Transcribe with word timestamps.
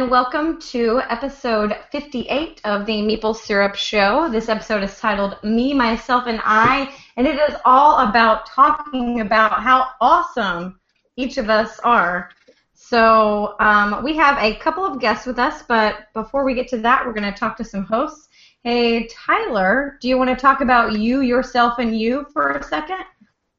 and 0.00 0.10
welcome 0.10 0.58
to 0.58 1.02
episode 1.10 1.76
58 1.92 2.62
of 2.64 2.86
the 2.86 3.02
Meeple 3.02 3.36
Syrup 3.36 3.74
Show. 3.74 4.30
This 4.30 4.48
episode 4.48 4.82
is 4.82 4.98
titled 4.98 5.36
Me, 5.44 5.74
Myself, 5.74 6.24
and 6.26 6.40
I, 6.42 6.90
and 7.18 7.26
it 7.26 7.38
is 7.38 7.54
all 7.66 8.08
about 8.08 8.46
talking 8.46 9.20
about 9.20 9.62
how 9.62 9.88
awesome 10.00 10.80
each 11.16 11.36
of 11.36 11.50
us 11.50 11.78
are. 11.80 12.30
So, 12.72 13.56
um, 13.60 14.02
we 14.02 14.16
have 14.16 14.38
a 14.38 14.54
couple 14.56 14.86
of 14.86 15.00
guests 15.00 15.26
with 15.26 15.38
us, 15.38 15.64
but 15.68 16.10
before 16.14 16.44
we 16.44 16.54
get 16.54 16.68
to 16.68 16.78
that, 16.78 17.04
we're 17.04 17.12
going 17.12 17.30
to 17.30 17.38
talk 17.38 17.58
to 17.58 17.64
some 17.64 17.84
hosts. 17.84 18.28
Hey, 18.64 19.06
Tyler, 19.08 19.98
do 20.00 20.08
you 20.08 20.16
want 20.16 20.30
to 20.30 20.36
talk 20.36 20.62
about 20.62 20.98
you, 20.98 21.20
yourself, 21.20 21.78
and 21.78 21.94
you 21.94 22.24
for 22.32 22.52
a 22.52 22.62
second? 22.62 23.04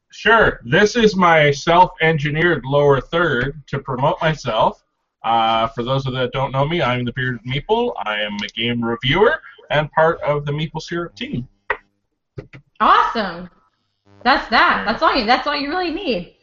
Sure. 0.09 0.59
This 0.66 0.95
is 0.95 1.16
my 1.16 1.52
self-engineered 1.52 2.66
lower 2.66 2.99
third 2.99 3.61
to 3.67 3.77
promote 3.77 4.19
myself. 4.23 4.83
Uh, 5.23 5.67
for 5.67 5.84
those 5.84 6.05
of 6.07 6.13
that 6.13 6.31
don't 6.31 6.52
know 6.52 6.66
me, 6.66 6.81
I'm 6.81 7.05
the 7.05 7.13
Bearded 7.13 7.41
Meeple. 7.43 7.93
I 8.03 8.21
am 8.21 8.35
a 8.43 8.48
game 8.48 8.84
reviewer 8.84 9.41
and 9.70 9.91
part 9.91 10.20
of 10.21 10.45
the 10.45 10.52
Meeple 10.52 10.81
Syrup 10.81 11.16
team. 11.16 11.47
Awesome. 12.80 13.49
That's 14.23 14.49
that. 14.49 14.83
That's 14.86 15.02
all 15.02 15.16
you. 15.16 15.25
That's 15.25 15.47
all 15.47 15.55
you 15.55 15.69
really 15.69 15.92
need. 15.92 16.36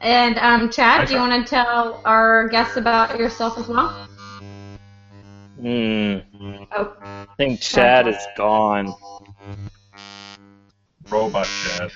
And 0.00 0.38
um, 0.38 0.70
Chad, 0.70 1.08
do 1.08 1.14
you 1.14 1.20
want 1.20 1.46
to 1.46 1.50
tell 1.50 2.00
our 2.04 2.48
guests 2.48 2.76
about 2.76 3.18
yourself 3.18 3.58
as 3.58 3.66
well? 3.66 3.88
Hmm. 5.60 6.18
Oh, 6.72 6.96
I 7.02 7.26
think 7.36 7.60
Chad 7.60 8.06
is 8.06 8.24
gone. 8.36 8.94
Robot 11.10 11.48
Chad. 11.64 11.90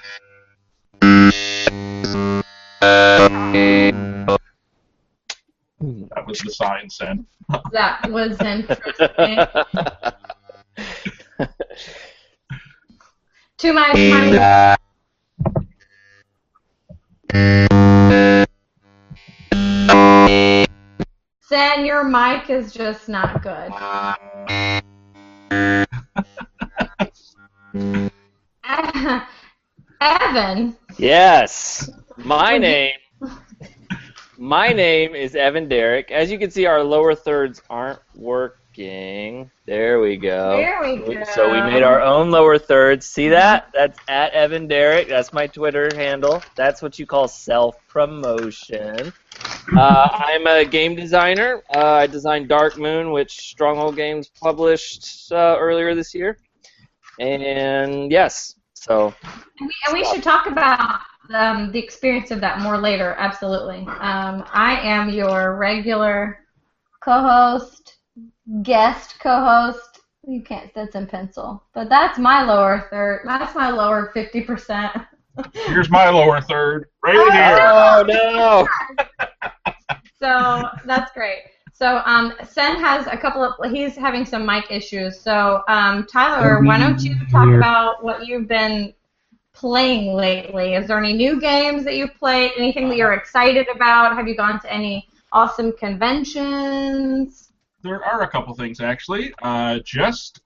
That 6.14 6.26
was 6.26 6.38
the 6.40 6.50
sign 6.50 6.90
sent. 6.90 7.26
that 7.72 8.10
was 8.10 8.40
interesting. 8.40 9.38
to 13.58 13.72
my, 13.72 13.92
my 13.94 14.76
Sen, 21.40 21.84
your 21.84 22.04
mic 22.04 22.50
is 22.50 22.72
just 22.72 23.08
not 23.08 23.42
good. 23.42 23.72
Evan, 30.00 30.76
yes. 30.98 31.90
My 32.16 32.58
name. 32.58 33.01
My 34.42 34.72
name 34.72 35.14
is 35.14 35.36
Evan 35.36 35.68
Derrick. 35.68 36.10
As 36.10 36.28
you 36.28 36.36
can 36.36 36.50
see, 36.50 36.66
our 36.66 36.82
lower 36.82 37.14
thirds 37.14 37.62
aren't 37.70 38.00
working. 38.16 39.48
There 39.66 40.00
we 40.00 40.16
go. 40.16 40.56
there 40.56 40.80
we 40.82 40.96
go. 40.96 41.22
So 41.32 41.48
we 41.48 41.60
made 41.60 41.84
our 41.84 42.00
own 42.00 42.32
lower 42.32 42.58
thirds. 42.58 43.06
See 43.06 43.28
that? 43.28 43.70
That's 43.72 43.96
at 44.08 44.32
Evan 44.32 44.66
Derrick. 44.66 45.06
That's 45.06 45.32
my 45.32 45.46
Twitter 45.46 45.90
handle. 45.94 46.42
That's 46.56 46.82
what 46.82 46.98
you 46.98 47.06
call 47.06 47.28
self 47.28 47.76
promotion. 47.86 49.12
Uh, 49.76 50.08
I'm 50.12 50.46
a 50.46 50.64
game 50.64 50.94
designer. 50.94 51.62
Uh, 51.74 51.92
I 51.94 52.06
designed 52.06 52.48
Dark 52.48 52.76
Moon, 52.78 53.10
which 53.10 53.38
Stronghold 53.38 53.96
Games 53.96 54.28
published 54.40 55.32
uh, 55.32 55.56
earlier 55.58 55.94
this 55.94 56.14
year. 56.14 56.36
And 57.18 58.10
yes, 58.12 58.56
so 58.82 59.14
And 59.60 59.68
we, 59.68 59.74
and 59.86 59.94
we 59.94 60.04
should 60.04 60.22
talk 60.22 60.46
about 60.46 61.00
um, 61.32 61.72
the 61.72 61.78
experience 61.78 62.30
of 62.30 62.40
that 62.40 62.60
more 62.60 62.78
later. 62.78 63.14
Absolutely. 63.18 63.80
Um, 64.00 64.44
I 64.52 64.78
am 64.82 65.10
your 65.10 65.56
regular 65.56 66.38
co-host, 67.02 67.96
guest 68.62 69.18
co-host. 69.20 70.00
You 70.26 70.42
can't. 70.42 70.72
That's 70.74 70.94
in 70.96 71.06
pencil, 71.06 71.64
but 71.74 71.88
that's 71.88 72.18
my 72.18 72.42
lower 72.44 72.86
third. 72.90 73.22
That's 73.26 73.54
my 73.54 73.70
lower 73.70 74.10
fifty 74.14 74.42
percent. 74.42 74.92
Here's 75.66 75.90
my 75.90 76.08
lower 76.10 76.40
third, 76.40 76.86
right 77.04 77.16
Oh, 77.16 77.32
here. 77.32 77.58
Oh 77.60 78.04
no! 78.06 78.66
So 80.20 80.68
that's 80.84 81.12
great. 81.12 81.42
So 81.82 82.00
um, 82.04 82.32
Sen 82.48 82.76
has 82.76 83.08
a 83.08 83.16
couple 83.16 83.42
of. 83.42 83.72
He's 83.72 83.96
having 83.96 84.24
some 84.24 84.46
mic 84.46 84.70
issues. 84.70 85.18
So 85.18 85.64
um, 85.66 86.06
Tyler, 86.06 86.62
why 86.62 86.78
don't 86.78 87.02
you 87.02 87.16
talk 87.28 87.48
about 87.48 88.04
what 88.04 88.24
you've 88.24 88.46
been 88.46 88.94
playing 89.52 90.14
lately? 90.14 90.74
Is 90.74 90.86
there 90.86 90.96
any 90.96 91.12
new 91.12 91.40
games 91.40 91.82
that 91.82 91.96
you've 91.96 92.14
played? 92.14 92.52
Anything 92.56 92.88
that 92.88 92.96
you're 92.96 93.14
excited 93.14 93.66
about? 93.74 94.14
Have 94.14 94.28
you 94.28 94.36
gone 94.36 94.60
to 94.60 94.72
any 94.72 95.08
awesome 95.32 95.72
conventions? 95.72 97.50
There 97.82 98.04
are 98.04 98.22
a 98.22 98.28
couple 98.28 98.54
things 98.54 98.80
actually. 98.80 99.34
Uh, 99.42 99.80
just 99.84 100.40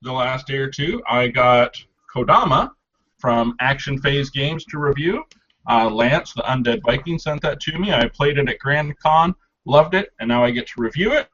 the 0.00 0.10
last 0.10 0.46
day 0.46 0.56
or 0.56 0.70
two, 0.70 1.02
I 1.06 1.28
got 1.28 1.76
Kodama 2.10 2.70
from 3.18 3.56
Action 3.60 3.98
Phase 4.00 4.30
Games 4.30 4.64
to 4.70 4.78
review. 4.78 5.22
Uh, 5.68 5.90
Lance, 5.90 6.32
the 6.32 6.42
Undead 6.44 6.80
Viking, 6.86 7.18
sent 7.18 7.42
that 7.42 7.60
to 7.60 7.78
me. 7.78 7.92
I 7.92 8.08
played 8.08 8.38
it 8.38 8.48
at 8.48 8.58
Grand 8.58 8.98
Con, 9.00 9.34
loved 9.64 9.94
it, 9.94 10.10
and 10.20 10.28
now 10.28 10.44
I 10.44 10.50
get 10.50 10.66
to 10.68 10.80
review 10.80 11.12
it. 11.12 11.28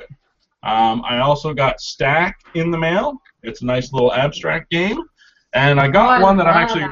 Um, 0.62 1.02
I 1.04 1.18
also 1.18 1.54
got 1.54 1.80
Stack 1.80 2.40
in 2.54 2.70
the 2.70 2.78
mail. 2.78 3.20
It's 3.42 3.62
a 3.62 3.64
nice 3.64 3.92
little 3.92 4.12
abstract 4.12 4.70
game. 4.70 5.02
And 5.54 5.80
I 5.80 5.88
got 5.88 6.08
Oh, 6.08 6.12
I 6.12 6.22
one 6.22 6.36
that 6.36 6.46
I'm 6.46 6.56
actually 6.56 6.86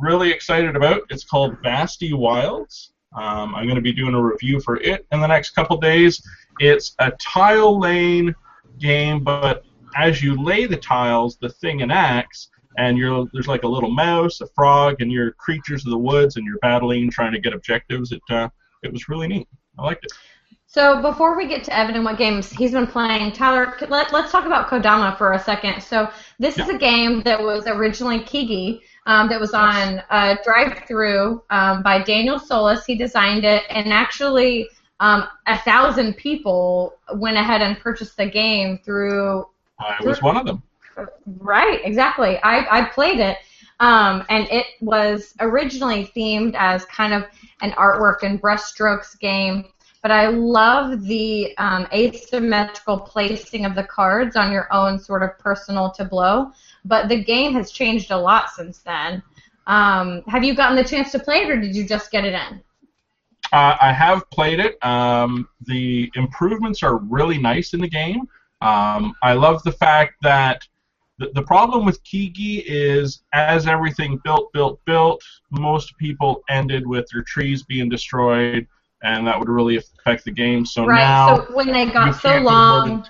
really 0.00 0.30
excited 0.30 0.76
about. 0.76 1.02
It's 1.10 1.24
called 1.24 1.56
Vasty 1.62 2.12
Wilds. 2.12 2.92
Um, 3.16 3.54
I'm 3.54 3.64
going 3.64 3.76
to 3.76 3.82
be 3.82 3.92
doing 3.92 4.14
a 4.14 4.22
review 4.22 4.60
for 4.60 4.76
it 4.76 5.06
in 5.10 5.20
the 5.20 5.26
next 5.26 5.50
couple 5.50 5.76
days. 5.78 6.22
It's 6.60 6.94
a 6.98 7.10
tile 7.12 7.78
lane 7.78 8.34
game, 8.78 9.24
but 9.24 9.64
as 9.96 10.22
you 10.22 10.40
lay 10.40 10.66
the 10.66 10.76
tiles, 10.76 11.38
the 11.38 11.48
thing 11.48 11.80
enacts, 11.80 12.50
and 12.78 12.98
you're 12.98 13.26
there's 13.32 13.48
like 13.48 13.62
a 13.62 13.68
little 13.68 13.90
mouse, 13.90 14.40
a 14.40 14.46
frog, 14.54 14.96
and 15.00 15.10
you're 15.10 15.32
creatures 15.32 15.84
of 15.84 15.90
the 15.90 15.98
woods, 15.98 16.36
and 16.36 16.44
you're 16.44 16.58
battling, 16.58 17.10
trying 17.10 17.32
to 17.32 17.40
get 17.40 17.54
objectives. 17.54 18.12
It 18.12 18.20
uh, 18.30 18.48
it 18.82 18.92
was 18.92 19.08
really 19.08 19.28
neat. 19.28 19.48
I 19.78 19.82
liked 19.82 20.04
it. 20.04 20.12
So 20.66 21.00
before 21.00 21.36
we 21.36 21.46
get 21.46 21.64
to 21.64 21.76
Evan 21.76 21.94
and 21.94 22.04
what 22.04 22.18
games 22.18 22.50
he's 22.50 22.72
been 22.72 22.86
playing, 22.86 23.32
Tyler, 23.32 23.76
let, 23.88 24.12
let's 24.12 24.30
talk 24.30 24.44
about 24.44 24.68
Kodama 24.68 25.16
for 25.16 25.32
a 25.32 25.38
second. 25.38 25.80
So 25.82 26.10
this 26.38 26.58
is 26.58 26.68
a 26.68 26.76
game 26.76 27.22
that 27.22 27.40
was 27.40 27.66
originally 27.66 28.20
Kigi, 28.20 28.82
um, 29.06 29.28
that 29.28 29.40
was 29.40 29.54
on 29.54 30.02
uh, 30.10 30.36
DriveThru 30.46 31.40
um, 31.48 31.82
by 31.82 32.02
Daniel 32.02 32.38
Solis. 32.38 32.84
He 32.84 32.94
designed 32.94 33.44
it, 33.44 33.62
and 33.70 33.92
actually 33.92 34.68
um, 35.00 35.28
a 35.46 35.58
thousand 35.60 36.16
people 36.18 36.98
went 37.14 37.36
ahead 37.36 37.62
and 37.62 37.78
purchased 37.78 38.16
the 38.16 38.26
game 38.26 38.78
through 38.84 39.46
I 39.78 39.96
was 40.04 40.22
one 40.22 40.36
of 40.36 40.46
them. 40.46 40.62
Right, 41.38 41.80
exactly. 41.84 42.38
I, 42.42 42.80
I 42.80 42.84
played 42.86 43.20
it, 43.20 43.38
um, 43.80 44.24
and 44.28 44.46
it 44.50 44.66
was 44.80 45.34
originally 45.40 46.10
themed 46.16 46.54
as 46.56 46.84
kind 46.86 47.12
of 47.12 47.24
an 47.60 47.72
artwork 47.72 48.22
and 48.22 48.40
brushstrokes 48.40 49.18
game. 49.18 49.66
But 50.02 50.10
I 50.12 50.28
love 50.28 51.02
the 51.02 51.56
um, 51.58 51.88
asymmetrical 51.92 53.00
placing 53.00 53.64
of 53.64 53.74
the 53.74 53.82
cards 53.82 54.36
on 54.36 54.52
your 54.52 54.72
own 54.72 54.98
sort 54.98 55.22
of 55.22 55.36
personal 55.38 55.90
tableau. 55.90 56.52
But 56.84 57.08
the 57.08 57.24
game 57.24 57.54
has 57.54 57.72
changed 57.72 58.12
a 58.12 58.16
lot 58.16 58.50
since 58.50 58.78
then. 58.78 59.22
Um, 59.66 60.22
have 60.28 60.44
you 60.44 60.54
gotten 60.54 60.76
the 60.76 60.84
chance 60.84 61.10
to 61.12 61.18
play 61.18 61.38
it, 61.38 61.50
or 61.50 61.60
did 61.60 61.74
you 61.74 61.84
just 61.86 62.12
get 62.12 62.24
it 62.24 62.34
in? 62.34 62.62
Uh, 63.52 63.76
I 63.80 63.92
have 63.92 64.28
played 64.30 64.60
it. 64.60 64.82
Um, 64.84 65.48
the 65.62 66.10
improvements 66.14 66.82
are 66.82 66.98
really 66.98 67.38
nice 67.38 67.74
in 67.74 67.80
the 67.80 67.88
game. 67.88 68.28
Um, 68.60 69.14
I 69.22 69.32
love 69.32 69.62
the 69.64 69.72
fact 69.72 70.14
that 70.22 70.66
the, 71.18 71.30
the 71.34 71.42
problem 71.42 71.84
with 71.84 72.02
Kigi 72.04 72.62
is 72.66 73.22
as 73.32 73.66
everything 73.66 74.20
built, 74.24 74.52
built, 74.52 74.80
built, 74.84 75.22
most 75.50 75.96
people 75.98 76.42
ended 76.48 76.86
with 76.86 77.06
their 77.12 77.22
trees 77.22 77.62
being 77.62 77.88
destroyed, 77.88 78.66
and 79.02 79.26
that 79.26 79.38
would 79.38 79.48
really 79.48 79.76
affect 79.76 80.24
the 80.24 80.30
game. 80.30 80.66
So 80.66 80.84
right. 80.84 80.96
now 80.96 81.46
so 81.46 81.54
when 81.54 81.72
they 81.72 81.86
got 81.86 82.20
so 82.20 82.38
long. 82.38 83.04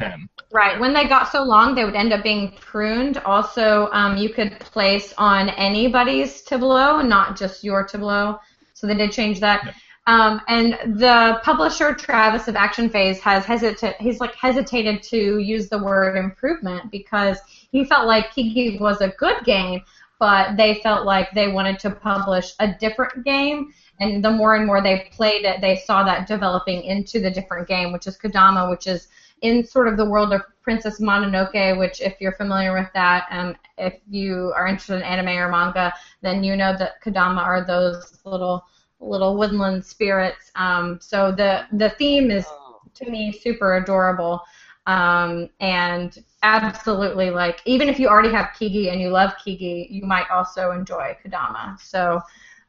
Right. 0.52 0.78
When 0.78 0.94
they 0.94 1.06
got 1.06 1.30
so 1.32 1.42
long, 1.42 1.74
they 1.74 1.84
would 1.84 1.96
end 1.96 2.12
up 2.12 2.22
being 2.22 2.52
pruned. 2.60 3.18
Also, 3.18 3.90
um, 3.90 4.16
you 4.16 4.28
could 4.28 4.58
place 4.60 5.12
on 5.18 5.48
anybody's 5.50 6.42
tableau, 6.42 7.02
not 7.02 7.36
just 7.36 7.64
your 7.64 7.84
tableau. 7.84 8.38
So 8.72 8.86
they 8.86 8.94
did 8.94 9.10
change 9.10 9.40
that. 9.40 9.64
Yeah. 9.64 9.72
Um, 10.06 10.40
and 10.46 11.00
the 11.00 11.40
publisher 11.42 11.92
Travis 11.92 12.46
of 12.46 12.54
Action 12.54 12.88
Phase 12.88 13.18
has 13.20 13.44
hesitated. 13.44 13.96
He's 13.98 14.20
like 14.20 14.34
hesitated 14.36 15.02
to 15.04 15.38
use 15.38 15.68
the 15.68 15.78
word 15.78 16.16
improvement 16.16 16.92
because 16.92 17.38
he 17.72 17.84
felt 17.84 18.06
like 18.06 18.32
Kigi 18.32 18.78
was 18.78 19.00
a 19.00 19.08
good 19.08 19.44
game, 19.44 19.82
but 20.20 20.56
they 20.56 20.76
felt 20.76 21.04
like 21.04 21.32
they 21.32 21.48
wanted 21.48 21.80
to 21.80 21.90
publish 21.90 22.52
a 22.60 22.72
different 22.78 23.24
game. 23.24 23.72
And 23.98 24.24
the 24.24 24.30
more 24.30 24.54
and 24.54 24.66
more 24.66 24.80
they 24.80 25.08
played 25.10 25.44
it, 25.44 25.60
they 25.60 25.76
saw 25.76 26.04
that 26.04 26.28
developing 26.28 26.84
into 26.84 27.18
the 27.18 27.30
different 27.30 27.66
game, 27.66 27.92
which 27.92 28.06
is 28.06 28.16
Kodama, 28.16 28.70
which 28.70 28.86
is 28.86 29.08
in 29.42 29.66
sort 29.66 29.88
of 29.88 29.96
the 29.96 30.08
world 30.08 30.32
of 30.32 30.42
Princess 30.62 31.00
Mononoke, 31.00 31.78
which, 31.78 32.00
if 32.00 32.20
you're 32.20 32.32
familiar 32.32 32.72
with 32.72 32.88
that, 32.94 33.26
um, 33.30 33.56
if 33.78 33.94
you 34.08 34.52
are 34.56 34.66
interested 34.66 34.96
in 34.96 35.02
anime 35.02 35.36
or 35.36 35.50
manga, 35.50 35.92
then 36.22 36.44
you 36.44 36.56
know 36.56 36.76
that 36.78 37.02
Kodama 37.02 37.42
are 37.42 37.66
those 37.66 38.18
little 38.24 38.64
little 39.00 39.36
woodland 39.36 39.84
spirits. 39.84 40.50
Um, 40.54 40.98
so 41.00 41.32
the 41.32 41.66
the 41.72 41.90
theme 41.90 42.30
is 42.30 42.46
to 42.94 43.10
me 43.10 43.32
super 43.32 43.76
adorable. 43.76 44.42
Um, 44.86 45.50
and 45.60 46.16
absolutely, 46.42 47.30
like 47.30 47.60
even 47.64 47.88
if 47.88 47.98
you 47.98 48.08
already 48.08 48.32
have 48.32 48.50
Kigi 48.58 48.92
and 48.92 49.00
you 49.00 49.10
love 49.10 49.32
Kigi, 49.44 49.90
you 49.90 50.04
might 50.04 50.30
also 50.30 50.70
enjoy 50.70 51.16
Kodama. 51.24 51.78
So 51.80 52.20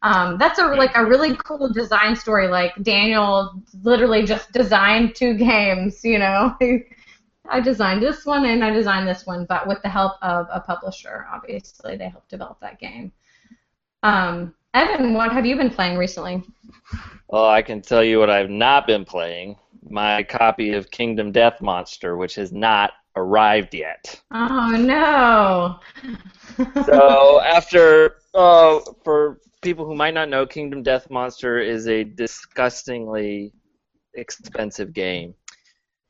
um, 0.02 0.38
that's 0.38 0.60
a 0.60 0.66
like 0.66 0.96
a 0.96 1.06
really 1.06 1.36
cool 1.44 1.72
design 1.72 2.16
story. 2.16 2.48
Like 2.48 2.74
Daniel 2.84 3.64
literally 3.84 4.26
just 4.26 4.52
designed 4.52 5.16
two 5.16 5.36
games. 5.36 6.04
You 6.04 6.20
know, 6.20 6.56
I 7.50 7.60
designed 7.62 8.02
this 8.02 8.26
one 8.26 8.46
and 8.46 8.64
I 8.64 8.72
designed 8.72 9.08
this 9.08 9.26
one, 9.26 9.46
but 9.46 9.68
with 9.68 9.82
the 9.82 9.90
help 9.90 10.14
of 10.22 10.48
a 10.52 10.60
publisher. 10.60 11.28
Obviously, 11.32 11.98
they 11.98 12.10
helped 12.10 12.30
develop 12.30 12.60
that 12.62 12.80
game. 12.80 13.12
Um, 14.04 14.54
Evan, 14.78 15.16
what 15.16 15.32
have 15.32 15.44
you 15.44 15.56
been 15.56 15.72
playing 15.72 15.98
recently? 15.98 16.44
Well, 17.30 17.46
I 17.50 17.64
can 17.64 17.82
tell 17.82 18.04
you 18.04 18.20
what 18.20 18.30
I've 18.30 18.52
not 18.52 18.86
been 18.86 19.06
playing. 19.06 19.56
My 19.90 20.22
copy 20.22 20.74
of 20.74 20.92
Kingdom 20.92 21.32
Death 21.32 21.62
Monster, 21.62 22.16
which 22.16 22.36
has 22.36 22.52
not 22.52 22.92
arrived 23.16 23.74
yet. 23.74 24.22
Oh 24.32 24.70
no. 24.70 25.80
so 26.86 27.42
after, 27.42 28.18
uh, 28.36 28.82
for 29.04 29.40
people 29.64 29.84
who 29.84 29.96
might 29.96 30.14
not 30.14 30.30
know, 30.30 30.46
Kingdom 30.46 30.84
Death 30.84 31.10
Monster 31.10 31.58
is 31.58 31.88
a 31.88 32.04
disgustingly 32.04 33.54
expensive 34.14 34.94
game 34.94 35.34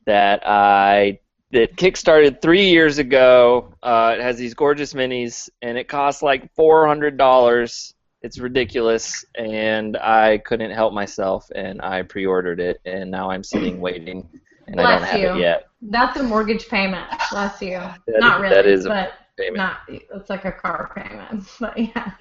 that 0.06 0.42
I 0.46 1.19
that 1.52 1.78
kickstarted 1.78 2.42
three 2.42 2.69
years 2.69 2.98
ago. 2.98 3.74
Uh, 3.81 4.16
it 4.18 4.22
has 4.22 4.38
these 4.38 4.54
gorgeous 4.54 4.94
minis, 4.94 5.50
and 5.62 5.78
it 5.78 5.88
costs 5.88 6.22
like 6.22 6.54
four 6.54 6.86
hundred 6.86 7.18
dollars. 7.18 7.94
It's 8.27 8.39
ridiculous, 8.39 9.24
and 9.35 9.95
I 9.95 10.39
couldn't 10.39 10.71
help 10.71 10.91
myself, 10.94 11.50
and 11.56 11.81
I 11.81 12.01
pre-ordered 12.01 12.59
it, 12.59 12.81
and 12.83 13.09
now 13.09 13.31
I'm 13.31 13.41
sitting 13.41 13.79
waiting, 13.88 14.27
and 14.68 14.75
Bless 14.75 14.85
I 14.85 14.91
don't 15.00 15.03
have 15.07 15.19
you. 15.21 15.29
it 15.29 15.39
yet. 15.39 15.68
That's 15.81 16.19
a 16.19 16.24
mortgage 16.24 16.68
payment. 16.68 17.09
Bless 17.31 17.62
you. 17.62 17.77
That- 17.77 18.03
Not 18.19 18.41
really, 18.41 18.53
that 18.53 18.65
is 18.65 18.85
a 18.85 18.89
but 18.89 19.13
payment. 19.38 19.56
not. 19.56 19.77
It's 19.88 20.29
like 20.29 20.44
a 20.44 20.51
car 20.51 20.91
payment. 20.94 21.45
But 21.62 21.77
yeah. 21.77 22.12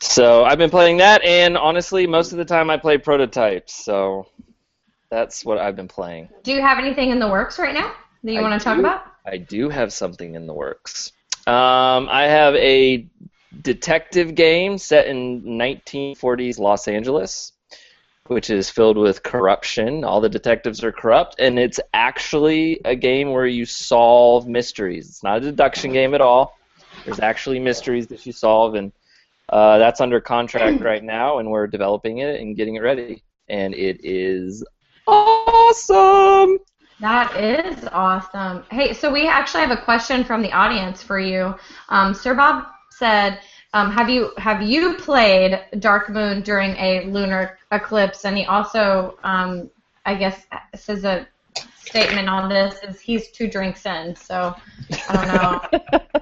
So 0.00 0.44
I've 0.44 0.58
been 0.58 0.70
playing 0.70 0.96
that, 0.96 1.22
and 1.24 1.56
honestly, 1.56 2.04
most 2.08 2.32
of 2.32 2.38
the 2.38 2.44
time 2.44 2.68
I 2.68 2.76
play 2.76 2.98
prototypes. 2.98 3.74
So 3.84 4.26
that's 5.08 5.44
what 5.44 5.58
I've 5.58 5.76
been 5.76 5.86
playing. 5.86 6.30
Do 6.42 6.52
you 6.52 6.60
have 6.62 6.80
anything 6.80 7.10
in 7.10 7.20
the 7.20 7.28
works 7.28 7.60
right 7.60 7.74
now 7.74 7.92
that 8.24 8.32
you 8.32 8.40
I 8.40 8.42
want 8.42 8.60
to 8.60 8.64
talk 8.64 8.80
about? 8.80 9.04
I 9.24 9.36
do 9.36 9.68
have 9.68 9.92
something 9.92 10.34
in 10.34 10.48
the 10.48 10.52
works. 10.52 11.12
Um, 11.46 12.08
I 12.10 12.24
have 12.24 12.56
a 12.56 13.06
detective 13.62 14.34
game 14.34 14.78
set 14.78 15.06
in 15.06 15.42
1940s 15.42 16.58
Los 16.58 16.88
Angeles, 16.88 17.52
which 18.26 18.50
is 18.50 18.70
filled 18.70 18.96
with 18.96 19.22
corruption. 19.22 20.04
All 20.04 20.20
the 20.20 20.28
detectives 20.28 20.82
are 20.84 20.92
corrupt, 20.92 21.36
and 21.38 21.58
it's 21.58 21.80
actually 21.94 22.80
a 22.84 22.96
game 22.96 23.32
where 23.32 23.46
you 23.46 23.64
solve 23.64 24.46
mysteries. 24.46 25.08
It's 25.08 25.22
not 25.22 25.38
a 25.38 25.40
deduction 25.40 25.92
game 25.92 26.14
at 26.14 26.20
all. 26.20 26.56
There's 27.04 27.20
actually 27.20 27.60
mysteries 27.60 28.06
that 28.08 28.26
you 28.26 28.32
solve, 28.32 28.74
and 28.74 28.92
uh, 29.48 29.78
that's 29.78 30.00
under 30.00 30.20
contract 30.20 30.80
right 30.80 31.02
now, 31.02 31.38
and 31.38 31.50
we're 31.50 31.66
developing 31.66 32.18
it 32.18 32.40
and 32.40 32.56
getting 32.56 32.76
it 32.76 32.80
ready. 32.80 33.22
And 33.48 33.74
it 33.74 34.00
is 34.02 34.64
awesome. 35.06 36.58
That 37.00 37.36
is 37.36 37.86
awesome. 37.92 38.64
Hey, 38.70 38.94
so 38.94 39.12
we 39.12 39.28
actually 39.28 39.60
have 39.60 39.70
a 39.70 39.82
question 39.82 40.24
from 40.24 40.42
the 40.42 40.50
audience 40.52 41.02
for 41.02 41.20
you. 41.20 41.54
Um, 41.90 42.14
Sir 42.14 42.34
Bob 42.34 42.66
said, 42.98 43.40
um, 43.72 43.90
"Have 43.90 44.08
you 44.08 44.32
have 44.38 44.62
you 44.62 44.94
played 44.94 45.64
Dark 45.78 46.08
Moon 46.10 46.42
during 46.42 46.72
a 46.76 47.06
lunar 47.06 47.58
eclipse?" 47.72 48.24
And 48.24 48.36
he 48.36 48.44
also, 48.44 49.18
um, 49.22 49.70
I 50.04 50.14
guess, 50.14 50.46
says 50.74 51.04
a 51.04 51.26
statement 51.76 52.28
on 52.28 52.48
this 52.48 52.74
is 52.82 53.00
he's 53.00 53.30
two 53.30 53.48
drinks 53.48 53.86
in. 53.86 54.16
So 54.16 54.54
I 55.08 55.12
don't 55.12 55.28
know. 55.28 55.80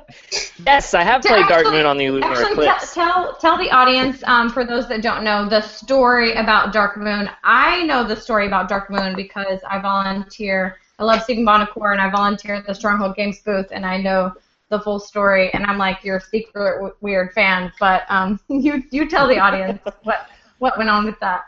Yes, 0.66 0.94
I 0.94 1.02
have 1.02 1.22
played 1.22 1.46
Dark 1.48 1.66
Moon 1.66 1.84
on 1.84 1.98
the 1.98 2.10
Lunar 2.10 2.26
Actually, 2.26 2.52
Eclipse. 2.52 2.94
te- 2.94 3.00
tell 3.00 3.34
tell 3.36 3.58
the 3.58 3.70
audience, 3.70 4.22
um, 4.24 4.48
for 4.48 4.64
those 4.64 4.88
that 4.88 5.02
don't 5.02 5.24
know, 5.24 5.48
the 5.48 5.60
story 5.60 6.34
about 6.34 6.72
Dark 6.72 6.96
Moon. 6.96 7.28
I 7.42 7.82
know 7.84 8.06
the 8.06 8.16
story 8.16 8.46
about 8.46 8.68
Dark 8.68 8.90
Moon 8.90 9.14
because 9.16 9.60
I 9.68 9.80
volunteer. 9.80 10.78
I 10.98 11.04
love 11.04 11.22
Stephen 11.22 11.44
Buonocore, 11.44 11.92
and 11.92 12.00
I 12.00 12.10
volunteer 12.10 12.54
at 12.54 12.66
the 12.66 12.74
Stronghold 12.74 13.16
Games 13.16 13.40
booth, 13.40 13.66
and 13.72 13.84
I 13.84 13.96
know 14.00 14.32
the 14.70 14.80
full 14.80 14.98
story. 14.98 15.52
And 15.52 15.64
I'm 15.64 15.78
like 15.78 16.04
your 16.04 16.20
secret 16.20 16.94
weird 17.00 17.32
fan, 17.32 17.72
but 17.78 18.02
um, 18.08 18.40
you 18.48 18.82
you 18.90 19.08
tell 19.08 19.28
the 19.28 19.38
audience 19.38 19.80
what 20.02 20.28
what 20.58 20.78
went 20.78 20.90
on 20.90 21.04
with 21.04 21.18
that. 21.20 21.44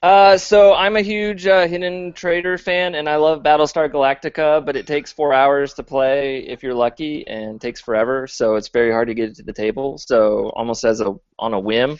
Uh, 0.00 0.38
so 0.38 0.74
I'm 0.74 0.96
a 0.96 1.00
huge 1.02 1.44
uh, 1.44 1.66
Hidden 1.66 2.12
Traitor 2.12 2.56
fan, 2.56 2.94
and 2.94 3.08
I 3.08 3.16
love 3.16 3.42
Battlestar 3.42 3.90
Galactica, 3.90 4.64
but 4.64 4.76
it 4.76 4.86
takes 4.86 5.12
four 5.12 5.34
hours 5.34 5.74
to 5.74 5.82
play 5.82 6.38
if 6.46 6.62
you're 6.62 6.74
lucky, 6.74 7.26
and 7.26 7.60
takes 7.60 7.80
forever, 7.80 8.28
so 8.28 8.54
it's 8.54 8.68
very 8.68 8.92
hard 8.92 9.08
to 9.08 9.14
get 9.14 9.30
it 9.30 9.36
to 9.36 9.42
the 9.42 9.52
table. 9.52 9.98
So 9.98 10.50
almost 10.54 10.84
as 10.84 11.00
a 11.00 11.16
on 11.36 11.52
a 11.52 11.58
whim, 11.58 11.98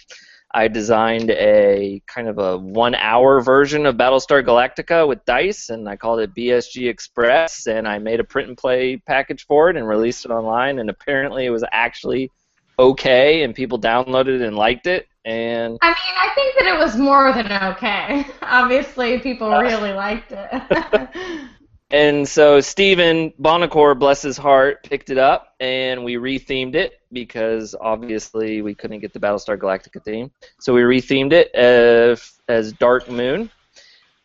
I 0.54 0.68
designed 0.68 1.30
a 1.30 2.02
kind 2.06 2.26
of 2.26 2.38
a 2.38 2.56
one-hour 2.56 3.42
version 3.42 3.84
of 3.84 3.96
Battlestar 3.96 4.42
Galactica 4.42 5.06
with 5.06 5.24
dice, 5.26 5.68
and 5.68 5.88
I 5.88 5.96
called 5.96 6.20
it 6.20 6.34
BSG 6.34 6.88
Express, 6.88 7.66
and 7.66 7.86
I 7.86 7.98
made 7.98 8.18
a 8.18 8.24
print 8.24 8.48
and 8.48 8.56
play 8.56 8.96
package 8.96 9.44
for 9.46 9.68
it 9.68 9.76
and 9.76 9.86
released 9.86 10.24
it 10.24 10.30
online, 10.30 10.78
and 10.78 10.88
apparently 10.88 11.44
it 11.44 11.50
was 11.50 11.64
actually 11.70 12.30
okay, 12.78 13.42
and 13.42 13.54
people 13.54 13.78
downloaded 13.78 14.40
it 14.40 14.42
and 14.42 14.56
liked 14.56 14.86
it, 14.86 15.06
and 15.28 15.76
I 15.82 15.88
mean, 15.88 16.16
I 16.16 16.30
think 16.34 16.54
that 16.58 16.74
it 16.74 16.78
was 16.78 16.96
more 16.96 17.34
than 17.34 17.52
okay. 17.52 18.24
Obviously, 18.42 19.18
people 19.18 19.52
uh, 19.52 19.60
really 19.60 19.92
liked 19.92 20.32
it. 20.32 21.48
And 21.90 22.29
so 22.29 22.61
Stephen 22.61 23.32
Buonocore, 23.40 23.99
bless 23.99 24.20
his 24.20 24.36
heart, 24.36 24.82
picked 24.82 25.08
it 25.08 25.17
up 25.17 25.55
and 25.58 26.05
we 26.05 26.17
rethemed 26.17 26.74
it 26.74 27.01
because 27.12 27.74
obviously 27.81 28.60
we 28.60 28.74
couldn't 28.74 29.01
get 29.01 29.15
the 29.15 29.20
Battlestar 29.20 29.56
Galactica 29.56 30.03
theme. 30.05 30.31
So 30.58 30.74
we 30.74 30.82
rethemed 30.82 31.32
it 31.32 31.55
as, 31.55 32.41
as 32.48 32.72
Dark 32.74 33.08
Moon, 33.08 33.51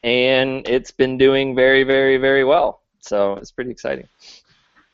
and 0.03 0.67
it's 0.67 0.91
been 0.91 1.17
doing 1.17 1.55
very, 1.55 1.83
very, 1.83 2.17
very 2.17 2.43
well. 2.43 2.81
So 2.99 3.35
it's 3.35 3.51
pretty 3.51 3.71
exciting. 3.71 4.09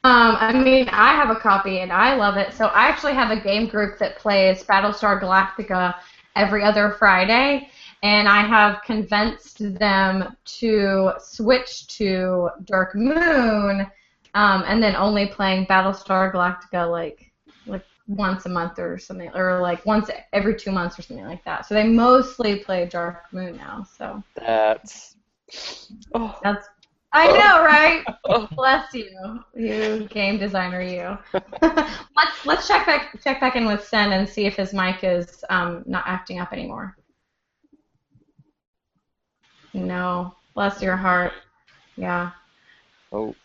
Um, 0.03 0.37
I 0.39 0.53
mean, 0.53 0.87
I 0.89 1.13
have 1.13 1.29
a 1.29 1.35
copy 1.35 1.79
and 1.79 1.91
I 1.91 2.15
love 2.15 2.37
it. 2.37 2.53
So 2.53 2.67
I 2.67 2.83
actually 2.87 3.13
have 3.13 3.31
a 3.31 3.41
game 3.41 3.67
group 3.67 3.97
that 3.99 4.17
plays 4.17 4.63
Battlestar 4.63 5.19
Galactica 5.21 5.95
every 6.35 6.63
other 6.63 6.95
Friday, 6.97 7.69
and 8.03 8.27
I 8.27 8.41
have 8.41 8.81
convinced 8.83 9.77
them 9.77 10.35
to 10.59 11.11
switch 11.19 11.87
to 11.97 12.49
Dark 12.65 12.95
Moon, 12.95 13.87
um, 14.33 14.63
and 14.67 14.81
then 14.81 14.95
only 14.95 15.27
playing 15.27 15.65
Battlestar 15.65 16.33
Galactica 16.33 16.89
like 16.89 17.31
like 17.65 17.85
once 18.07 18.45
a 18.45 18.49
month 18.49 18.79
or 18.79 18.97
something, 18.97 19.31
or 19.35 19.61
like 19.61 19.85
once 19.85 20.09
every 20.33 20.55
two 20.55 20.71
months 20.71 20.97
or 20.97 21.01
something 21.01 21.25
like 21.25 21.43
that. 21.43 21.65
So 21.65 21.75
they 21.75 21.87
mostly 21.87 22.59
play 22.59 22.85
Dark 22.85 23.23
Moon 23.31 23.57
now. 23.57 23.85
So 23.97 24.23
That's. 24.35 25.15
Oh, 26.13 26.37
that's 26.43 26.67
I 27.11 27.27
know, 27.27 27.65
right? 27.65 28.03
oh. 28.25 28.47
Bless 28.55 28.93
you, 28.93 29.43
you 29.55 30.07
game 30.09 30.37
designer, 30.37 30.81
you. 30.81 31.17
let's 31.61 32.45
let's 32.45 32.67
check 32.67 32.85
back 32.85 33.19
check 33.23 33.39
back 33.41 33.55
in 33.55 33.65
with 33.65 33.83
Sen 33.83 34.11
and 34.11 34.29
see 34.29 34.45
if 34.45 34.55
his 34.55 34.73
mic 34.73 35.03
is 35.03 35.43
um, 35.49 35.83
not 35.87 36.03
acting 36.05 36.39
up 36.39 36.53
anymore. 36.53 36.95
No, 39.87 40.35
bless 40.53 40.81
your 40.81 40.95
heart. 40.97 41.33
Yeah, 41.95 42.31
oh. 43.11 43.35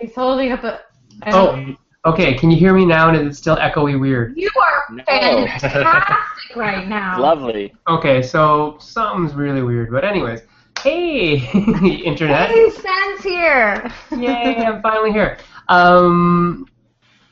he's 0.00 0.14
holding 0.14 0.52
up 0.52 0.64
a. 0.64 0.80
I 1.22 1.30
don't- 1.30 1.76
Oh, 2.04 2.10
okay. 2.12 2.34
Can 2.34 2.50
you 2.50 2.56
hear 2.58 2.72
me 2.74 2.84
now? 2.84 3.08
And 3.08 3.16
is 3.16 3.36
it 3.36 3.38
still 3.38 3.56
echoey 3.56 3.98
weird? 4.00 4.36
you 4.36 4.50
are 4.60 4.84
No. 4.90 5.02
fantastic 5.04 6.56
right 6.56 6.86
now. 6.98 7.20
Lovely. 7.20 7.72
Okay, 7.88 8.22
so 8.22 8.76
something's 8.80 9.34
really 9.34 9.62
weird. 9.62 9.90
But 9.90 10.04
anyways, 10.04 10.40
hey, 10.80 11.36
internet. 12.04 12.50
Hey, 12.50 12.70
Sen's 12.70 13.22
here. 13.22 13.92
Yay, 14.18 14.56
I'm 14.64 14.82
finally 14.82 15.12
here. 15.12 15.38
Um, 15.68 16.66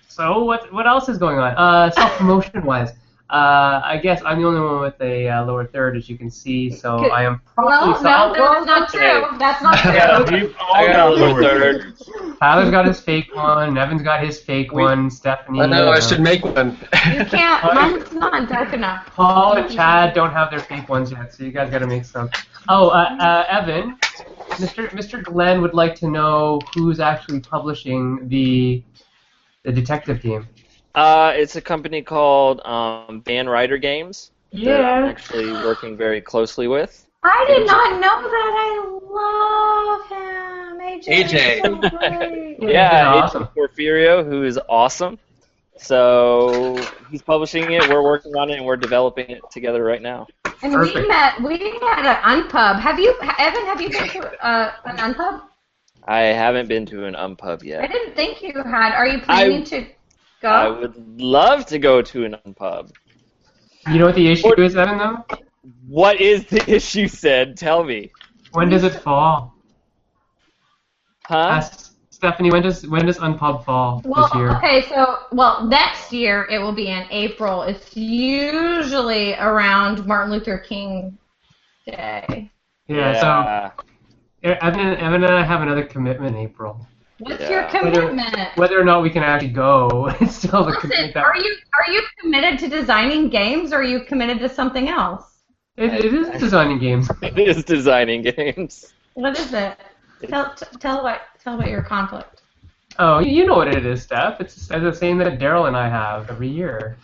so 0.08 0.44
what 0.44 0.72
what 0.72 0.86
else 0.86 1.08
is 1.08 1.18
going 1.18 1.38
on? 1.38 1.54
Uh, 1.56 1.90
self 1.90 2.12
promotion 2.18 2.64
wise, 2.64 2.92
uh, 3.30 3.80
I 3.84 3.98
guess 4.02 4.20
I'm 4.24 4.40
the 4.40 4.46
only 4.48 4.60
one 4.60 4.80
with 4.80 5.00
a 5.00 5.28
uh, 5.28 5.44
lower 5.44 5.64
third, 5.66 5.96
as 5.96 6.08
you 6.08 6.18
can 6.18 6.30
see. 6.30 6.68
So 6.70 6.98
Good. 6.98 7.12
I 7.12 7.22
am 7.24 7.40
probably 7.54 8.02
No, 8.02 8.32
no, 8.32 8.64
that's 8.64 8.66
not 8.66 8.88
true. 8.90 9.38
That's 9.38 9.62
not 9.62 9.84
Yeah, 9.94 10.18
true. 10.24 10.40
we've 10.40 10.56
all 10.58 10.74
I 10.74 10.86
got 10.88 11.08
a 11.08 11.10
lower 11.14 11.40
third. 11.42 11.94
Tyler's 12.40 12.70
got 12.70 12.86
his 12.86 13.00
fake 13.00 13.34
one. 13.34 13.78
Evan's 13.78 14.02
got 14.02 14.24
his 14.24 14.40
fake 14.40 14.72
We- 14.72 14.82
one. 14.82 15.10
Stephanie. 15.10 15.60
I 15.60 15.66
know, 15.66 15.88
I 15.90 15.98
uh, 15.98 16.00
should 16.00 16.20
make 16.20 16.44
one. 16.44 16.70
You 17.12 17.24
can't. 17.26 17.74
Mine's 17.74 18.12
not 18.12 18.48
dark 18.48 18.72
enough. 18.72 19.06
Paul 19.06 19.58
and 19.58 19.70
Chad 19.70 20.12
don't 20.14 20.32
have 20.32 20.50
their 20.50 20.60
fake 20.60 20.88
ones 20.88 21.12
yet, 21.12 21.32
so 21.32 21.44
you 21.44 21.52
guys 21.52 21.70
got 21.70 21.78
to 21.80 21.86
make 21.86 22.04
some. 22.04 22.30
Oh, 22.68 22.88
uh, 22.88 23.16
uh, 23.20 23.44
Evan, 23.48 23.96
Mr. 24.58 24.88
Mr. 24.90 25.22
Glenn 25.22 25.60
would 25.62 25.74
like 25.74 25.94
to 25.96 26.08
know 26.08 26.60
who's 26.74 26.98
actually 27.00 27.40
publishing 27.40 28.28
the 28.28 28.82
the 29.62 29.70
detective 29.72 30.20
game. 30.22 30.48
Uh, 30.94 31.32
it's 31.36 31.56
a 31.56 31.60
company 31.60 32.02
called 32.02 32.60
um, 32.66 33.22
Van 33.24 33.48
Ryder 33.48 33.78
Games. 33.78 34.30
that 34.52 34.84
I'm 34.84 35.04
Yeah. 35.04 35.08
actually 35.10 35.52
working 35.52 35.96
very 35.96 36.20
closely 36.20 36.66
with. 36.68 37.06
I 37.22 37.44
did 37.46 37.66
not 37.66 38.00
know 38.00 38.22
that. 38.22 38.52
I 38.58 40.00
love 40.00 40.08
him. 40.08 40.80
AJ. 40.80 41.08
is 41.08 41.32
AJ. 41.32 41.62
so 41.62 41.76
great. 41.98 42.56
Yeah, 42.60 42.68
Yeah, 42.70 43.14
awesome. 43.14 43.44
AJ 43.44 43.52
Porfirio, 43.54 44.24
who 44.24 44.42
is 44.44 44.58
awesome. 44.68 45.18
So 45.76 46.76
he's 47.10 47.22
publishing 47.22 47.70
it. 47.72 47.88
We're 47.88 48.02
working 48.02 48.34
on 48.36 48.50
it, 48.50 48.56
and 48.56 48.66
we're 48.66 48.76
developing 48.76 49.30
it 49.30 49.40
together 49.50 49.82
right 49.84 50.02
now. 50.02 50.26
And 50.62 50.78
we 50.78 50.92
met. 51.08 51.40
We 51.42 51.58
had 51.80 52.04
an 52.04 52.42
Unpub. 52.42 52.80
Have 52.80 52.98
you, 52.98 53.14
Evan? 53.38 53.64
Have 53.66 53.80
you 53.80 53.88
been 53.90 54.08
to 54.08 54.46
uh, 54.46 54.72
an 54.84 54.96
Unpub? 54.98 55.42
I 56.06 56.20
haven't 56.20 56.68
been 56.68 56.86
to 56.86 57.04
an 57.04 57.14
unpub 57.14 57.62
yet. 57.62 57.82
I 57.82 57.86
didn't 57.86 58.14
think 58.16 58.42
you 58.42 58.52
had. 58.64 58.92
Are 58.94 59.06
you 59.06 59.20
planning 59.20 59.64
to 59.64 59.86
go? 60.40 60.48
I 60.48 60.68
would 60.68 61.20
love 61.20 61.66
to 61.66 61.78
go 61.78 62.02
to 62.02 62.24
an 62.24 62.36
unpub. 62.46 62.90
You 63.90 63.98
know 63.98 64.06
what 64.06 64.14
the 64.14 64.28
issue 64.28 64.52
is, 64.60 64.76
Evan, 64.76 64.98
though? 64.98 65.24
What 65.86 66.20
is 66.20 66.46
the 66.46 66.62
issue? 66.76 67.06
Said, 67.08 67.56
tell 67.56 67.84
me, 67.84 68.10
When 68.52 68.68
does 68.68 68.84
it 68.84 68.94
fall? 69.02 69.54
huh? 71.24 71.36
Ask 71.36 71.94
Stephanie, 72.10 72.50
when 72.50 72.62
does 72.62 72.86
when 72.86 73.06
does 73.06 73.18
Unpub 73.18 73.64
fall 73.64 74.02
Well, 74.04 74.24
this 74.24 74.34
year? 74.34 74.50
okay, 74.56 74.82
so 74.88 75.20
well, 75.32 75.66
next 75.66 76.12
year 76.12 76.46
it 76.50 76.58
will 76.58 76.74
be 76.74 76.88
in 76.88 77.06
April. 77.10 77.62
It's 77.62 77.96
usually 77.96 79.34
around 79.34 80.04
Martin 80.06 80.30
Luther 80.30 80.58
King 80.58 81.16
Day. 81.86 82.50
Yeah, 82.88 83.72
so 84.42 84.48
Evan, 84.50 84.80
and- 84.80 84.98
Evan 85.00 85.24
and 85.24 85.32
I 85.32 85.42
have 85.42 85.62
another 85.62 85.84
commitment 85.84 86.36
in 86.36 86.42
April. 86.42 86.86
What's 87.20 87.40
Yeah. 87.42 87.50
your 87.50 87.84
Whether- 87.84 88.08
commitment? 88.08 88.56
Whether 88.56 88.80
or 88.80 88.84
not 88.84 89.02
we 89.02 89.10
can 89.10 89.22
actually 89.22 89.48
go, 89.50 90.10
it's 90.20 90.36
still 90.36 90.64
the 90.64 90.72
commitment 90.72 91.16
are 91.16 91.36
you 91.36 91.54
are 91.74 91.92
you 91.92 92.02
committed 92.20 92.58
to 92.60 92.68
designing 92.68 93.28
games, 93.28 93.72
or 93.72 93.76
are 93.76 93.82
you 93.82 94.00
committed 94.04 94.38
to 94.40 94.48
something 94.48 94.88
else? 94.88 95.24
it, 95.76 95.92
it 96.04 96.12
is 96.14 96.28
designing 96.40 96.78
games. 96.78 97.10
it 97.22 97.38
is 97.38 97.62
designing 97.64 98.22
games. 98.22 98.92
What 99.14 99.38
is 99.38 99.52
it? 99.52 99.76
Tell 100.28 100.54
t- 100.54 100.66
tell 100.78 101.02
what 101.02 101.20
tell 101.42 101.54
about 101.56 101.68
your 101.68 101.82
conflict. 101.82 102.42
Oh, 102.98 103.18
you 103.18 103.30
you 103.30 103.46
know 103.46 103.54
what 103.56 103.68
it 103.68 103.84
is, 103.86 104.02
Steph. 104.02 104.40
It's 104.40 104.68
the 104.68 104.92
same 104.92 105.18
that 105.18 105.38
Daryl 105.38 105.68
and 105.68 105.76
I 105.76 105.88
have 105.88 106.30
every 106.30 106.48
year. 106.48 106.96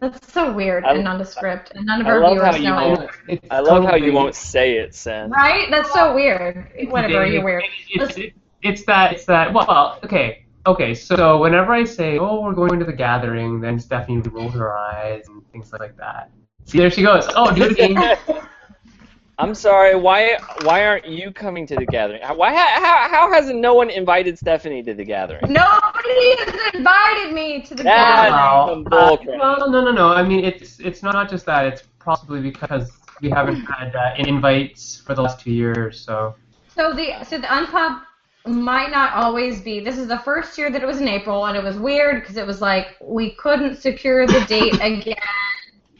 That's 0.00 0.32
so 0.32 0.52
weird 0.52 0.84
I- 0.84 0.94
and 0.94 1.04
nondescript, 1.04 1.72
and 1.74 1.84
none 1.86 2.00
of 2.00 2.06
I 2.06 2.10
our 2.10 2.20
love 2.20 2.32
viewers 2.32 2.56
how 2.56 2.56
you 2.56 2.68
know 2.96 3.08
it. 3.28 3.44
I 3.50 3.60
love 3.60 3.84
how 3.84 3.96
you 3.96 4.12
won't 4.12 4.34
say 4.34 4.78
it, 4.78 4.94
Sen. 4.94 5.30
Right? 5.30 5.68
That's 5.70 5.92
so 5.92 6.14
weird. 6.14 6.70
Whatever, 6.88 7.26
you're 7.26 7.44
weird. 7.44 7.64
It's, 7.90 8.16
it's, 8.16 8.34
it's 8.62 8.84
that 8.84 9.12
it's 9.12 9.24
that. 9.26 9.52
Well, 9.52 9.98
okay, 10.04 10.44
okay. 10.66 10.94
So 10.94 11.38
whenever 11.38 11.72
I 11.72 11.84
say, 11.84 12.18
"Oh, 12.18 12.40
we're 12.42 12.54
going 12.54 12.78
to 12.78 12.84
the 12.84 12.92
gathering," 12.92 13.60
then 13.60 13.78
Stephanie 13.78 14.20
rolls 14.28 14.54
her 14.54 14.76
eyes 14.76 15.24
and 15.28 15.42
things 15.52 15.72
like 15.72 15.96
that. 15.96 16.30
See, 16.64 16.78
there 16.78 16.90
she 16.90 17.02
goes. 17.02 17.26
Oh, 17.34 17.54
do 17.54 17.64
it 17.64 17.72
again. 17.72 18.16
I'm 19.38 19.54
sorry. 19.54 19.94
Why 19.94 20.36
why 20.64 20.84
aren't 20.86 21.06
you 21.06 21.32
coming 21.32 21.66
to 21.68 21.74
the 21.74 21.86
gathering? 21.86 22.20
Why 22.36 22.54
how, 22.54 23.08
how 23.08 23.32
hasn't 23.32 23.58
no 23.58 23.72
one 23.72 23.88
invited 23.88 24.38
Stephanie 24.38 24.82
to 24.82 24.92
the 24.92 25.04
gathering? 25.04 25.40
Nobody 25.50 26.36
has 26.36 26.74
invited 26.74 27.32
me 27.32 27.62
to 27.62 27.74
the 27.74 27.82
That- 27.84 28.28
gathering. 28.28 28.84
Well, 28.90 29.16
some 29.16 29.28
uh, 29.28 29.38
well, 29.38 29.70
no, 29.70 29.82
no, 29.82 29.92
no. 29.92 30.08
I 30.12 30.22
mean, 30.22 30.44
it's 30.44 30.78
it's 30.80 31.02
not 31.02 31.30
just 31.30 31.46
that. 31.46 31.64
It's 31.66 31.84
possibly 31.98 32.42
because 32.42 32.90
we 33.22 33.30
haven't 33.30 33.64
had 33.64 33.96
uh, 33.96 34.12
invites 34.18 34.96
for 35.00 35.14
the 35.14 35.22
last 35.22 35.40
two 35.40 35.52
years. 35.52 35.98
So 36.00 36.34
So 36.68 36.92
the 36.92 37.24
so 37.24 37.38
the 37.38 37.46
unpub 37.46 38.02
might 38.46 38.90
not 38.90 39.14
always 39.14 39.60
be. 39.60 39.80
This 39.80 39.98
is 39.98 40.08
the 40.08 40.18
first 40.18 40.56
year 40.56 40.70
that 40.70 40.82
it 40.82 40.86
was 40.86 41.00
in 41.00 41.08
April, 41.08 41.46
and 41.46 41.56
it 41.56 41.62
was 41.62 41.76
weird 41.76 42.22
because 42.22 42.36
it 42.36 42.46
was 42.46 42.60
like 42.60 42.96
we 43.00 43.32
couldn't 43.32 43.76
secure 43.76 44.26
the 44.26 44.44
date 44.46 44.74
again, 44.80 45.16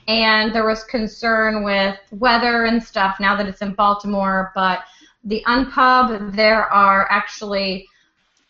and 0.09 0.55
there 0.55 0.67
was 0.67 0.85
concern 0.85 1.63
with 1.63 1.99
weather 2.13 2.65
and 2.65 2.83
stuff. 2.83 3.17
Now 3.21 3.37
that 3.37 3.47
it's 3.47 3.63
in 3.63 3.75
Baltimore, 3.75 4.53
but 4.55 4.85
the 5.25 5.43
unpub 5.47 6.35
there 6.35 6.65
are 6.73 7.07
actually 7.11 7.87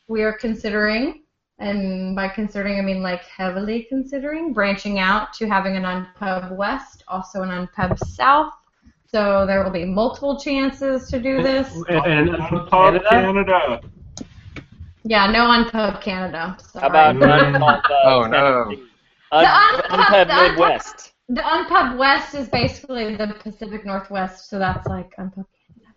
we 0.08 0.22
are 0.22 0.32
considering. 0.32 1.22
And 1.58 2.16
by 2.16 2.28
considering, 2.28 2.78
I 2.78 2.82
mean 2.82 3.02
like 3.02 3.22
heavily 3.24 3.82
considering 3.88 4.54
branching 4.54 4.98
out 4.98 5.34
to 5.34 5.46
having 5.46 5.76
an 5.76 5.82
unpub 5.82 6.56
west, 6.56 7.04
also 7.06 7.42
an 7.42 7.50
unpub 7.50 7.98
south. 7.98 8.52
So 9.12 9.44
there 9.46 9.64
will 9.64 9.70
be 9.72 9.84
multiple 9.84 10.38
chances 10.38 11.08
to 11.10 11.20
do 11.20 11.42
this. 11.42 11.74
and, 11.88 12.06
and 12.06 12.28
Unpub 12.30 12.70
Canada? 12.70 13.08
Canada. 13.10 13.80
Yeah, 15.02 15.26
no 15.30 15.46
Unpub 15.46 16.00
Canada. 16.00 16.56
Sorry. 16.60 16.82
How 16.82 16.88
about. 16.88 17.16
Unpub? 17.16 17.82
Uh, 17.90 17.94
Oh, 18.04 18.26
no. 18.26 18.64
Tennessee? 18.66 18.86
The 19.32 19.36
Un- 19.36 19.44
Unpub- 19.46 19.82
Unpub 19.90 20.26
the 20.26 20.32
Unpub- 20.32 20.48
Midwest. 20.50 21.12
the 21.28 21.40
Unpub 21.40 21.96
West 21.98 22.34
is 22.34 22.48
basically 22.48 23.16
the 23.16 23.34
Pacific 23.42 23.84
Northwest, 23.84 24.48
so 24.48 24.58
that's 24.58 24.86
like 24.86 25.10
Unpub. 25.16 25.44
Canada. 25.46 25.94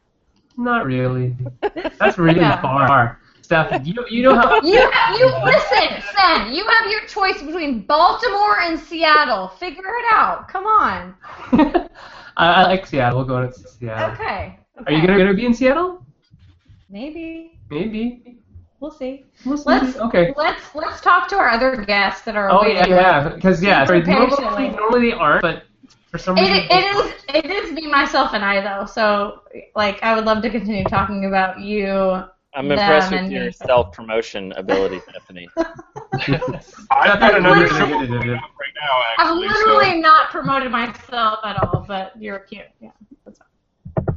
Not 0.58 0.86
really. 0.86 1.36
That's 2.00 2.18
really 2.20 2.40
Yeah. 2.40 2.62
far. 2.62 3.20
Steph, 3.42 3.86
you 3.86 4.06
you 4.10 4.22
know 4.24 4.36
how 4.36 4.62
You 4.62 4.80
you 5.18 5.26
listen, 5.44 6.02
Sen. 6.16 6.54
You 6.54 6.64
have 6.66 6.90
your 6.92 7.02
choice 7.08 7.42
between 7.42 7.82
Baltimore 7.82 8.62
and 8.62 8.80
Seattle. 8.80 9.48
Figure 9.60 9.84
it 9.84 10.14
out. 10.14 10.48
Come 10.48 10.66
on. 10.66 11.16
I, 12.38 12.48
I 12.48 12.64
like 12.64 12.86
Seattle. 12.86 13.20
We'll 13.20 13.28
go 13.28 13.48
to 13.48 13.54
Seattle. 13.54 14.14
Okay. 14.14 14.60
Are 14.86 14.92
you 14.92 15.06
gonna, 15.06 15.18
gonna 15.18 15.34
be 15.34 15.46
in 15.46 15.54
Seattle? 15.54 16.06
Maybe 16.90 17.60
Maybe. 17.70 18.40
we'll 18.80 18.92
see. 18.92 19.26
We'll 19.46 19.58
see. 19.58 19.64
Let's 19.66 19.98
okay. 19.98 20.34
let's 20.36 20.76
let's 20.76 21.02
talk 21.02 21.28
to 21.30 21.36
our 21.38 21.50
other 21.50 21.76
guests 21.78 22.24
that 22.26 22.36
are. 22.36 22.50
Oh 22.52 22.62
waiting. 22.62 22.78
yeah, 22.78 22.88
yeah. 22.88 23.30
Because 23.30 23.64
yeah, 23.64 23.86
sorry, 23.86 24.04
normally, 24.04 24.70
normally 24.70 25.10
they 25.10 25.16
aren't, 25.16 25.42
but 25.42 25.64
for 26.12 26.18
some 26.18 26.36
reason. 26.36 26.56
It, 26.56 26.72
it 26.72 26.96
is 26.96 27.26
it 27.30 27.46
is 27.46 27.72
me 27.72 27.88
myself 27.88 28.34
and 28.34 28.44
I 28.44 28.62
though. 28.62 28.86
So 28.86 29.42
like 29.76 30.02
I 30.04 30.16
would 30.16 30.26
love 30.26 30.42
to 30.44 30.50
continue 30.50 30.84
talking 30.84 31.26
about 31.26 31.60
you. 31.60 32.24
I'm 32.56 32.72
impressed 32.72 33.12
with 33.12 33.32
your 33.32 33.52
self 33.52 33.92
promotion 33.94 34.52
ability, 34.54 35.00
Stephanie. 35.10 35.50
I've 35.58 37.20
got 37.20 37.36
another 37.38 37.68
show 37.68 37.86
Literally- 37.86 38.08
coming 38.10 38.30
right 38.30 38.40
now, 38.80 39.02
I've 39.18 39.32
actually. 39.32 39.48
literally 39.48 40.02
not 40.02 40.30
promoted 40.30 40.72
myself 40.72 41.40
at 41.44 41.62
all, 41.64 41.86
but 41.88 42.14
you're 42.22 42.40
cute. 42.40 42.66
Yeah. 42.80 42.90
That's 43.26 43.40
fine. 43.40 44.16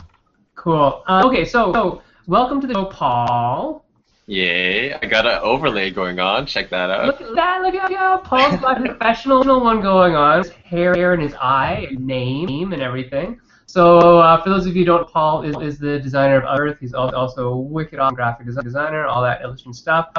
Cool. 0.55 1.03
Uh, 1.07 1.23
okay, 1.27 1.45
so, 1.45 1.73
so 1.73 2.03
welcome 2.27 2.61
to 2.61 2.67
the 2.67 2.75
show, 2.75 2.87
Paul. 2.87 3.85
Yay, 4.29 4.93
I 4.93 5.07
got 5.07 5.25
an 5.25 5.39
overlay 5.41 5.91
going 5.91 6.19
on. 6.19 6.47
Check 6.47 6.69
that 6.71 6.91
out. 6.91 7.07
Look 7.07 7.21
at 7.21 7.33
that! 7.37 7.63
Look 7.63 7.75
at 7.77 7.91
yeah, 7.91 8.17
Paul's 8.25 8.61
got 8.61 8.79
his 8.79 8.89
professional 8.97 9.45
one 9.45 9.81
going 9.81 10.17
on. 10.17 10.39
His 10.43 10.51
hair 10.51 11.13
and 11.13 11.23
his 11.23 11.35
eye, 11.35 11.87
and 11.89 12.05
name, 12.05 12.73
and 12.73 12.83
everything. 12.83 13.41
So 13.67 14.21
uh, 14.21 14.43
for 14.43 14.49
those 14.49 14.67
of 14.67 14.77
you 14.77 14.83
who 14.83 14.87
don't, 14.87 15.09
Paul 15.09 15.43
is, 15.43 15.57
is 15.61 15.79
the 15.79 15.99
designer 15.99 16.41
of 16.41 16.59
Earth. 16.59 16.79
He's 16.81 16.95
also 16.95 17.49
a 17.49 17.57
wicked 17.57 17.99
awesome 17.99 18.15
graphic 18.15 18.47
desi- 18.47 18.63
designer, 18.63 19.07
all 19.07 19.23
that 19.23 19.43
illustration 19.43 19.75
stuff. 19.75 20.11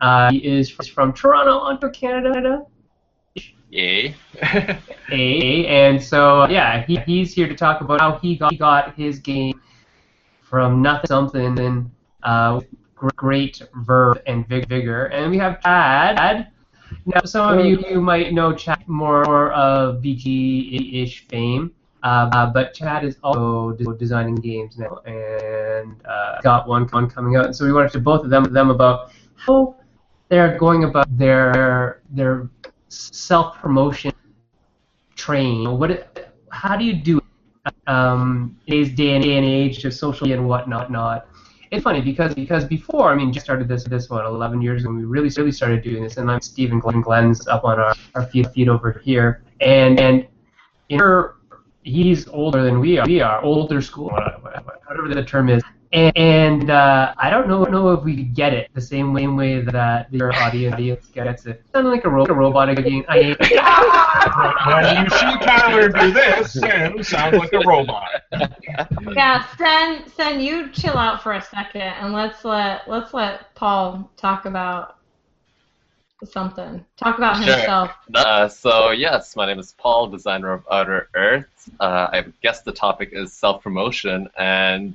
Uh, 0.00 0.30
he 0.30 0.38
is 0.38 0.70
from 0.70 1.12
Toronto, 1.12 1.58
Ontario, 1.58 1.92
Canada. 1.92 2.66
Yay. 3.70 4.14
A, 5.10 5.66
and 5.66 6.02
so 6.02 6.48
yeah, 6.48 6.84
he, 6.86 6.96
he's 7.00 7.34
here 7.34 7.48
to 7.48 7.54
talk 7.54 7.80
about 7.80 8.00
how 8.00 8.18
he 8.18 8.36
got, 8.36 8.52
he 8.52 8.58
got 8.58 8.94
his 8.94 9.18
game 9.18 9.60
from 10.40 10.80
nothing 10.80 11.02
to 11.02 11.06
something 11.08 11.90
uh, 12.22 12.60
with 13.02 13.14
great 13.16 13.62
verve 13.76 14.18
and 14.26 14.46
vig- 14.48 14.68
vigor. 14.68 15.06
And 15.06 15.30
we 15.30 15.38
have 15.38 15.60
Chad. 15.62 16.48
Now, 17.04 17.20
some 17.24 17.58
of 17.58 17.66
you, 17.66 17.84
you 17.90 18.00
might 18.00 18.32
know 18.32 18.54
Chad 18.54 18.88
more 18.88 19.52
of 19.52 20.02
VG-ish 20.02 21.26
fame, 21.28 21.74
uh, 22.02 22.30
uh, 22.32 22.46
but 22.46 22.74
Chad 22.74 23.04
is 23.04 23.16
also 23.22 23.72
designing 23.98 24.36
games 24.36 24.78
now 24.78 24.98
and 25.04 26.00
uh, 26.06 26.40
got 26.42 26.68
one, 26.68 26.86
one 26.88 27.08
coming 27.08 27.36
out. 27.36 27.46
And 27.46 27.56
so 27.56 27.64
we 27.64 27.72
wanted 27.72 27.92
to 27.92 28.00
both 28.00 28.24
of 28.24 28.30
them 28.30 28.44
them 28.52 28.70
about 28.70 29.12
how 29.36 29.76
they're 30.28 30.56
going 30.58 30.84
about 30.84 31.06
their 31.16 32.02
their 32.10 32.48
self 32.88 33.56
promotion 33.58 34.12
train. 35.16 35.78
What? 35.78 36.34
How 36.50 36.76
do 36.76 36.84
you 36.84 36.94
do 36.94 37.18
it? 37.18 37.24
Um, 37.86 38.56
day 38.66 38.82
and, 38.82 39.22
day 39.24 39.36
and 39.36 39.44
age 39.44 39.84
of 39.84 39.92
social 39.92 40.26
media 40.26 40.38
and 40.38 40.48
whatnot. 40.48 40.90
Not. 40.90 41.26
It's 41.70 41.82
funny 41.82 42.00
because 42.00 42.34
because 42.34 42.64
before 42.64 43.10
I 43.10 43.14
mean 43.14 43.32
just 43.32 43.44
started 43.44 43.68
this 43.68 43.84
this 43.84 44.08
what 44.08 44.24
11 44.24 44.62
years 44.62 44.84
ago 44.84 44.92
we 44.92 45.04
really 45.04 45.28
really 45.36 45.52
started 45.52 45.82
doing 45.82 46.02
this 46.02 46.16
and 46.16 46.30
I'm 46.30 46.40
Stephen 46.40 46.78
Glenn 46.78 47.02
Glenn's 47.02 47.46
up 47.46 47.64
on 47.64 47.78
our, 47.78 47.94
our 48.14 48.24
feed 48.24 48.50
feed 48.52 48.70
over 48.70 49.02
here 49.04 49.42
and 49.60 50.00
and 50.00 50.26
in 50.88 50.98
her, 50.98 51.36
he's 51.88 52.28
older 52.28 52.62
than 52.64 52.80
we 52.80 52.98
are 52.98 53.06
we 53.06 53.20
are 53.20 53.42
older 53.42 53.80
school 53.82 54.10
whatever 54.88 55.14
the 55.14 55.24
term 55.24 55.48
is 55.50 55.62
and, 55.92 56.16
and 56.16 56.70
uh, 56.70 57.14
I 57.18 57.30
don't 57.30 57.48
know 57.48 57.64
know 57.64 57.92
if 57.92 58.04
we 58.04 58.24
get 58.24 58.54
it 58.54 58.70
the 58.74 58.80
same 58.80 59.14
way, 59.14 59.26
way 59.26 59.62
that 59.62 60.12
your 60.12 60.32
audience, 60.40 60.74
audience 60.74 61.06
gets 61.08 61.46
it. 61.46 61.62
Sounding 61.74 61.92
like 61.92 62.04
a, 62.04 62.10
ro- 62.10 62.26
a 62.28 62.34
robot 62.34 62.68
again. 62.70 63.04
I 63.08 63.18
ain't. 63.18 63.38
When 64.64 64.86
you 64.88 65.08
see 65.10 65.38
Tyler 65.38 65.88
do 65.88 66.12
this, 66.12 66.52
Sam 66.58 67.02
sounds 67.02 67.36
like 67.36 67.52
a 67.52 67.60
robot. 67.60 68.08
Yeah, 69.14 69.44
Sen, 69.56 70.08
Sen, 70.08 70.40
you 70.40 70.70
chill 70.70 70.96
out 70.96 71.22
for 71.22 71.32
a 71.32 71.42
second 71.42 71.82
and 71.82 72.12
let's 72.12 72.44
let 72.44 72.88
let's 72.88 73.12
let 73.14 73.54
Paul 73.54 74.10
talk 74.16 74.44
about 74.46 74.96
something. 76.24 76.84
Talk 76.96 77.18
about 77.18 77.38
Sure. 77.40 77.54
himself. 77.56 77.90
Uh, 78.14 78.48
so 78.48 78.90
yes, 78.90 79.36
my 79.36 79.46
name 79.46 79.58
is 79.58 79.72
Paul, 79.78 80.08
designer 80.08 80.52
of 80.52 80.64
Outer 80.70 81.08
Earth. 81.14 81.57
Uh, 81.80 82.08
I 82.12 82.24
guess 82.42 82.62
the 82.62 82.72
topic 82.72 83.10
is 83.12 83.32
self-promotion, 83.32 84.28
and 84.38 84.94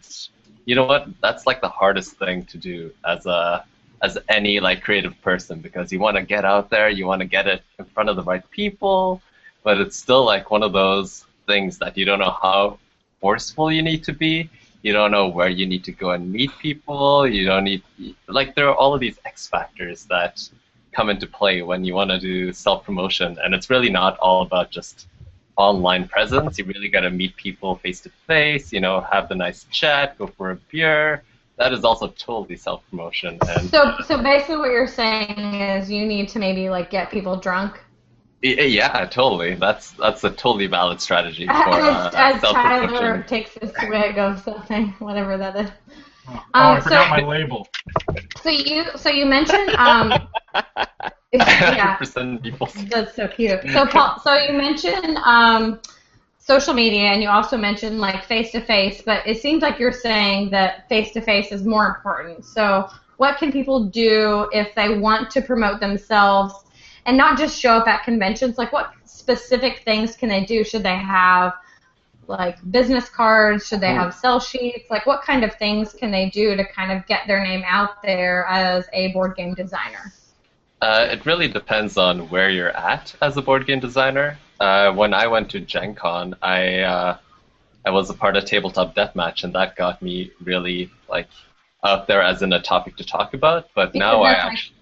you 0.65 0.75
know 0.75 0.85
what? 0.85 1.07
That's 1.21 1.45
like 1.45 1.61
the 1.61 1.69
hardest 1.69 2.17
thing 2.17 2.45
to 2.45 2.57
do 2.57 2.91
as 3.05 3.25
a 3.25 3.65
as 4.01 4.17
any 4.27 4.59
like 4.59 4.83
creative 4.83 5.19
person 5.21 5.59
because 5.59 5.91
you 5.91 5.99
want 5.99 6.17
to 6.17 6.23
get 6.23 6.43
out 6.43 6.69
there, 6.69 6.89
you 6.89 7.07
want 7.07 7.21
to 7.21 7.25
get 7.25 7.47
it 7.47 7.63
in 7.79 7.85
front 7.85 8.09
of 8.09 8.17
the 8.17 8.23
right 8.23 8.43
people, 8.51 9.21
but 9.63 9.79
it's 9.79 9.95
still 9.95 10.25
like 10.25 10.51
one 10.51 10.61
of 10.61 10.73
those 10.73 11.25
things 11.47 11.77
that 11.77 11.97
you 11.97 12.03
don't 12.03 12.19
know 12.19 12.35
how 12.41 12.77
forceful 13.21 13.71
you 13.71 13.81
need 13.81 14.03
to 14.03 14.13
be. 14.13 14.49
You 14.81 14.91
don't 14.91 15.11
know 15.11 15.29
where 15.29 15.47
you 15.47 15.65
need 15.65 15.85
to 15.85 15.93
go 15.93 16.11
and 16.11 16.29
meet 16.29 16.51
people. 16.59 17.25
You 17.25 17.45
don't 17.45 17.63
need 17.63 17.81
like 18.27 18.55
there 18.55 18.67
are 18.67 18.75
all 18.75 18.93
of 18.93 18.99
these 18.99 19.17
X 19.25 19.47
factors 19.47 20.03
that 20.05 20.49
come 20.91 21.09
into 21.09 21.25
play 21.25 21.61
when 21.61 21.83
you 21.85 21.93
want 21.93 22.11
to 22.11 22.19
do 22.19 22.51
self 22.51 22.85
promotion. 22.85 23.37
And 23.43 23.53
it's 23.53 23.69
really 23.69 23.89
not 23.89 24.17
all 24.19 24.41
about 24.41 24.69
just 24.69 25.07
online 25.55 26.07
presence. 26.07 26.57
You 26.57 26.65
really 26.65 26.89
got 26.89 27.01
to 27.01 27.09
meet 27.11 27.35
people 27.35 27.75
face 27.75 28.01
to 28.01 28.09
face, 28.27 28.71
you 28.73 28.79
know, 28.79 29.01
have 29.11 29.29
the 29.29 29.35
nice 29.35 29.65
chat, 29.71 30.17
go 30.17 30.27
for 30.27 30.51
a 30.51 30.55
beer. 30.71 31.23
That 31.57 31.71
is 31.73 31.83
also 31.83 32.07
totally 32.07 32.57
self 32.57 32.83
promotion. 32.89 33.37
So, 33.69 33.95
so 34.05 34.21
basically, 34.21 34.57
what 34.57 34.71
you're 34.71 34.87
saying 34.87 35.37
is 35.37 35.89
you 35.91 36.05
need 36.05 36.29
to 36.29 36.39
maybe 36.39 36.69
like 36.69 36.89
get 36.89 37.11
people 37.11 37.35
drunk. 37.37 37.79
yeah, 38.41 39.05
totally. 39.05 39.53
That's 39.55 39.91
that's 39.91 40.23
a 40.23 40.31
totally 40.31 40.67
valid 40.67 40.99
strategy 40.99 41.45
for 41.45 41.53
uh, 41.53 42.07
as, 42.13 42.35
as 42.35 42.41
Tyler 42.41 43.23
takes 43.23 43.55
a 43.61 43.67
swig 43.79 44.17
of 44.17 44.41
something, 44.41 44.87
whatever 44.99 45.37
that 45.37 45.55
is. 45.55 45.69
Oh, 46.27 46.33
Um, 46.33 46.77
I 46.77 46.79
forgot 46.81 47.05
so- 47.05 47.21
my 47.21 47.27
label. 47.27 47.67
So 48.41 48.49
you, 48.49 48.85
so 48.97 49.09
you 49.09 49.25
mentioned, 49.25 49.69
um, 49.75 50.27
yeah, 51.39 51.97
100% 51.97 52.43
people. 52.43 52.69
That's 52.89 53.15
so 53.15 53.27
cute. 53.27 53.59
So 53.71 53.87
Paul, 53.87 54.19
so 54.23 54.35
you 54.35 54.53
mentioned 54.53 55.17
um, 55.17 55.79
social 56.37 56.75
media, 56.75 57.05
and 57.05 57.23
you 57.23 57.29
also 57.29 57.57
mentioned 57.57 57.99
like 57.99 58.23
face 58.25 58.51
to 58.51 58.61
face, 58.61 59.01
but 59.03 59.25
it 59.25 59.41
seems 59.41 59.63
like 59.63 59.79
you're 59.79 59.91
saying 59.91 60.51
that 60.51 60.87
face 60.89 61.11
to 61.13 61.21
face 61.21 61.51
is 61.51 61.63
more 61.65 61.87
important. 61.87 62.45
So 62.45 62.87
what 63.17 63.37
can 63.39 63.51
people 63.51 63.85
do 63.85 64.47
if 64.51 64.75
they 64.75 64.97
want 64.97 65.31
to 65.31 65.41
promote 65.41 65.79
themselves 65.79 66.53
and 67.07 67.17
not 67.17 67.37
just 67.37 67.59
show 67.59 67.71
up 67.71 67.87
at 67.87 68.03
conventions? 68.03 68.59
Like 68.59 68.71
what 68.71 68.93
specific 69.05 69.79
things 69.85 70.15
can 70.15 70.29
they 70.29 70.45
do? 70.45 70.63
Should 70.63 70.83
they 70.83 70.97
have 70.97 71.53
like 72.27 72.57
business 72.69 73.09
cards? 73.09 73.67
Should 73.67 73.81
they 73.81 73.93
have 73.93 74.13
sell 74.13 74.39
sheets? 74.39 74.89
Like 74.91 75.07
what 75.07 75.23
kind 75.23 75.43
of 75.43 75.55
things 75.55 75.93
can 75.93 76.11
they 76.11 76.29
do 76.29 76.55
to 76.55 76.65
kind 76.67 76.91
of 76.91 77.07
get 77.07 77.21
their 77.25 77.43
name 77.43 77.63
out 77.65 78.03
there 78.03 78.45
as 78.47 78.85
a 78.93 79.11
board 79.13 79.35
game 79.35 79.55
designer? 79.55 80.13
Uh, 80.83 81.07
it 81.09 81.25
really 81.25 81.47
depends 81.47 81.97
on 81.97 82.29
where 82.29 82.49
you're 82.49 82.75
at 82.75 83.15
as 83.21 83.37
a 83.37 83.41
board 83.41 83.65
game 83.65 83.79
designer. 83.79 84.37
Uh, 84.59 84.91
when 84.91 85.13
I 85.13 85.27
went 85.27 85.49
to 85.51 85.61
Gen 85.61 85.95
Con, 85.95 86.35
I 86.41 86.79
uh, 86.79 87.17
I 87.85 87.89
was 87.91 88.09
a 88.09 88.13
part 88.13 88.35
of 88.35 88.43
Tabletop 88.43 88.93
Deathmatch, 88.93 89.45
and 89.45 89.55
that 89.55 89.77
got 89.77 90.01
me 90.01 90.31
really 90.43 90.91
like 91.07 91.29
out 91.85 92.07
there 92.07 92.21
as 92.21 92.41
in 92.41 92.51
a 92.51 92.61
topic 92.61 92.97
to 92.97 93.05
talk 93.05 93.33
about. 93.33 93.69
But 93.73 93.95
now 93.95 94.23
I 94.23 94.33
that's, 94.33 94.43
like, 94.43 94.51
actually, 94.51 94.75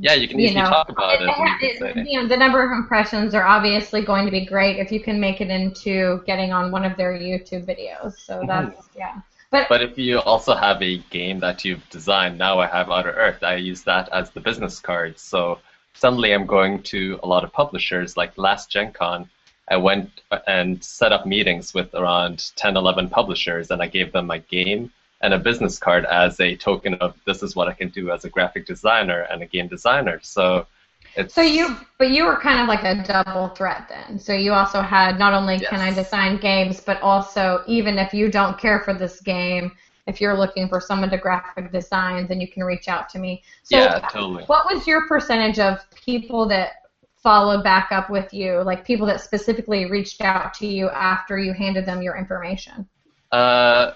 yeah, 0.00 0.14
you 0.14 0.26
can 0.26 0.40
you 0.40 0.46
easily 0.46 0.62
know, 0.62 0.68
talk 0.68 0.88
about 0.88 1.22
it. 1.22 1.28
it- 1.62 1.96
it- 1.96 2.08
you 2.08 2.20
know, 2.20 2.26
the 2.26 2.36
number 2.36 2.64
of 2.64 2.72
impressions 2.72 3.32
are 3.32 3.46
obviously 3.46 4.02
going 4.04 4.24
to 4.24 4.32
be 4.32 4.44
great 4.44 4.80
if 4.80 4.90
you 4.90 4.98
can 4.98 5.20
make 5.20 5.40
it 5.40 5.48
into 5.48 6.24
getting 6.26 6.52
on 6.52 6.72
one 6.72 6.84
of 6.84 6.96
their 6.96 7.12
YouTube 7.12 7.66
videos. 7.66 8.14
So 8.18 8.42
that's 8.48 8.88
yeah. 8.96 9.20
But, 9.50 9.68
But 9.68 9.82
if 9.82 9.98
you 9.98 10.20
also 10.20 10.54
have 10.54 10.80
a 10.80 10.98
game 11.10 11.40
that 11.40 11.64
you've 11.64 11.88
designed, 11.90 12.38
now 12.38 12.60
I 12.60 12.66
have 12.66 12.90
Outer 12.90 13.10
Earth, 13.10 13.42
I 13.42 13.56
use 13.56 13.82
that 13.82 14.08
as 14.10 14.30
the 14.30 14.40
business 14.40 14.78
card. 14.78 15.18
So 15.18 15.58
suddenly 15.94 16.32
I'm 16.32 16.46
going 16.46 16.82
to 16.84 17.18
a 17.22 17.26
lot 17.26 17.42
of 17.42 17.52
publishers. 17.52 18.16
Like 18.16 18.38
last 18.38 18.70
Gen 18.70 18.92
Con, 18.92 19.28
I 19.68 19.76
went 19.76 20.22
uh, 20.30 20.38
and 20.46 20.82
set 20.84 21.12
up 21.12 21.26
meetings 21.26 21.74
with 21.74 21.92
around 21.94 22.52
10, 22.54 22.76
11 22.76 23.08
publishers, 23.10 23.70
and 23.70 23.82
I 23.82 23.88
gave 23.88 24.12
them 24.12 24.26
my 24.26 24.38
game 24.38 24.92
and 25.20 25.34
a 25.34 25.38
business 25.38 25.78
card 25.78 26.04
as 26.06 26.40
a 26.40 26.56
token 26.56 26.94
of 26.94 27.14
this 27.26 27.42
is 27.42 27.54
what 27.54 27.68
I 27.68 27.72
can 27.72 27.88
do 27.88 28.10
as 28.10 28.24
a 28.24 28.30
graphic 28.30 28.66
designer 28.66 29.20
and 29.30 29.42
a 29.42 29.46
game 29.46 29.68
designer. 29.68 30.20
So 30.22 30.66
it's 31.16 31.34
so 31.34 31.42
you 31.42 31.76
but 31.98 32.10
you 32.10 32.24
were 32.24 32.36
kind 32.36 32.60
of 32.60 32.68
like 32.68 32.84
a 32.84 33.02
double 33.02 33.48
threat 33.48 33.88
then. 33.88 34.18
So 34.18 34.32
you 34.32 34.52
also 34.52 34.80
had 34.80 35.18
not 35.18 35.32
only 35.32 35.58
can 35.58 35.80
I 35.80 35.92
design 35.92 36.38
games, 36.38 36.80
but 36.80 37.00
also 37.02 37.62
even 37.66 37.98
if 37.98 38.14
you 38.14 38.30
don't 38.30 38.58
care 38.58 38.80
for 38.80 38.94
this 38.94 39.20
game, 39.20 39.72
if 40.06 40.20
you're 40.20 40.36
looking 40.36 40.68
for 40.68 40.80
someone 40.80 41.10
to 41.10 41.18
graphic 41.18 41.72
design, 41.72 42.26
then 42.26 42.40
you 42.40 42.48
can 42.48 42.64
reach 42.64 42.88
out 42.88 43.08
to 43.10 43.18
me. 43.18 43.42
So 43.62 43.78
yeah, 43.78 44.08
totally. 44.10 44.44
What 44.44 44.72
was 44.72 44.86
your 44.86 45.06
percentage 45.06 45.58
of 45.58 45.78
people 45.94 46.48
that 46.48 46.72
followed 47.16 47.62
back 47.62 47.92
up 47.92 48.08
with 48.10 48.32
you, 48.32 48.62
like 48.62 48.84
people 48.84 49.06
that 49.06 49.20
specifically 49.20 49.90
reached 49.90 50.20
out 50.22 50.54
to 50.54 50.66
you 50.66 50.88
after 50.90 51.38
you 51.38 51.52
handed 51.52 51.86
them 51.86 52.02
your 52.02 52.16
information? 52.16 52.88
Uh, 53.30 53.92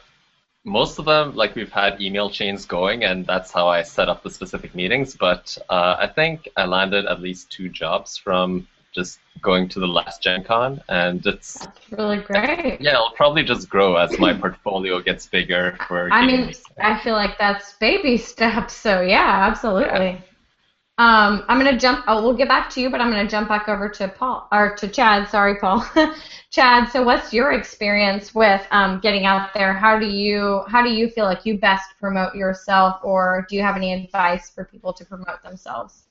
most 0.64 0.98
of 0.98 1.05
them, 1.05 1.35
like 1.37 1.55
we've 1.55 1.72
had 1.72 2.00
email 2.00 2.31
chains 2.31 2.64
going, 2.64 3.05
and 3.05 3.27
that's 3.27 3.53
how 3.53 3.68
I 3.68 3.83
set 3.83 4.09
up 4.09 4.22
the 4.22 4.31
specific 4.31 4.74
meetings. 4.74 5.14
But 5.14 5.57
uh, 5.68 5.96
I 5.98 6.07
think 6.07 6.48
I 6.57 6.64
landed 6.64 7.05
at 7.07 7.20
least 7.20 7.50
two 7.50 7.68
jobs 7.68 8.16
from 8.16 8.66
just 8.92 9.18
going 9.42 9.68
to 9.68 9.81
the 9.81 9.87
last 9.87 10.22
Gen 10.22 10.42
Con, 10.44 10.81
and 10.88 11.24
it's 11.27 11.59
That's 11.59 11.92
really 11.92 12.18
great. 12.18 12.81
yeah, 12.81 12.92
it'll 12.92 13.11
probably 13.11 13.42
just 13.42 13.68
grow 13.68 13.96
as 13.96 14.18
my 14.18 14.33
portfolio 14.40 15.00
gets 15.00 15.27
bigger. 15.27 15.77
For 15.87 16.11
I 16.11 16.27
mean. 16.27 16.53
I 16.79 16.98
feel 17.00 17.14
like 17.14 17.38
that's 17.38 17.74
baby 17.74 18.16
steps. 18.16 18.72
So 18.74 19.03
yeah, 19.03 19.46
absolutely. 19.48 20.22
Um, 20.96 21.44
I'm 21.48 21.59
gonna 21.59 21.76
jump. 21.76 22.04
Oh, 22.07 22.22
we'll 22.22 22.37
get 22.37 22.46
back 22.46 22.70
to 22.70 22.80
you, 22.80 22.88
but 22.88 23.00
I'm 23.00 23.11
gonna 23.11 23.28
jump 23.28 23.48
back 23.48 23.68
over 23.68 23.88
to 23.88 24.07
Paul 24.07 24.46
or 24.52 24.76
to 24.76 24.87
Chad. 24.87 25.28
Sorry, 25.28 25.57
Paul. 25.57 25.85
Chad. 26.50 26.88
So, 26.90 27.02
what's 27.02 27.33
your 27.33 27.50
experience 27.52 28.33
with 28.33 28.64
um, 28.70 29.00
getting 29.00 29.26
out 29.26 29.52
there? 29.54 29.72
How 29.72 29.98
do 29.98 30.07
you 30.07 30.62
how 30.68 30.85
do 30.85 30.90
you 30.90 31.09
feel 31.11 31.24
like 31.24 31.44
you 31.44 31.59
best 31.59 31.98
promote 31.98 32.37
yourself, 32.37 33.00
or 33.02 33.44
do 33.48 33.57
you 33.57 33.62
have 33.62 33.74
any 33.74 33.92
advice 33.92 34.50
for 34.50 34.64
people 34.64 34.92
to 34.92 35.04
promote 35.04 35.42
themselves? 35.42 36.04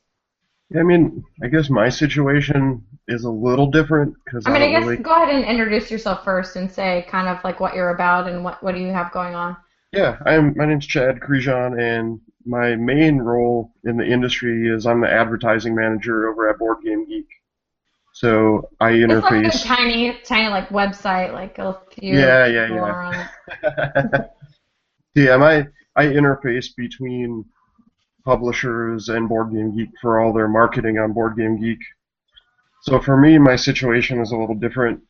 Yeah, 0.69 0.81
I 0.81 0.83
mean, 0.83 1.23
I 1.41 1.47
guess 1.47 1.69
my 1.69 1.87
situation 1.87 2.83
is 3.07 3.23
a 3.23 3.31
little 3.31 3.67
different 3.71 4.15
because 4.25 4.45
I 4.45 4.49
I, 4.49 4.53
mean, 4.53 4.63
I 4.63 4.65
don't 4.65 4.81
guess 4.81 4.89
really. 4.89 5.03
go 5.03 5.11
ahead 5.15 5.33
and 5.33 5.45
introduce 5.45 5.89
yourself 5.89 6.25
first 6.25 6.57
and 6.57 6.69
say 6.69 7.05
kind 7.09 7.29
of 7.29 7.41
like 7.45 7.61
what 7.61 7.73
you're 7.73 7.91
about 7.91 8.27
and 8.27 8.43
what 8.43 8.61
what 8.61 8.75
do 8.75 8.81
you 8.81 8.91
have 8.91 9.13
going 9.13 9.33
on. 9.33 9.55
Yeah, 9.93 10.17
I'm. 10.25 10.57
My 10.57 10.65
name's 10.65 10.87
Chad 10.87 11.21
Krizan, 11.21 11.79
and 11.79 12.19
my 12.45 12.75
main 12.75 13.17
role 13.17 13.71
in 13.83 13.97
the 13.97 14.05
industry 14.05 14.69
is 14.69 14.85
I'm 14.85 15.01
the 15.01 15.11
advertising 15.11 15.75
manager 15.75 16.29
over 16.29 16.49
at 16.49 16.59
Board 16.59 16.79
Game 16.83 17.07
Geek. 17.07 17.27
So 18.13 18.69
I 18.79 18.91
interface. 18.91 19.47
It's 19.47 19.65
like 19.65 19.79
a 19.79 19.81
tiny, 19.81 20.17
tiny 20.23 20.49
like 20.49 20.69
website, 20.69 21.33
like 21.33 21.57
a 21.57 21.79
few. 21.91 22.17
Yeah, 22.17 22.45
yeah, 22.45 22.67
yeah. 22.67 22.79
are 22.79 23.03
on 23.03 23.15
it. 23.15 24.29
yeah, 25.15 25.37
my 25.37 25.67
I 25.95 26.05
interface 26.05 26.67
between 26.75 27.45
publishers 28.23 29.09
and 29.09 29.27
Board 29.27 29.51
Game 29.51 29.75
Geek 29.75 29.89
for 30.01 30.19
all 30.19 30.31
their 30.31 30.47
marketing 30.47 30.99
on 30.99 31.13
Board 31.13 31.37
Game 31.37 31.59
Geek. 31.59 31.79
So 32.83 32.99
for 32.99 33.17
me, 33.17 33.37
my 33.37 33.55
situation 33.55 34.21
is 34.21 34.31
a 34.31 34.37
little 34.37 34.55
different. 34.55 35.01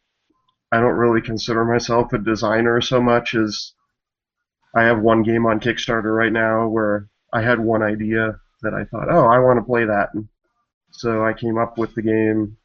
I 0.72 0.80
don't 0.80 0.96
really 0.96 1.22
consider 1.22 1.66
myself 1.66 2.14
a 2.14 2.18
designer 2.18 2.82
so 2.82 3.02
much 3.02 3.36
as 3.36 3.74
I 4.76 4.84
have 4.84 5.00
one 5.00 5.24
game 5.24 5.46
on 5.46 5.60
Kickstarter 5.60 6.16
right 6.16 6.32
now 6.32 6.68
where 6.68 7.10
I 7.34 7.42
had 7.42 7.60
one 7.60 7.82
idea 7.82 8.40
that 8.62 8.74
I 8.74 8.86
thought, 8.86 9.10
oh, 9.10 9.26
I 9.26 9.40
want 9.40 9.58
to 9.58 9.64
play 9.64 9.86
that. 9.86 10.10
And 10.14 10.28
so 10.92 11.26
I 11.26 11.34
came 11.34 11.58
up 11.58 11.78
with 11.78 11.94
the 11.96 12.02
game. 12.02 12.56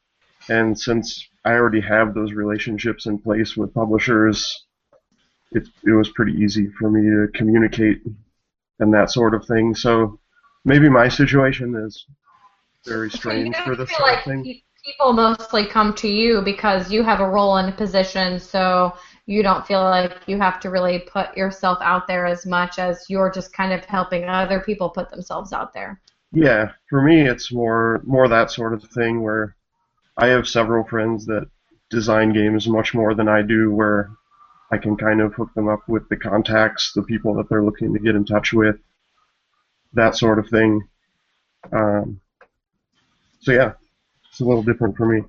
And 0.49 0.79
since 0.79 1.27
I 1.45 1.53
already 1.53 1.81
have 1.81 2.15
those 2.15 2.33
relationships 2.33 3.07
in 3.07 3.19
place 3.19 3.57
with 3.57 3.75
publishers, 3.75 4.67
it, 5.53 5.67
it 5.85 5.93
was 5.93 6.11
pretty 6.11 6.33
easy 6.33 6.69
for 6.79 6.91
me 6.91 7.03
to 7.03 7.29
communicate 7.35 8.03
and 8.79 8.93
that 8.95 9.11
sort 9.11 9.35
of 9.35 9.47
thing. 9.47 9.75
So 9.75 10.21
maybe 10.65 10.89
my 10.89 11.09
situation 11.09 11.75
is 11.75 12.07
very 12.85 13.11
strange 13.11 13.57
So 13.57 13.65
for 13.65 13.77
this 13.77 13.91
sort 13.91 14.03
like 14.03 14.19
of 14.19 14.25
thing. 14.25 14.61
people 14.85 15.13
mostly 15.13 15.67
come 15.67 15.95
to 15.95 16.09
you 16.09 16.43
because 16.43 16.91
you 16.91 17.03
have 17.03 17.21
a 17.21 17.29
role 17.29 17.57
and 17.57 17.69
a 17.71 17.77
position, 17.77 18.39
so 18.39 18.95
you 19.29 19.43
don't 19.43 19.67
feel 19.67 19.83
like 19.83 20.23
you 20.27 20.39
have 20.39 20.59
to 20.59 20.71
really 20.71 21.01
put 21.01 21.37
yourself 21.37 21.77
out 21.83 22.07
there 22.07 22.25
as 22.25 22.47
much 22.47 22.79
as 22.79 23.05
you're 23.11 23.31
just 23.31 23.53
kind 23.53 23.75
of 23.75 23.85
helping 23.85 24.25
other 24.25 24.59
people 24.59 24.89
put 24.89 25.11
themselves 25.11 25.53
out 25.53 25.75
there. 25.75 26.01
Yeah, 26.33 26.73
for 26.89 27.03
me, 27.03 27.29
it's 27.29 27.53
more 27.53 28.01
more 28.05 28.27
that 28.29 28.51
sort 28.51 28.73
of 28.73 28.83
thing 28.85 29.23
where 29.23 29.55
I 30.17 30.29
have 30.29 30.49
several 30.49 30.83
friends 30.83 31.27
that 31.27 31.47
design 31.91 32.33
games 32.33 32.67
much 32.67 32.95
more 32.95 33.15
than 33.15 33.29
I 33.29 33.43
do, 33.43 33.71
where 33.71 34.11
I 34.73 34.79
can 34.79 34.97
kind 34.97 35.21
of 35.21 35.35
hook 35.35 35.53
them 35.55 35.69
up 35.69 35.87
with 35.87 36.09
the 36.09 36.17
contacts, 36.17 36.95
the 36.95 37.03
people 37.03 37.35
that 37.35 37.51
they're 37.51 37.63
looking 37.63 37.93
to 37.93 37.99
get 37.99 38.17
in 38.17 38.25
touch 38.25 38.55
with, 38.55 38.77
that 39.93 40.17
sort 40.17 40.39
of 40.39 40.49
thing. 40.49 40.89
Um, 41.71 42.19
so 43.41 43.53
yeah, 43.53 43.73
it's 44.39 44.45
a 44.45 44.49
little 44.49 44.63
different 44.63 44.97
for 44.97 45.07
me. 45.07 45.23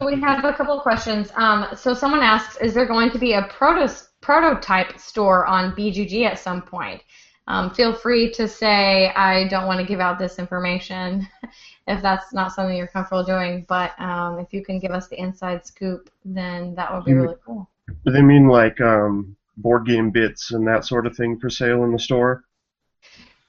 We 0.00 0.18
have 0.22 0.42
a 0.42 0.54
couple 0.54 0.74
of 0.74 0.82
questions. 0.82 1.30
Um, 1.36 1.66
so 1.76 1.92
someone 1.92 2.20
asks, 2.20 2.56
is 2.62 2.72
there 2.72 2.86
going 2.86 3.10
to 3.10 3.18
be 3.18 3.34
a 3.34 3.42
proto- 3.42 3.92
prototype 4.22 4.98
store 4.98 5.44
on 5.44 5.72
BGG 5.72 6.24
at 6.24 6.38
some 6.38 6.62
point? 6.62 7.02
Um, 7.46 7.70
feel 7.74 7.92
free 7.94 8.32
to 8.32 8.48
say 8.48 9.10
I 9.10 9.48
don't 9.48 9.66
want 9.66 9.80
to 9.80 9.86
give 9.86 10.00
out 10.00 10.18
this 10.18 10.38
information 10.38 11.28
if 11.86 12.00
that's 12.00 12.32
not 12.32 12.52
something 12.52 12.74
you're 12.74 12.86
comfortable 12.86 13.22
doing. 13.22 13.66
But 13.68 13.98
um, 14.00 14.38
if 14.38 14.54
you 14.54 14.64
can 14.64 14.78
give 14.78 14.92
us 14.92 15.08
the 15.08 15.20
inside 15.20 15.66
scoop, 15.66 16.10
then 16.24 16.74
that 16.76 16.92
would 16.94 17.04
be 17.04 17.12
Mm. 17.12 17.22
really 17.22 17.36
cool. 17.44 17.68
Do 18.06 18.12
they 18.12 18.22
mean 18.22 18.48
like 18.48 18.80
um, 18.80 19.36
board 19.58 19.86
game 19.86 20.10
bits 20.10 20.52
and 20.52 20.66
that 20.66 20.86
sort 20.86 21.06
of 21.06 21.14
thing 21.14 21.38
for 21.38 21.50
sale 21.50 21.84
in 21.84 21.92
the 21.92 21.98
store? 21.98 22.44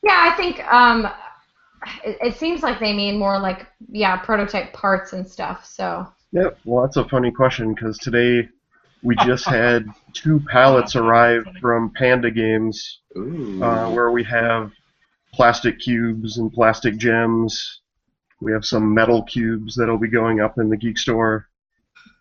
Yeah, 0.04 0.18
I 0.20 0.32
think 0.36 0.60
um, 0.74 1.08
it, 2.04 2.18
it 2.22 2.38
seems 2.38 2.62
like 2.62 2.80
they 2.80 2.94
mean 2.94 3.18
more 3.18 3.39
like 3.39 3.68
yeah 3.89 4.18
prototype 4.18 4.74
parts 4.74 5.13
and 5.13 5.28
stuff. 5.28 5.65
So 5.65 6.08
Yep. 6.32 6.60
Well, 6.63 6.86
that's 6.86 6.98
a 6.98 7.10
funny 7.10 7.32
question 7.32 7.74
because 7.74 7.98
today 7.98 8.48
we 9.02 9.15
just 9.26 9.46
had 9.50 9.88
two 10.13 10.39
pallets 10.52 10.96
arrive 10.96 11.44
from 11.60 11.92
Panda 11.92 12.32
Games 12.32 13.02
uh, 13.15 13.89
where 13.89 14.12
we 14.12 14.24
have 14.26 14.72
plastic 15.34 15.80
cubes 15.80 16.38
and 16.38 16.52
plastic 16.52 16.98
gems. 16.98 17.82
We 18.42 18.52
have 18.52 18.65
some 18.65 18.94
metal 18.94 19.24
cubes 19.24 19.76
that'll 19.76 19.98
be 19.98 20.08
going 20.08 20.39
up 20.39 20.58
in 20.58 20.70
the 20.70 20.78
geek 20.78 20.98
store. 20.98 21.48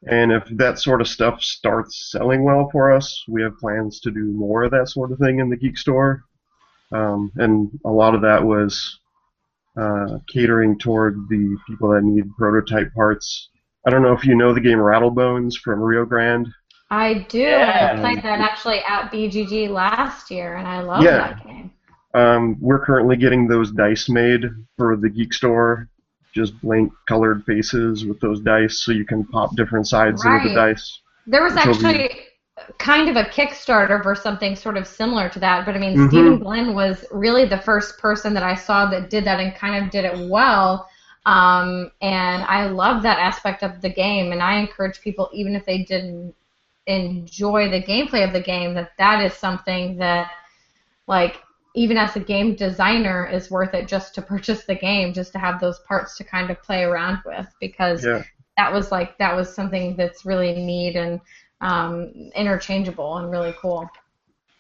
And 0.07 0.33
if 0.33 0.45
that 0.57 0.79
sort 0.79 1.01
of 1.01 1.09
stuff 1.09 1.43
starts 1.43 2.11
selling 2.13 2.45
well 2.45 2.69
for 2.71 2.93
us, 2.93 3.25
we 3.29 3.43
have 3.43 3.59
plans 3.59 4.01
to 4.01 4.11
do 4.11 4.25
more 4.33 4.65
of 4.65 4.71
that 4.71 4.89
sort 4.89 5.13
of 5.13 5.19
thing 5.19 5.41
in 5.41 5.49
the 5.49 5.57
geek 5.57 5.77
store. 5.77 6.25
Um, 6.93 7.31
and 7.37 7.79
a 7.85 7.91
lot 7.91 8.15
of 8.15 8.23
that 8.23 8.43
was 8.43 8.99
uh, 9.79 10.19
catering 10.33 10.79
toward 10.79 11.17
the 11.29 11.57
people 11.67 11.91
that 11.91 12.03
need 12.03 12.25
prototype 12.37 12.93
parts. 12.95 13.49
I 13.87 13.91
don't 13.91 14.03
know 14.03 14.13
if 14.13 14.25
you 14.25 14.35
know 14.35 14.53
the 14.53 14.61
game 14.61 14.79
Rattlebones 14.79 15.55
from 15.57 15.81
Rio 15.81 16.05
Grande. 16.05 16.49
I 16.91 17.27
do. 17.29 17.39
Yeah. 17.39 17.93
I 17.97 18.01
played 18.01 18.23
that 18.25 18.41
actually 18.41 18.81
at 18.81 19.11
BGG 19.13 19.69
last 19.71 20.31
year, 20.31 20.57
and 20.57 20.67
I 20.67 20.81
love 20.81 21.03
Yeah. 21.03 21.19
that 21.19 21.45
game. 21.47 21.71
Um, 22.15 22.57
we're 22.61 22.85
currently 22.85 23.17
getting 23.17 23.47
those 23.47 23.71
dice 23.71 24.09
made 24.09 24.45
for 24.79 24.97
the 24.97 25.11
geek 25.11 25.33
store, 25.35 25.89
just 26.35 26.59
blank 26.63 26.91
colored 27.07 27.45
faces 27.45 28.05
with 28.07 28.19
those 28.21 28.41
dice, 28.41 28.83
so 28.83 28.93
you 28.93 29.05
can 29.05 29.25
pop 29.27 29.55
different 29.57 29.87
sides 29.87 30.25
into 30.25 30.39
the 30.49 30.55
Right. 30.57 30.69
dice. 30.73 31.01
There 31.27 31.43
was 31.43 31.55
Which 31.55 31.67
will 31.67 31.75
be- 31.75 31.87
actually 32.05 32.21
kind 32.79 33.09
of 33.09 33.17
a 33.17 33.25
Kickstarter 33.25 34.03
for 34.03 34.15
something 34.15 34.57
sort 34.57 34.77
of 34.77 34.87
similar 34.87 35.29
to 35.31 35.39
that, 35.41 35.65
but 35.67 35.75
I 35.75 35.79
mean, 35.79 35.97
Mhm. 35.97 35.99
Stephen 35.99 36.39
Glenn 36.39 36.75
was 36.75 37.05
really 37.11 37.45
the 37.47 37.59
first 37.59 37.99
person 37.99 38.35
that 38.35 38.43
I 38.43 38.55
saw 38.55 38.87
that 38.91 39.11
did 39.11 39.25
that 39.25 39.41
and 39.41 39.55
kind 39.55 39.83
of 39.85 39.91
did 39.91 40.05
it 40.05 40.29
well. 40.31 40.89
Um, 41.27 41.91
and 42.01 42.43
I 42.45 42.67
love 42.67 43.03
that 43.03 43.19
aspect 43.19 43.63
of 43.63 43.81
the 43.81 43.91
game, 43.91 44.33
and 44.33 44.43
I 44.43 44.55
encourage 44.59 45.01
people, 45.01 45.31
even 45.33 45.55
if 45.55 45.65
they 45.67 45.85
didn't 45.85 46.35
enjoy 46.87 47.71
the 47.71 47.83
gameplay 47.83 48.27
of 48.27 48.33
the 48.33 48.41
game, 48.41 48.75
that 48.75 48.93
that 48.99 49.23
is 49.25 49.35
something 49.35 49.99
that, 49.99 50.31
like, 51.07 51.43
even 51.75 51.97
as 51.97 52.17
a 52.17 52.21
game 52.21 52.55
designer, 52.55 53.27
is 53.27 53.51
worth 53.51 53.75
it 53.75 53.89
just 53.89 54.15
to 54.15 54.23
purchase 54.33 54.65
the 54.65 54.75
game, 54.75 55.13
just 55.13 55.33
to 55.33 55.39
have 55.39 55.61
those 55.61 55.79
parts 55.81 56.17
to 56.17 56.25
kind 56.25 56.51
of 56.51 56.63
play 56.63 56.85
around 56.85 57.19
with, 57.25 57.47
because 57.61 58.07
Yeah. 58.07 58.23
that 58.57 58.73
was 58.73 58.91
like 58.91 59.17
that 59.19 59.37
was 59.37 59.55
something 59.55 59.97
that's 59.97 60.25
really 60.27 60.53
neat 60.55 60.97
and 60.97 61.21
um, 61.61 62.13
interchangeable 62.35 63.19
and 63.19 63.31
really 63.31 63.55
cool. 63.61 63.89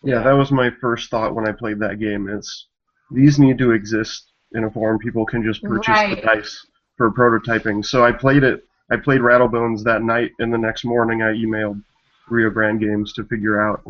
Yeah, 0.02 0.22
that 0.22 0.32
was 0.32 0.50
my 0.50 0.70
first 0.80 1.10
thought 1.10 1.34
when 1.34 1.48
I 1.48 1.52
played 1.52 1.80
that 1.80 1.98
game. 1.98 2.28
Is 2.28 2.66
these 3.10 3.38
need 3.38 3.58
to 3.58 3.72
exist 3.72 4.32
in 4.52 4.64
a 4.64 4.70
form 4.70 4.98
people 4.98 5.26
can 5.26 5.42
just 5.42 5.62
purchase 5.62 5.98
the 6.10 6.20
dice 6.22 6.66
for 6.96 7.10
prototyping. 7.10 7.84
So 7.84 8.04
I 8.04 8.12
played 8.12 8.44
it. 8.44 8.64
I 8.90 8.96
played 8.96 9.20
Rattlebones 9.20 9.82
that 9.84 10.02
night, 10.02 10.30
and 10.38 10.52
the 10.52 10.58
next 10.58 10.84
morning 10.84 11.22
I 11.22 11.32
emailed 11.32 11.82
Rio 12.28 12.50
Grande 12.50 12.80
Games 12.80 13.12
to 13.14 13.24
figure 13.24 13.60
out 13.60 13.82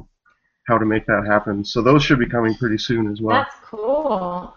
how 0.66 0.76
to 0.76 0.84
make 0.84 1.06
that 1.06 1.24
happen. 1.26 1.64
So 1.64 1.82
those 1.82 2.02
should 2.02 2.18
be 2.18 2.28
coming 2.28 2.54
pretty 2.54 2.78
soon 2.78 3.10
as 3.10 3.20
well. 3.20 3.36
That's 3.36 3.56
cool. 3.64 4.54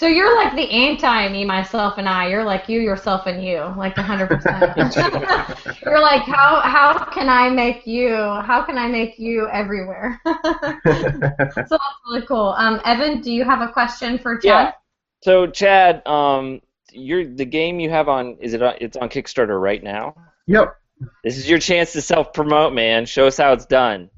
So 0.00 0.06
you're 0.06 0.34
like 0.34 0.56
the 0.56 0.70
anti 0.70 1.28
me, 1.28 1.44
myself, 1.44 1.98
and 1.98 2.08
I. 2.08 2.30
You're 2.30 2.42
like 2.42 2.70
you, 2.70 2.80
yourself, 2.80 3.26
and 3.26 3.44
you, 3.44 3.58
like 3.76 3.96
100%. 3.96 5.82
you're 5.84 6.00
like, 6.00 6.22
how 6.22 6.62
how 6.62 7.04
can 7.04 7.28
I 7.28 7.50
make 7.50 7.86
you? 7.86 8.14
How 8.16 8.62
can 8.62 8.78
I 8.78 8.88
make 8.88 9.18
you 9.18 9.46
everywhere? 9.52 10.18
so 10.24 10.32
that's 10.84 12.00
really 12.06 12.24
cool. 12.26 12.54
Um, 12.56 12.80
Evan, 12.86 13.20
do 13.20 13.30
you 13.30 13.44
have 13.44 13.60
a 13.60 13.68
question 13.68 14.16
for 14.18 14.38
Chad? 14.38 14.44
Yeah. 14.44 14.72
So 15.22 15.46
Chad, 15.48 16.06
um, 16.06 16.62
you're 16.92 17.26
the 17.26 17.44
game 17.44 17.78
you 17.78 17.90
have 17.90 18.08
on 18.08 18.38
is 18.40 18.54
it 18.54 18.62
on, 18.62 18.76
it's 18.80 18.96
on 18.96 19.10
Kickstarter 19.10 19.60
right 19.60 19.82
now? 19.82 20.14
yep. 20.46 20.76
This 21.24 21.36
is 21.36 21.46
your 21.46 21.58
chance 21.58 21.92
to 21.92 22.00
self 22.00 22.32
promote, 22.32 22.72
man. 22.72 23.04
Show 23.04 23.26
us 23.26 23.36
how 23.36 23.52
it's 23.52 23.66
done. 23.66 24.08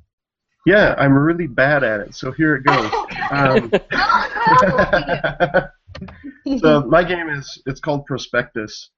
Yeah, 0.64 0.94
I'm 0.96 1.14
really 1.14 1.46
bad 1.46 1.83
at 1.83 2.01
it, 2.01 2.14
so 2.14 2.31
here 2.33 2.57
it 2.57 2.64
goes. 2.64 2.90
Um, 3.33 3.72
so 6.59 6.83
my 6.83 7.03
game 7.03 7.31
is 7.31 7.62
it's 7.64 7.81
called 7.81 8.05
Prospectus. 8.05 8.90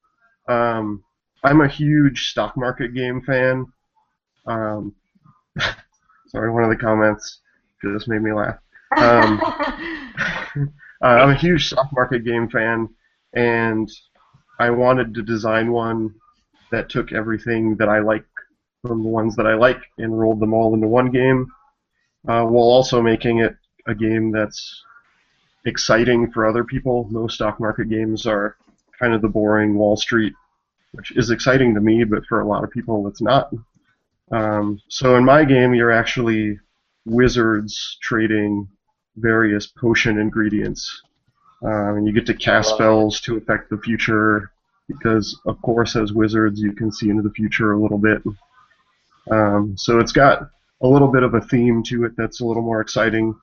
Um, 0.48 1.04
I'm 1.44 1.60
a 1.60 1.68
huge 1.68 2.30
stock 2.30 2.56
market 2.56 2.94
game 2.94 3.22
fan. 3.22 3.66
Um, 4.46 4.92
sorry, 6.28 6.50
one 6.50 6.64
of 6.64 6.70
the 6.70 6.76
comments 6.76 7.42
just 7.80 8.08
made 8.08 8.22
me 8.22 8.32
laugh. 8.32 8.58
Um, 8.96 9.40
uh, 9.44 10.66
I'm 11.00 11.30
a 11.30 11.38
huge 11.38 11.68
stock 11.68 11.90
market 11.92 12.24
game 12.24 12.48
fan, 12.48 12.88
and 13.34 13.88
I 14.58 14.70
wanted 14.70 15.14
to 15.14 15.22
design 15.22 15.70
one 15.70 16.14
that 16.72 16.88
took 16.88 17.12
everything 17.12 17.76
that 17.76 17.88
I 17.88 18.00
like 18.00 18.24
from 18.86 19.02
the 19.02 19.08
ones 19.08 19.34
that 19.36 19.46
I 19.46 19.54
like 19.54 19.80
and 19.98 20.18
rolled 20.18 20.40
them 20.40 20.52
all 20.52 20.74
into 20.74 20.86
one 20.86 21.10
game, 21.10 21.46
uh, 22.28 22.44
while 22.44 22.68
also 22.68 23.00
making 23.00 23.38
it 23.38 23.56
a 23.86 23.94
game 23.94 24.30
that's 24.30 24.82
exciting 25.64 26.30
for 26.30 26.46
other 26.46 26.64
people. 26.64 27.08
Most 27.10 27.36
stock 27.36 27.58
market 27.58 27.88
games 27.88 28.26
are 28.26 28.56
kind 28.98 29.14
of 29.14 29.22
the 29.22 29.28
boring 29.28 29.74
Wall 29.74 29.96
Street, 29.96 30.34
which 30.92 31.12
is 31.16 31.30
exciting 31.30 31.74
to 31.74 31.80
me, 31.80 32.04
but 32.04 32.26
for 32.26 32.40
a 32.40 32.46
lot 32.46 32.64
of 32.64 32.70
people 32.70 33.08
it's 33.08 33.22
not. 33.22 33.50
Um, 34.30 34.80
so 34.88 35.16
in 35.16 35.24
my 35.24 35.44
game, 35.44 35.74
you're 35.74 35.92
actually 35.92 36.58
wizards 37.06 37.98
trading 38.02 38.68
various 39.16 39.66
potion 39.66 40.18
ingredients. 40.18 41.02
Um, 41.62 41.96
and 41.96 42.06
you 42.06 42.12
get 42.12 42.26
to 42.26 42.34
cast 42.34 42.70
spells 42.70 43.20
to 43.22 43.36
affect 43.36 43.70
the 43.70 43.78
future 43.78 44.50
because, 44.88 45.40
of 45.46 45.60
course, 45.62 45.96
as 45.96 46.12
wizards, 46.12 46.60
you 46.60 46.72
can 46.72 46.92
see 46.92 47.08
into 47.08 47.22
the 47.22 47.30
future 47.30 47.72
a 47.72 47.80
little 47.80 47.98
bit. 47.98 48.22
Um, 49.30 49.74
so 49.76 49.98
it's 49.98 50.12
got 50.12 50.42
a 50.82 50.86
little 50.88 51.08
bit 51.08 51.22
of 51.22 51.34
a 51.34 51.40
theme 51.40 51.82
to 51.84 52.04
it 52.04 52.12
that's 52.16 52.40
a 52.40 52.44
little 52.44 52.62
more 52.62 52.80
exciting. 52.80 53.34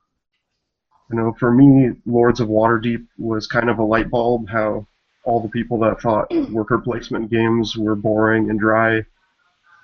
You 1.10 1.16
know, 1.16 1.34
for 1.38 1.52
me, 1.52 1.90
Lords 2.06 2.40
of 2.40 2.48
Waterdeep 2.48 3.06
was 3.18 3.46
kind 3.46 3.68
of 3.68 3.78
a 3.78 3.84
light 3.84 4.10
bulb. 4.10 4.48
How 4.48 4.86
all 5.24 5.40
the 5.40 5.48
people 5.48 5.78
that 5.80 6.00
thought 6.00 6.30
worker 6.50 6.78
placement 6.78 7.30
games 7.30 7.76
were 7.76 7.96
boring 7.96 8.50
and 8.50 8.58
dry 8.58 9.04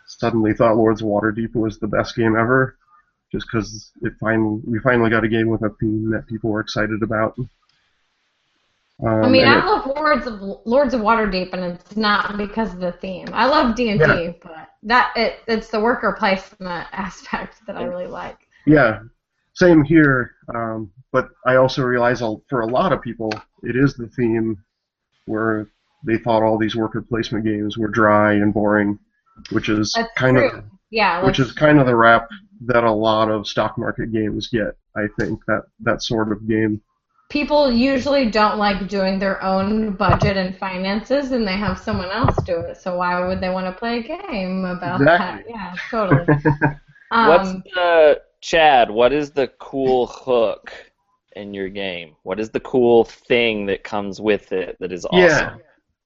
suddenly 0.06 0.54
thought 0.54 0.76
Lords 0.76 1.02
of 1.02 1.08
Waterdeep 1.08 1.54
was 1.54 1.78
the 1.78 1.86
best 1.86 2.16
game 2.16 2.34
ever, 2.36 2.76
just 3.30 3.46
because 3.46 3.92
it 4.02 4.14
finally 4.20 4.60
we 4.66 4.78
finally 4.80 5.10
got 5.10 5.24
a 5.24 5.28
game 5.28 5.48
with 5.48 5.62
a 5.62 5.70
theme 5.80 6.10
that 6.10 6.26
people 6.26 6.50
were 6.50 6.60
excited 6.60 7.02
about. 7.02 7.36
Um, 9.06 9.24
I 9.24 9.28
mean, 9.28 9.46
I 9.46 9.64
love 9.64 9.86
Lords 9.86 10.26
of 10.26 10.40
Lords 10.66 10.92
of 10.92 11.00
Waterdeep, 11.02 11.52
and 11.52 11.62
it's 11.64 11.96
not 11.96 12.36
because 12.36 12.72
of 12.74 12.80
the 12.80 12.92
theme. 12.92 13.28
I 13.32 13.46
love 13.46 13.76
D 13.76 13.90
and 13.90 14.00
D, 14.00 14.34
but 14.42 14.70
that 14.82 15.12
it, 15.16 15.36
it's 15.46 15.68
the 15.68 15.78
worker 15.80 16.16
placement 16.18 16.88
aspect 16.92 17.64
that 17.66 17.76
I 17.76 17.84
really 17.84 18.08
like. 18.08 18.38
Yeah, 18.66 19.00
same 19.54 19.84
here. 19.84 20.32
Um, 20.52 20.90
but 21.12 21.28
I 21.46 21.56
also 21.56 21.82
realize 21.84 22.22
I'll- 22.22 22.42
for 22.50 22.62
a 22.62 22.66
lot 22.66 22.92
of 22.92 23.00
people, 23.00 23.32
it 23.62 23.76
is 23.76 23.94
the 23.94 24.08
theme 24.08 24.56
where 25.26 25.68
they 26.04 26.18
thought 26.18 26.42
all 26.42 26.58
these 26.58 26.76
worker 26.76 27.02
placement 27.02 27.44
games 27.44 27.78
were 27.78 27.88
dry 27.88 28.32
and 28.34 28.52
boring, 28.52 28.98
which 29.50 29.68
is 29.68 29.92
That's 29.92 30.12
kind 30.16 30.36
true. 30.36 30.50
of 30.50 30.64
Yeah, 30.90 31.24
which 31.24 31.38
is 31.38 31.52
kind 31.52 31.78
of 31.78 31.86
the 31.86 31.94
rap 31.96 32.28
that 32.66 32.82
a 32.84 32.90
lot 32.92 33.30
of 33.30 33.46
stock 33.46 33.78
market 33.78 34.12
games 34.12 34.48
get. 34.48 34.76
I 34.96 35.06
think 35.20 35.40
that 35.46 35.62
that 35.80 36.02
sort 36.02 36.32
of 36.32 36.48
game. 36.48 36.80
People 37.28 37.70
usually 37.70 38.30
don't 38.30 38.58
like 38.58 38.88
doing 38.88 39.18
their 39.18 39.42
own 39.42 39.92
budget 39.92 40.36
and 40.36 40.56
finances, 40.56 41.32
and 41.32 41.46
they 41.46 41.56
have 41.56 41.78
someone 41.78 42.10
else 42.10 42.36
do 42.44 42.58
it. 42.60 42.78
So 42.78 42.96
why 42.96 43.26
would 43.26 43.40
they 43.40 43.50
want 43.50 43.66
to 43.66 43.78
play 43.78 43.98
a 43.98 44.02
game 44.02 44.64
about 44.64 45.00
Exactly. 45.00 45.52
that? 45.52 45.58
Yeah, 45.58 45.74
totally. 45.90 46.26
Um, 47.10 47.28
What's 47.28 47.52
the 47.74 48.20
Chad? 48.42 48.90
What 48.90 49.14
is 49.14 49.30
the 49.30 49.48
cool 49.58 50.08
hook 50.08 50.70
in 51.36 51.54
your 51.54 51.70
game? 51.70 52.16
What 52.22 52.38
is 52.38 52.50
the 52.50 52.60
cool 52.60 53.04
thing 53.04 53.64
that 53.64 53.82
comes 53.82 54.20
with 54.20 54.52
it 54.52 54.76
that 54.80 54.92
is 54.92 55.06
awesome? 55.06 55.18
Yeah. 55.22 55.56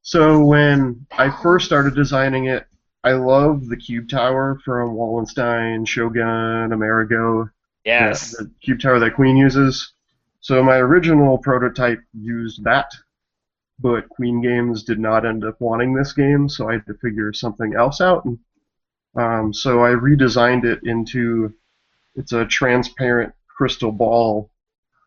So 0.02 0.44
when 0.44 1.04
I 1.18 1.28
first 1.42 1.66
started 1.66 1.96
designing 1.96 2.44
it, 2.44 2.66
I 3.02 3.14
love 3.14 3.66
the 3.66 3.76
cube 3.76 4.08
tower 4.08 4.60
from 4.64 4.94
Wallenstein, 4.94 5.84
Shogun, 5.84 6.72
Amerigo. 6.72 7.50
Yes. 7.84 8.36
the 8.36 8.48
cube 8.62 8.78
tower 8.80 9.00
that 9.00 9.16
Queen 9.16 9.36
uses. 9.36 9.92
So 10.42 10.60
my 10.60 10.76
original 10.76 11.38
prototype 11.38 12.00
used 12.12 12.64
that, 12.64 12.90
but 13.78 14.08
Queen 14.08 14.42
Games 14.42 14.82
did 14.82 14.98
not 14.98 15.24
end 15.24 15.44
up 15.44 15.60
wanting 15.60 15.94
this 15.94 16.12
game, 16.12 16.48
so 16.48 16.68
I 16.68 16.72
had 16.74 16.86
to 16.86 16.94
figure 16.94 17.32
something 17.32 17.74
else 17.76 18.00
out. 18.00 18.24
And, 18.24 18.38
um, 19.16 19.54
so 19.54 19.84
I 19.84 19.90
redesigned 19.90 20.64
it 20.64 20.80
into 20.82 21.54
it's 22.16 22.32
a 22.32 22.44
transparent 22.44 23.32
crystal 23.46 23.92
ball 23.92 24.50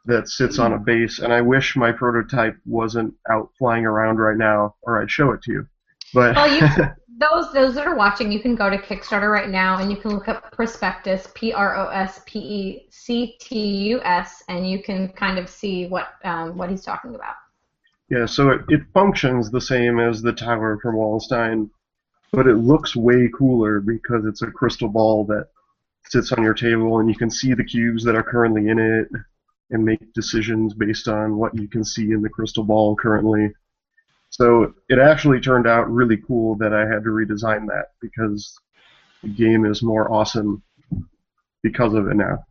that 0.06 0.30
sits 0.30 0.58
on 0.58 0.72
a 0.72 0.80
base, 0.80 1.20
and 1.20 1.34
I 1.34 1.42
wish 1.42 1.76
my 1.76 1.92
prototype 1.92 2.58
wasn't 2.66 3.14
out 3.30 3.50
flying 3.60 3.86
around 3.86 4.18
right 4.20 4.38
now, 4.38 4.76
or 4.84 5.02
I'd 5.02 5.12
show 5.12 5.32
it 5.32 5.42
to 5.44 5.52
you. 5.52 5.68
But 6.14 6.36
Well, 6.36 6.48
you 6.50 6.86
those 7.18 7.52
those 7.54 7.76
that 7.76 7.88
are 7.88 7.96
watching, 7.96 8.32
you 8.32 8.40
can 8.40 8.56
go 8.56 8.70
to 8.70 8.78
Kickstarter 8.78 9.32
right 9.32 9.50
now 9.50 9.78
and 9.78 9.90
you 9.90 9.98
can 9.98 10.12
look 10.12 10.28
up 10.28 10.52
Prospectus, 10.52 11.28
P 11.34 11.54
R 11.54 11.76
O 11.78 11.88
S 11.90 12.22
P 12.26 12.40
E 12.40 12.88
C 12.90 13.38
T 13.40 13.58
U 13.90 14.02
S, 14.04 14.44
and 14.50 14.70
you 14.70 14.84
can 14.84 15.10
kind 15.10 15.40
of 15.40 15.50
see 15.50 15.88
what 15.88 16.10
um, 16.24 16.58
what 16.58 16.70
he's 16.70 16.84
talking 16.84 17.16
about. 17.16 17.36
yeah, 18.10 18.26
so 18.26 18.50
it, 18.52 18.62
it 18.70 18.82
functions 18.94 19.50
the 19.50 19.62
same 19.62 20.00
as 20.00 20.22
the 20.22 20.34
tower 20.34 20.78
from 20.82 20.96
Wallenstein, 20.96 21.70
but 22.32 22.48
it 22.48 22.56
looks 22.56 22.96
way 22.96 23.30
cooler 23.38 23.80
because 23.80 24.26
it's 24.26 24.42
a 24.42 24.52
crystal 24.52 24.90
ball 24.90 25.26
that 25.26 25.48
sits 26.08 26.32
on 26.34 26.44
your 26.44 26.54
table, 26.54 27.00
and 27.00 27.10
you 27.10 27.16
can 27.16 27.32
see 27.32 27.54
the 27.54 27.64
cubes 27.64 28.04
that 28.04 28.16
are 28.16 28.24
currently 28.24 28.68
in 28.68 28.78
it, 28.78 29.08
and 29.72 29.84
make 29.84 30.14
decisions 30.14 30.74
based 30.74 31.08
on 31.08 31.38
what 31.38 31.56
you 31.56 31.68
can 31.68 31.84
see 31.84 32.12
in 32.12 32.22
the 32.22 32.30
crystal 32.30 32.64
ball 32.64 32.96
currently. 32.96 33.52
So 34.36 34.74
it 34.90 35.00
actually 35.00 35.40
turned 35.40 35.66
out 35.66 35.90
really 35.90 36.18
cool 36.18 36.56
that 36.58 36.74
I 36.74 36.82
had 36.82 37.06
to 37.06 37.10
redesign 37.10 37.68
that 37.68 37.92
because 38.02 38.60
the 39.24 39.30
game 39.30 39.64
is 39.64 39.82
more 39.82 40.12
awesome 40.12 40.62
because 41.64 41.94
of 41.94 42.08
it 42.08 42.18
now. 42.18 42.44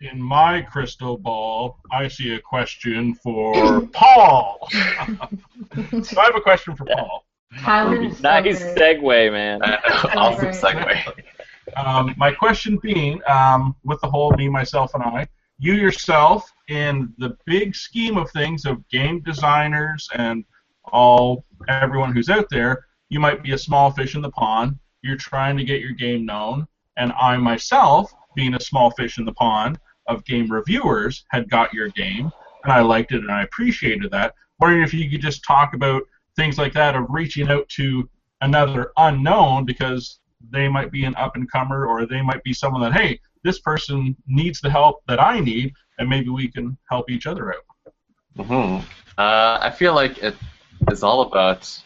In 0.00 0.22
my 0.22 0.62
crystal 0.62 1.18
ball, 1.18 1.78
I 1.90 2.06
see 2.06 2.34
a 2.34 2.40
question 2.40 3.16
for 3.16 3.80
Paul. 3.88 4.68
so 4.70 6.20
I 6.20 6.24
have 6.26 6.36
a 6.36 6.40
question 6.40 6.76
for 6.76 6.84
Paul. 6.84 7.26
Tyler 7.58 8.00
is 8.00 8.18
so 8.18 8.22
Nice 8.22 8.62
segue, 8.62 9.32
man. 9.32 9.62
awesome 10.16 10.50
segue. 10.50 11.24
Um, 11.76 12.12
my 12.18 12.32
question 12.32 12.76
being, 12.82 13.20
um, 13.28 13.76
with 13.84 14.00
the 14.00 14.08
whole 14.08 14.32
me, 14.32 14.48
myself, 14.48 14.92
and 14.94 15.02
I, 15.04 15.28
you 15.58 15.74
yourself, 15.74 16.52
in 16.68 17.14
the 17.18 17.36
big 17.46 17.74
scheme 17.76 18.18
of 18.18 18.30
things 18.32 18.66
of 18.66 18.86
game 18.88 19.20
designers 19.20 20.08
and 20.14 20.44
all 20.92 21.44
everyone 21.68 22.12
who's 22.12 22.28
out 22.28 22.46
there, 22.50 22.86
you 23.08 23.20
might 23.20 23.42
be 23.42 23.52
a 23.52 23.58
small 23.58 23.90
fish 23.90 24.14
in 24.14 24.22
the 24.22 24.30
pond. 24.30 24.78
You're 25.02 25.16
trying 25.16 25.56
to 25.56 25.64
get 25.64 25.80
your 25.80 25.92
game 25.92 26.24
known, 26.24 26.66
and 26.96 27.12
I 27.12 27.36
myself, 27.36 28.12
being 28.36 28.54
a 28.54 28.60
small 28.60 28.90
fish 28.92 29.18
in 29.18 29.24
the 29.24 29.32
pond 29.32 29.78
of 30.06 30.24
game 30.24 30.50
reviewers, 30.50 31.24
had 31.30 31.50
got 31.50 31.72
your 31.72 31.88
game, 31.88 32.30
and 32.64 32.72
I 32.72 32.80
liked 32.80 33.12
it 33.12 33.20
and 33.20 33.30
I 33.30 33.42
appreciated 33.42 34.10
that. 34.12 34.34
Wondering 34.60 34.82
if 34.82 34.94
you 34.94 35.10
could 35.10 35.20
just 35.20 35.44
talk 35.44 35.74
about 35.74 36.02
things 36.36 36.58
like 36.58 36.72
that 36.74 36.94
of 36.94 37.06
reaching 37.08 37.50
out 37.50 37.68
to 37.70 38.08
another 38.40 38.92
unknown 38.96 39.64
because 39.64 40.20
they 40.50 40.68
might 40.68 40.90
be 40.90 41.04
an 41.04 41.14
up 41.16 41.36
and 41.36 41.50
comer 41.50 41.86
or 41.86 42.06
they 42.06 42.22
might 42.22 42.42
be 42.42 42.52
someone 42.52 42.80
that 42.80 42.92
hey 42.92 43.20
this 43.44 43.60
person 43.60 44.16
needs 44.26 44.60
the 44.60 44.68
help 44.68 45.02
that 45.06 45.20
i 45.22 45.38
need 45.38 45.72
and 45.98 46.08
maybe 46.08 46.28
we 46.28 46.48
can 46.48 46.76
help 46.90 47.08
each 47.08 47.26
other 47.26 47.54
out 47.54 47.62
Mm-hmm. 48.38 48.84
Uh, 49.18 49.58
I 49.60 49.70
feel 49.70 49.94
like 49.94 50.18
it 50.18 50.34
is 50.90 51.02
all 51.02 51.22
about 51.22 51.82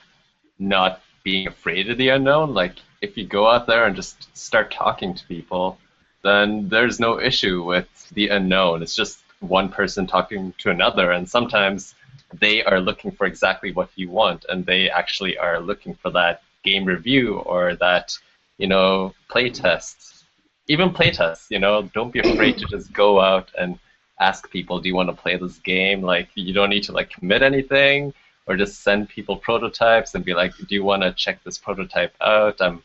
not 0.59 1.01
being 1.23 1.47
afraid 1.47 1.91
of 1.91 1.99
the 1.99 2.09
unknown. 2.11 2.55
Like, 2.55 2.77
if 3.03 3.17
you 3.17 3.27
go 3.27 3.49
out 3.49 3.67
there 3.67 3.85
and 3.87 3.97
just 3.97 4.37
start 4.37 4.71
talking 4.71 5.15
to 5.15 5.27
people, 5.27 5.79
then 6.23 6.69
there's 6.69 6.99
no 6.99 7.21
issue 7.21 7.65
with 7.65 7.89
the 8.15 8.29
unknown. 8.29 8.83
It's 8.83 8.97
just 8.97 9.21
one 9.41 9.69
person 9.69 10.07
talking 10.07 10.55
to 10.59 10.71
another, 10.71 11.13
and 11.13 11.29
sometimes 11.29 11.95
they 12.41 12.65
are 12.65 12.81
looking 12.81 13.11
for 13.11 13.27
exactly 13.27 13.73
what 13.73 13.91
you 13.97 14.09
want, 14.09 14.47
and 14.49 14.65
they 14.65 14.91
actually 14.91 15.37
are 15.39 15.61
looking 15.61 15.95
for 15.95 16.11
that 16.11 16.43
game 16.65 16.85
review 16.85 17.37
or 17.39 17.77
that, 17.77 18.17
you 18.59 18.67
know, 18.67 19.15
play 19.29 19.51
test. 19.51 20.25
Even 20.69 20.91
play 20.91 21.11
tests, 21.11 21.47
you 21.51 21.61
know, 21.61 21.83
don't 21.95 22.13
be 22.13 22.21
afraid 22.21 22.59
to 22.59 22.67
just 22.67 22.93
go 22.93 23.21
out 23.21 23.51
and 23.57 23.79
ask 24.19 24.51
people, 24.51 24.81
do 24.81 24.89
you 24.89 24.97
want 24.97 25.09
to 25.09 25.23
play 25.23 25.37
this 25.37 25.59
game? 25.59 26.03
Like, 26.03 26.29
you 26.35 26.53
don't 26.53 26.71
need 26.71 26.83
to 26.85 26.93
like 26.93 27.11
commit 27.11 27.43
anything, 27.43 28.13
or 28.47 28.57
just 28.57 28.83
send 28.83 29.09
people 29.09 29.37
prototypes 29.37 30.15
and 30.15 30.25
be 30.25 30.35
like, 30.35 30.57
do 30.57 30.75
you 30.75 30.85
want 30.85 31.03
to 31.03 31.13
check 31.13 31.43
this 31.45 31.59
prototype 31.59 32.15
out? 32.21 32.61
I'm 32.61 32.83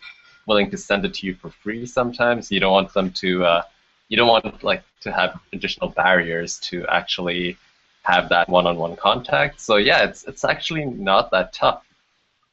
willing 0.47 0.69
to 0.71 0.78
send 0.78 1.06
it 1.06 1.13
to 1.15 1.28
you 1.28 1.36
for 1.36 1.50
free. 1.50 1.86
Sometimes 1.86 2.52
you 2.52 2.60
don't 2.60 2.74
want 2.74 2.93
them 2.93 3.12
to, 3.12 3.45
uh, 3.45 3.62
you 4.10 4.17
don't 4.17 4.28
want 4.28 4.63
like 4.63 4.84
to 5.02 5.12
have 5.12 5.39
additional 5.54 5.89
barriers 5.89 6.60
to 6.60 6.86
actually 6.88 7.58
have 8.04 8.30
that 8.30 8.50
one-on-one 8.50 8.95
contact. 8.95 9.62
So 9.62 9.78
yeah, 9.78 10.04
it's 10.04 10.24
it's 10.24 10.43
actually 10.43 10.86
not 10.86 11.32
that 11.32 11.54
tough 11.54 11.84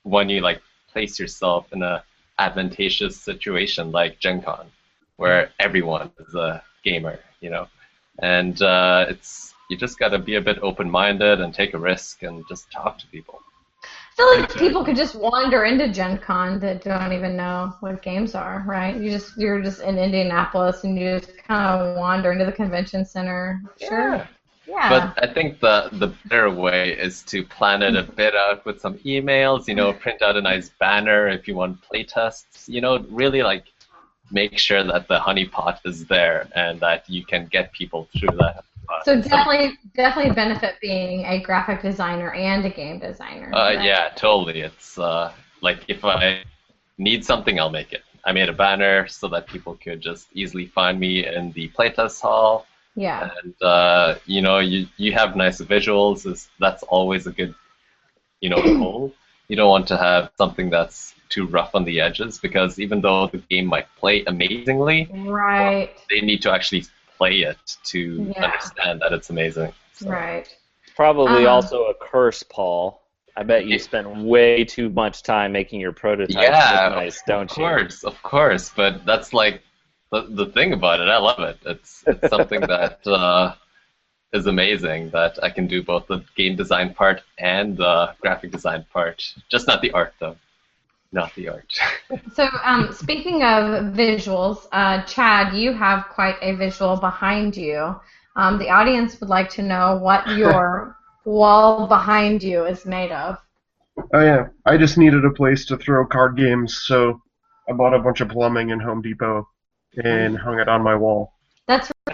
when 0.02 0.28
you 0.28 0.40
like 0.40 0.60
place 0.92 1.18
yourself 1.18 1.72
in 1.72 1.82
a 1.82 2.04
advantageous 2.38 3.20
situation 3.20 3.90
like 3.90 4.20
Gen 4.20 4.42
Con, 4.42 4.66
where 5.16 5.50
everyone 5.58 6.10
is 6.20 6.34
a 6.34 6.62
gamer, 6.84 7.18
you 7.40 7.50
know 7.50 7.66
and 8.18 8.60
uh, 8.62 9.06
it's 9.08 9.54
you 9.68 9.76
just 9.76 9.98
got 9.98 10.08
to 10.08 10.18
be 10.18 10.36
a 10.36 10.40
bit 10.40 10.58
open-minded 10.62 11.40
and 11.40 11.54
take 11.54 11.74
a 11.74 11.78
risk 11.78 12.22
and 12.22 12.44
just 12.48 12.70
talk 12.70 12.98
to 12.98 13.06
people. 13.08 13.40
I 13.82 13.86
feel 14.16 14.40
like 14.40 14.54
people 14.54 14.84
could 14.84 14.96
just 14.96 15.14
wander 15.14 15.64
into 15.64 15.92
Gen 15.92 16.18
Con 16.18 16.58
that 16.60 16.82
don't 16.82 17.12
even 17.12 17.36
know 17.36 17.72
what 17.80 18.02
games 18.02 18.34
are, 18.34 18.64
right? 18.66 18.96
You 18.96 19.10
just 19.10 19.36
you're 19.38 19.62
just 19.62 19.80
in 19.80 19.96
Indianapolis 19.96 20.82
and 20.82 20.98
you 20.98 21.20
just 21.20 21.38
kind 21.38 21.80
of 21.80 21.96
wander 21.96 22.32
into 22.32 22.44
the 22.44 22.52
convention 22.52 23.04
center. 23.04 23.62
Sure. 23.78 24.26
Yeah. 24.66 24.88
But 24.88 25.30
I 25.30 25.32
think 25.32 25.60
the 25.60 25.88
the 25.92 26.08
better 26.28 26.50
way 26.50 26.92
is 26.92 27.22
to 27.24 27.44
plan 27.44 27.82
it 27.82 27.94
a 27.94 28.02
bit 28.20 28.34
out 28.34 28.64
with 28.66 28.80
some 28.80 28.98
emails. 28.98 29.68
You 29.68 29.76
know, 29.76 29.92
print 29.92 30.20
out 30.20 30.36
a 30.36 30.42
nice 30.42 30.68
banner 30.68 31.28
if 31.28 31.46
you 31.46 31.54
want 31.54 31.78
playtests. 31.80 32.68
You 32.68 32.80
know, 32.80 32.98
really 33.08 33.42
like 33.42 33.66
make 34.30 34.58
sure 34.58 34.82
that 34.84 35.08
the 35.08 35.18
honeypot 35.18 35.78
is 35.84 36.06
there 36.06 36.48
and 36.54 36.80
that 36.80 37.08
you 37.08 37.24
can 37.24 37.46
get 37.46 37.72
people 37.72 38.08
through 38.18 38.36
that. 38.36 38.64
Honeypot. 38.88 39.04
so 39.04 39.20
definitely 39.20 39.78
definitely 39.94 40.32
benefit 40.32 40.74
being 40.80 41.24
a 41.26 41.40
graphic 41.40 41.82
designer 41.82 42.32
and 42.32 42.64
a 42.64 42.70
game 42.70 42.98
designer. 42.98 43.50
Uh, 43.54 43.74
right? 43.74 43.84
yeah, 43.84 44.10
totally. 44.16 44.60
It's 44.60 44.98
uh, 44.98 45.32
like 45.60 45.78
if 45.88 46.04
I 46.04 46.42
need 46.98 47.24
something, 47.24 47.58
I'll 47.60 47.70
make 47.70 47.92
it. 47.92 48.02
I 48.24 48.32
made 48.32 48.48
a 48.48 48.52
banner 48.52 49.06
so 49.08 49.28
that 49.28 49.46
people 49.46 49.74
could 49.82 50.00
just 50.00 50.28
easily 50.34 50.66
find 50.66 50.98
me 50.98 51.26
in 51.26 51.52
the 51.52 51.68
playtest 51.70 52.20
hall. 52.20 52.66
Yeah. 52.96 53.30
and 53.44 53.54
uh, 53.62 54.16
you 54.26 54.42
know 54.42 54.58
you 54.58 54.88
you 54.96 55.12
have 55.12 55.36
nice 55.36 55.60
visuals 55.60 56.26
is 56.26 56.48
that's 56.58 56.82
always 56.82 57.28
a 57.28 57.30
good 57.30 57.54
you 58.40 58.48
know 58.50 58.60
goal 58.80 59.12
you 59.48 59.54
don't 59.56 59.68
want 59.70 59.86
to 59.88 59.96
have 59.96 60.30
something 60.36 60.68
that's 60.68 61.14
too 61.28 61.46
rough 61.46 61.74
on 61.74 61.84
the 61.84 62.00
edges 62.00 62.38
because 62.38 62.80
even 62.80 63.00
though 63.00 63.28
the 63.28 63.38
game 63.38 63.66
might 63.66 63.86
play 64.00 64.24
amazingly 64.24 65.08
Right. 65.14 65.90
they 66.10 66.20
need 66.20 66.42
to 66.42 66.52
actually 66.52 66.86
play 67.18 67.34
it 67.50 67.58
to 67.84 68.32
Yeah. 68.36 68.44
understand 68.44 69.00
that 69.02 69.12
it's 69.12 69.30
amazing 69.30 69.72
So, 69.92 70.10
Right. 70.10 70.48
Probably 70.96 71.46
Um, 71.46 71.54
also 71.56 71.84
a 71.86 71.94
curse, 71.94 72.42
Paul. 72.42 73.02
I 73.36 73.42
bet 73.44 73.66
you 73.66 73.78
spend 73.78 74.26
way 74.26 74.64
too 74.64 74.88
much 74.90 75.22
time 75.22 75.52
making 75.52 75.80
your 75.80 75.92
prototypes 75.92 76.38
Yeah, 76.40 76.88
nice, 76.94 77.22
don't 77.22 77.50
of 77.50 77.56
you? 77.56 77.62
course 77.64 78.04
of 78.04 78.22
course 78.22 78.70
but 78.80 79.04
that's 79.06 79.32
like 79.32 79.62
the, 80.10 80.22
the 80.40 80.46
thing 80.46 80.72
about 80.72 81.00
it 81.00 81.08
i 81.08 81.18
love 81.18 81.38
it 81.40 81.58
it's 81.66 82.04
it's 82.06 82.28
something 82.28 82.60
that 82.74 82.98
uh, 83.06 83.54
is 84.32 84.46
amazing 84.46 85.10
that 85.10 85.38
i 85.42 85.50
can 85.50 85.66
do 85.66 85.82
both 85.82 86.06
the 86.08 86.18
game 86.36 86.56
design 86.56 86.92
part 86.94 87.22
and 87.38 87.76
the 87.76 88.14
graphic 88.20 88.50
design 88.50 88.84
part 88.92 89.22
just 89.48 89.66
not 89.68 89.80
the 89.82 89.92
art 89.92 90.12
though 90.20 90.36
not 91.12 91.34
the 91.34 91.48
art 91.48 91.78
So, 92.34 92.48
um, 92.64 92.92
speaking 92.92 93.42
of 93.42 93.94
visuals, 93.94 94.66
uh, 94.72 95.02
Chad, 95.02 95.54
you 95.54 95.72
have 95.72 96.06
quite 96.10 96.36
a 96.40 96.54
visual 96.54 96.96
behind 96.96 97.56
you. 97.56 97.94
Um, 98.36 98.58
the 98.58 98.70
audience 98.70 99.20
would 99.20 99.28
like 99.28 99.50
to 99.50 99.62
know 99.62 99.96
what 99.96 100.26
your 100.36 100.96
wall 101.24 101.86
behind 101.86 102.42
you 102.42 102.64
is 102.64 102.86
made 102.86 103.12
of. 103.12 103.36
Oh 104.14 104.20
yeah, 104.20 104.46
I 104.64 104.76
just 104.76 104.96
needed 104.96 105.24
a 105.24 105.30
place 105.30 105.66
to 105.66 105.76
throw 105.76 106.06
card 106.06 106.36
games, 106.36 106.82
so 106.84 107.20
I 107.68 107.72
bought 107.72 107.94
a 107.94 107.98
bunch 107.98 108.20
of 108.20 108.28
plumbing 108.28 108.70
in 108.70 108.80
Home 108.80 109.02
Depot 109.02 109.46
and 110.04 110.36
hung 110.36 110.58
it 110.60 110.68
on 110.68 110.82
my 110.82 110.94
wall. 110.94 111.34
That's 111.66 111.90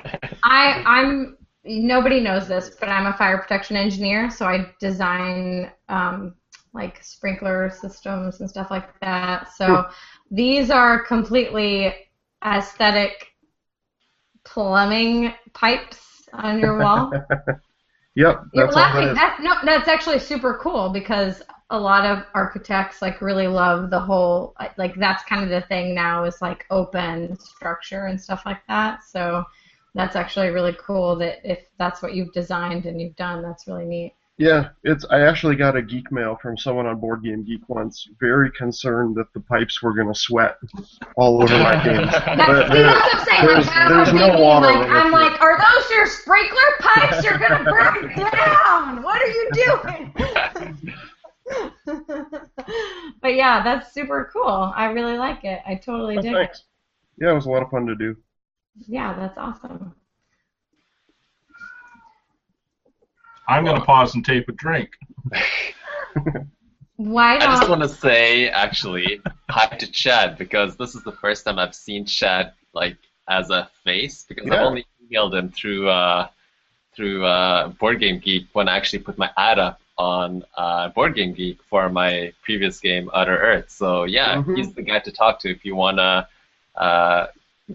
I 0.42 0.82
I'm 0.84 1.36
nobody 1.64 2.20
knows 2.20 2.48
this, 2.48 2.70
but 2.80 2.88
I'm 2.88 3.06
a 3.06 3.16
fire 3.16 3.38
protection 3.38 3.76
engineer, 3.76 4.30
so 4.30 4.46
I 4.46 4.66
design 4.80 5.70
um, 5.88 6.34
like 6.74 7.02
sprinkler 7.02 7.70
systems 7.70 8.40
and 8.40 8.50
stuff 8.50 8.70
like 8.70 8.98
that. 9.00 9.52
So 9.54 9.86
these 10.30 10.70
are 10.70 11.04
completely 11.04 11.94
aesthetic 12.44 13.28
plumbing 14.44 15.32
pipes 15.54 16.28
on 16.32 16.58
your 16.58 16.78
wall. 16.78 17.12
Yep, 18.16 18.44
You're 18.52 18.66
that's 18.66 18.76
all 18.76 18.82
that 18.82 19.16
laughing. 19.16 19.44
no, 19.44 19.54
that's 19.64 19.88
actually 19.88 20.20
super 20.20 20.56
cool 20.62 20.90
because 20.90 21.42
a 21.70 21.78
lot 21.78 22.04
of 22.06 22.24
architects 22.34 23.02
like 23.02 23.20
really 23.20 23.48
love 23.48 23.90
the 23.90 23.98
whole 23.98 24.54
like 24.78 24.94
that's 24.96 25.24
kind 25.24 25.42
of 25.42 25.50
the 25.50 25.62
thing 25.62 25.94
now 25.96 26.22
is 26.22 26.40
like 26.40 26.64
open 26.70 27.36
structure 27.40 28.06
and 28.06 28.20
stuff 28.20 28.42
like 28.46 28.60
that. 28.68 29.02
So 29.02 29.42
that's 29.94 30.14
actually 30.14 30.50
really 30.50 30.76
cool 30.80 31.16
that 31.16 31.38
if 31.42 31.66
that's 31.78 32.02
what 32.02 32.14
you've 32.14 32.32
designed 32.32 32.86
and 32.86 33.00
you've 33.00 33.16
done, 33.16 33.42
that's 33.42 33.66
really 33.66 33.86
neat. 33.86 34.14
Yeah, 34.36 34.70
it's. 34.82 35.04
I 35.10 35.20
actually 35.20 35.54
got 35.54 35.76
a 35.76 35.82
geek 35.82 36.10
mail 36.10 36.36
from 36.42 36.56
someone 36.58 36.86
on 36.86 36.98
Board 36.98 37.22
Game 37.22 37.44
Geek 37.44 37.68
once, 37.68 38.08
very 38.18 38.50
concerned 38.50 39.14
that 39.14 39.32
the 39.32 39.38
pipes 39.38 39.80
were 39.80 39.92
going 39.94 40.08
to 40.12 40.14
sweat 40.18 40.56
all 41.16 41.40
over 41.40 41.56
my 41.56 41.74
games. 41.84 42.10
That's, 42.10 42.36
But 42.46 42.66
see, 42.68 42.74
there- 42.74 42.82
that's 42.82 43.14
what 43.14 43.14
I'm 43.14 43.24
saying. 43.26 43.46
there's- 43.46 43.66
like, 43.68 43.76
I'm 43.76 43.90
there's 43.90 44.12
no 44.12 44.18
thinking, 44.26 44.42
water 44.44 44.66
Like, 44.66 44.88
I'm 44.90 45.02
through 45.02 45.12
like, 45.12 45.40
are 45.40 45.56
those 45.58 45.90
your 45.90 46.06
sprinkler 46.06 46.60
pipes? 46.80 47.22
You're 47.24 47.38
gonna 47.38 47.62
burn 47.64 48.08
down. 48.32 49.02
What 49.04 49.22
are 49.22 49.28
you 49.28 49.50
doing? 49.52 50.12
but 53.22 53.34
yeah, 53.36 53.62
that's 53.62 53.92
super 53.94 54.30
cool. 54.32 54.72
I 54.74 54.86
really 54.86 55.16
like 55.16 55.44
it. 55.44 55.60
I 55.64 55.76
totally 55.76 56.18
Oh, 56.18 56.22
dig 56.22 56.32
thanks. 56.32 56.58
it. 56.58 57.24
Yeah, 57.24 57.30
it 57.30 57.34
was 57.34 57.46
a 57.46 57.50
lot 57.50 57.62
of 57.62 57.70
fun 57.70 57.86
to 57.86 57.94
do. 57.94 58.16
Yeah, 58.88 59.14
that's 59.16 59.38
awesome. 59.38 59.94
I'm 63.48 63.64
gonna 63.64 63.84
pause 63.84 64.14
and 64.14 64.24
tape 64.24 64.48
a 64.48 64.52
drink. 64.52 64.90
Why 66.96 67.36
I 67.36 67.46
just 67.46 67.68
want 67.68 67.82
to 67.82 67.88
say, 67.88 68.48
actually, 68.50 69.20
hi 69.50 69.66
to 69.66 69.90
Chad 69.90 70.38
because 70.38 70.76
this 70.76 70.94
is 70.94 71.02
the 71.02 71.12
first 71.12 71.44
time 71.44 71.58
I've 71.58 71.74
seen 71.74 72.06
Chad 72.06 72.52
like 72.72 72.96
as 73.28 73.50
a 73.50 73.68
face 73.84 74.24
because 74.28 74.46
Yeah. 74.46 74.54
I've 74.56 74.66
only 74.66 74.86
emailed 75.10 75.34
him 75.34 75.50
through 75.50 75.88
uh, 75.88 76.28
through 76.94 77.24
uh, 77.24 77.68
Board 77.68 77.98
Game 77.98 78.18
Geek 78.20 78.46
when 78.52 78.68
I 78.68 78.76
actually 78.76 79.00
put 79.00 79.18
my 79.18 79.30
ad 79.36 79.58
up 79.58 79.80
on 79.98 80.44
uh, 80.56 80.88
Board 80.90 81.14
Game 81.16 81.32
Geek 81.34 81.60
for 81.64 81.88
my 81.88 82.32
previous 82.42 82.78
game, 82.80 83.10
Outer 83.12 83.36
Earth. 83.36 83.70
So 83.70 84.04
yeah, 84.04 84.36
Mhm. 84.36 84.56
he's 84.56 84.72
the 84.72 84.82
guy 84.82 85.00
to 85.00 85.10
talk 85.10 85.40
to 85.40 85.50
if 85.50 85.64
you 85.64 85.74
wanna 85.74 86.28
uh, 86.76 87.26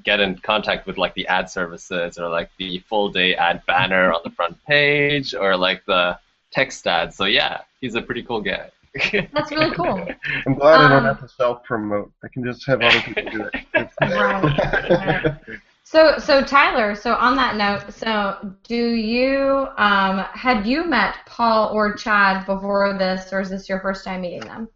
get 0.03 0.19
in 0.19 0.37
contact 0.37 0.85
with 0.85 0.97
like 0.97 1.13
the 1.15 1.27
ad 1.27 1.49
services 1.49 2.17
or 2.19 2.29
like 2.29 2.49
the 2.57 2.79
full 2.79 3.09
day 3.09 3.35
ad 3.35 3.65
banner 3.65 4.13
on 4.13 4.21
the 4.23 4.29
front 4.31 4.57
page 4.65 5.33
or 5.33 5.55
like 5.57 5.83
the 5.85 6.17
text 6.51 6.85
ad. 6.87 7.13
So 7.13 7.25
yeah, 7.25 7.61
he's 7.81 7.95
a 7.95 8.01
pretty 8.01 8.23
cool 8.23 8.41
guy. 8.41 8.69
That's 9.33 9.51
really 9.51 9.73
cool. 9.75 10.07
I'm 10.45 10.55
glad 10.55 10.81
I 10.81 10.85
Um, 10.85 10.89
don't 10.91 11.05
have 11.05 11.21
to 11.21 11.27
self 11.27 11.63
promote. 11.63 12.11
I 12.23 12.27
can 12.27 12.43
just 12.43 12.65
have 12.67 12.81
other 12.81 12.99
people 13.01 13.23
do 13.31 13.49
it. 13.53 13.89
Right. 14.01 15.35
So, 15.83 16.19
so 16.19 16.43
Tyler. 16.43 16.93
So 16.93 17.15
on 17.15 17.35
that 17.37 17.55
note, 17.55 17.91
so 17.91 18.53
do 18.63 18.75
you 18.75 19.67
um, 19.77 20.19
had 20.33 20.67
you 20.67 20.85
met 20.85 21.15
Paul 21.25 21.69
or 21.73 21.95
Chad 21.95 22.45
before 22.45 22.95
this, 22.97 23.33
or 23.33 23.41
is 23.41 23.49
this 23.49 23.67
your 23.67 23.79
first 23.79 24.03
time 24.05 24.21
meeting 24.21 24.41
them? 24.41 24.69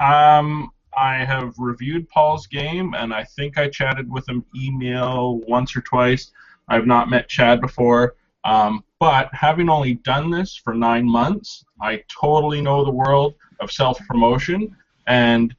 Um, 0.00 0.72
I 0.96 1.24
have 1.24 1.54
reviewed 1.58 2.08
Paul's 2.08 2.46
game, 2.46 2.94
and 2.94 3.12
I 3.14 3.24
think 3.24 3.58
I 3.58 3.68
chatted 3.68 4.10
with 4.10 4.28
him 4.28 4.44
email 4.56 5.40
once 5.46 5.76
or 5.76 5.80
twice. 5.80 6.32
I've 6.68 6.86
not 6.86 7.10
met 7.10 7.28
Chad 7.28 7.60
before, 7.60 8.16
um, 8.44 8.84
but 8.98 9.32
having 9.32 9.68
only 9.68 9.94
done 9.94 10.30
this 10.30 10.56
for 10.56 10.74
nine 10.74 11.08
months, 11.08 11.64
I 11.80 12.02
totally 12.08 12.60
know 12.60 12.84
the 12.84 12.90
world 12.90 13.34
of 13.60 13.70
self-promotion, 13.72 14.76
and 15.06 15.54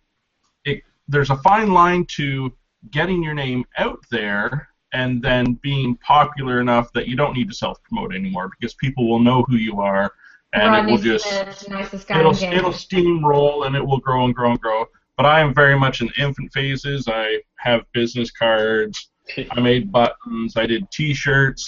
it, 0.65 0.83
there's 1.07 1.29
a 1.29 1.37
fine 1.37 1.73
line 1.73 2.05
to 2.05 2.51
getting 2.89 3.23
your 3.23 3.33
name 3.33 3.65
out 3.77 3.99
there 4.09 4.69
and 4.93 5.21
then 5.21 5.53
being 5.61 5.95
popular 5.97 6.59
enough 6.59 6.91
that 6.93 7.07
you 7.07 7.15
don't 7.15 7.33
need 7.33 7.47
to 7.49 7.55
self-promote 7.55 8.13
anymore 8.13 8.49
because 8.49 8.73
people 8.75 9.07
will 9.09 9.19
know 9.19 9.43
who 9.43 9.55
you 9.55 9.79
are, 9.79 10.11
and 10.53 10.71
Rodney 10.71 10.91
it 10.91 10.95
will 10.95 11.01
just 11.01 11.25
Smith, 11.25 12.09
it'll 12.09 12.31
in 12.31 12.35
the 12.35 12.39
game. 12.39 12.53
it'll 12.53 12.71
steamroll 12.71 13.65
and 13.67 13.75
it 13.75 13.85
will 13.85 13.99
grow 13.99 14.25
and 14.25 14.35
grow 14.35 14.51
and 14.51 14.59
grow. 14.59 14.85
But 15.21 15.29
I 15.29 15.41
am 15.41 15.53
very 15.53 15.77
much 15.77 16.01
in 16.01 16.09
infant 16.17 16.51
phases. 16.51 17.07
I 17.07 17.43
have 17.59 17.83
business 17.93 18.31
cards. 18.31 19.11
I 19.51 19.59
made 19.59 19.91
buttons. 19.91 20.57
I 20.57 20.65
did 20.65 20.89
T-shirts, 20.89 21.63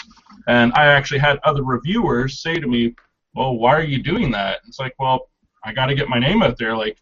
and 0.48 0.74
I 0.74 0.88
actually 0.88 1.20
had 1.20 1.38
other 1.44 1.62
reviewers 1.62 2.42
say 2.42 2.56
to 2.56 2.66
me, 2.66 2.96
"Well, 3.36 3.54
why 3.58 3.76
are 3.76 3.84
you 3.84 4.02
doing 4.02 4.32
that?" 4.32 4.62
It's 4.68 4.80
like, 4.80 4.96
well, 4.98 5.30
I 5.63 5.72
got 5.72 5.86
to 5.86 5.94
get 5.94 6.10
my 6.10 6.18
name 6.18 6.42
out 6.42 6.58
there. 6.58 6.76
Like, 6.76 6.98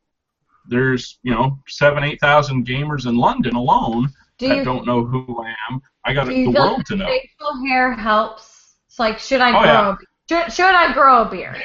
there's 0.67 1.19
you 1.23 1.31
know 1.31 1.57
seven, 1.69 2.03
eight 2.03 2.19
thousand 2.19 2.67
gamers 2.67 3.07
in 3.07 3.15
London 3.15 3.55
alone 3.55 4.09
do 4.37 4.49
that 4.49 4.57
you 4.57 4.65
don't 4.65 4.85
know 4.85 5.05
who 5.05 5.41
I 5.41 5.55
am. 5.69 5.81
I 6.03 6.11
got 6.13 6.27
the 6.27 6.47
world 6.47 6.85
to 6.87 6.97
know. 6.97 7.05
facial 7.05 7.65
hair 7.65 7.93
helps? 7.93 8.75
It's 8.87 8.99
like, 8.99 9.19
should 9.19 9.39
I 9.39 9.51
Oh, 9.57 9.61
grow? 9.61 9.71
yeah. 9.71 10.41
a 10.41 10.43
Should, 10.47 10.53
should 10.53 10.75
I 10.75 10.91
grow 10.91 11.21
a 11.21 11.29
beard? 11.29 11.63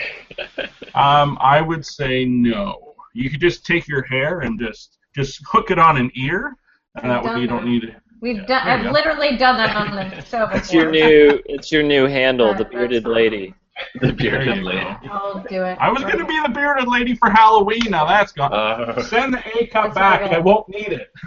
Um, 0.94 1.36
I 1.40 1.60
would 1.60 1.84
say 1.84 2.24
no. 2.24 2.85
You 3.16 3.30
could 3.30 3.40
just 3.40 3.64
take 3.64 3.88
your 3.88 4.02
hair 4.02 4.40
and 4.40 4.58
just 4.60 4.98
just 5.14 5.40
hook 5.50 5.70
it 5.70 5.78
on 5.78 5.96
an 5.96 6.10
ear, 6.14 6.54
and 6.96 7.10
that 7.10 7.24
way 7.24 7.40
you 7.40 7.46
don't 7.46 7.64
need 7.64 7.84
it. 7.84 7.96
We've 8.20 8.36
Yeah, 8.36 8.44
done. 8.46 8.68
I've 8.68 8.84
go. 8.84 8.90
literally 8.90 9.36
done 9.36 9.56
that 9.56 9.74
on 9.76 9.96
the 9.96 10.20
show 10.30 10.46
before. 10.46 10.56
It's 10.58 10.72
your 10.72 10.90
new 10.90 11.42
it's 11.46 11.72
your 11.72 11.82
new 11.82 12.06
handle, 12.06 12.52
the 12.62 12.64
bearded 12.66 13.06
lady. 13.06 13.54
the 14.00 14.12
bearded 14.12 14.62
lady. 14.62 14.84
I'll 15.10 15.42
do 15.48 15.62
it. 15.62 15.78
I 15.80 15.90
was 15.90 16.02
gonna 16.02 16.26
be 16.26 16.38
the 16.42 16.48
bearded 16.50 16.88
lady 16.88 17.14
for 17.14 17.30
Halloween. 17.30 17.80
Now 17.88 18.04
that's 18.06 18.32
gone. 18.32 18.52
Uh, 18.52 19.02
Send 19.02 19.34
the 19.34 19.58
A 19.58 19.66
cup 19.68 19.94
back, 19.94 20.22
okay. 20.22 20.36
I 20.36 20.38
won't 20.38 20.68
need 20.68 20.88
it. 20.92 21.10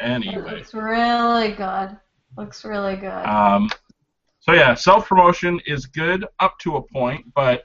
It 0.00 0.04
Anyway. 0.04 0.58
It's 0.60 0.74
really 0.74 1.52
good. 1.52 1.96
Looks 2.36 2.64
really 2.64 2.96
good. 2.96 3.24
Um, 3.26 3.70
so 4.40 4.52
yeah, 4.52 4.74
self 4.74 5.06
promotion 5.06 5.60
is 5.66 5.86
good 5.86 6.26
up 6.40 6.58
to 6.60 6.76
a 6.76 6.82
point, 6.82 7.24
but 7.34 7.64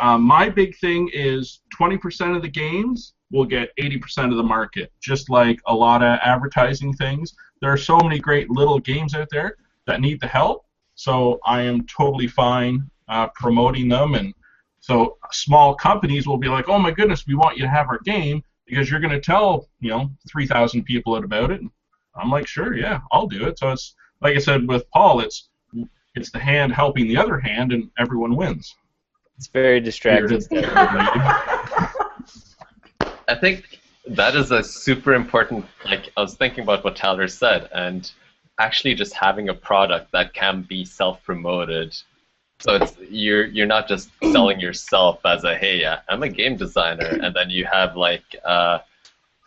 um, 0.00 0.22
my 0.22 0.48
big 0.48 0.76
thing 0.76 1.10
is 1.12 1.60
20% 1.78 2.36
of 2.36 2.42
the 2.42 2.48
games 2.48 3.14
will 3.30 3.44
get 3.44 3.70
80% 3.78 4.30
of 4.30 4.36
the 4.36 4.42
market. 4.42 4.92
Just 5.00 5.28
like 5.28 5.60
a 5.66 5.74
lot 5.74 6.02
of 6.02 6.18
advertising 6.22 6.92
things, 6.92 7.34
there 7.60 7.72
are 7.72 7.76
so 7.76 7.98
many 7.98 8.18
great 8.18 8.50
little 8.50 8.78
games 8.78 9.14
out 9.14 9.28
there 9.30 9.56
that 9.86 10.00
need 10.00 10.20
the 10.20 10.26
help. 10.26 10.64
So 10.94 11.40
I 11.44 11.62
am 11.62 11.86
totally 11.86 12.26
fine 12.26 12.88
uh, 13.08 13.28
promoting 13.28 13.88
them, 13.88 14.14
and 14.14 14.34
so 14.80 15.16
small 15.30 15.74
companies 15.74 16.26
will 16.26 16.38
be 16.38 16.48
like, 16.48 16.68
"Oh 16.68 16.78
my 16.78 16.90
goodness, 16.90 17.26
we 17.26 17.34
want 17.34 17.56
you 17.56 17.62
to 17.62 17.68
have 17.68 17.88
our 17.88 18.00
game 18.00 18.42
because 18.66 18.90
you're 18.90 19.00
going 19.00 19.12
to 19.12 19.20
tell 19.20 19.68
you 19.80 19.90
know 19.90 20.10
3,000 20.28 20.82
people 20.82 21.14
about 21.16 21.50
it." 21.52 21.60
I'm 22.16 22.30
like, 22.30 22.46
"Sure, 22.48 22.76
yeah, 22.76 23.00
I'll 23.12 23.28
do 23.28 23.46
it." 23.46 23.58
So 23.58 23.70
it's 23.70 23.94
like 24.20 24.36
I 24.36 24.40
said 24.40 24.66
with 24.68 24.90
Paul, 24.90 25.20
it's 25.20 25.48
it's 26.16 26.32
the 26.32 26.38
hand 26.40 26.72
helping 26.72 27.06
the 27.06 27.16
other 27.16 27.38
hand, 27.38 27.72
and 27.72 27.90
everyone 27.96 28.34
wins. 28.34 28.74
It's 29.38 29.46
very 29.46 29.80
distracting. 29.80 30.42
I 33.28 33.36
think 33.40 33.78
that 34.08 34.34
is 34.34 34.50
a 34.50 34.64
super 34.64 35.14
important. 35.14 35.64
Like 35.84 36.10
I 36.16 36.22
was 36.22 36.34
thinking 36.34 36.64
about 36.64 36.82
what 36.82 36.96
Tyler 36.96 37.28
said, 37.28 37.68
and 37.72 38.10
actually 38.58 38.94
just 38.94 39.14
having 39.14 39.48
a 39.48 39.54
product 39.54 40.10
that 40.10 40.34
can 40.34 40.62
be 40.62 40.84
self-promoted. 40.84 41.96
So 42.58 42.74
it's 42.74 42.96
you're 43.08 43.46
you're 43.46 43.66
not 43.66 43.86
just 43.86 44.10
selling 44.32 44.58
yourself 44.58 45.20
as 45.24 45.44
a 45.44 45.56
hey, 45.56 45.84
uh, 45.84 45.98
I'm 46.08 46.24
a 46.24 46.28
game 46.28 46.56
designer, 46.56 47.06
and 47.22 47.32
then 47.32 47.48
you 47.48 47.64
have 47.66 47.96
like 47.96 48.34
uh, 48.44 48.80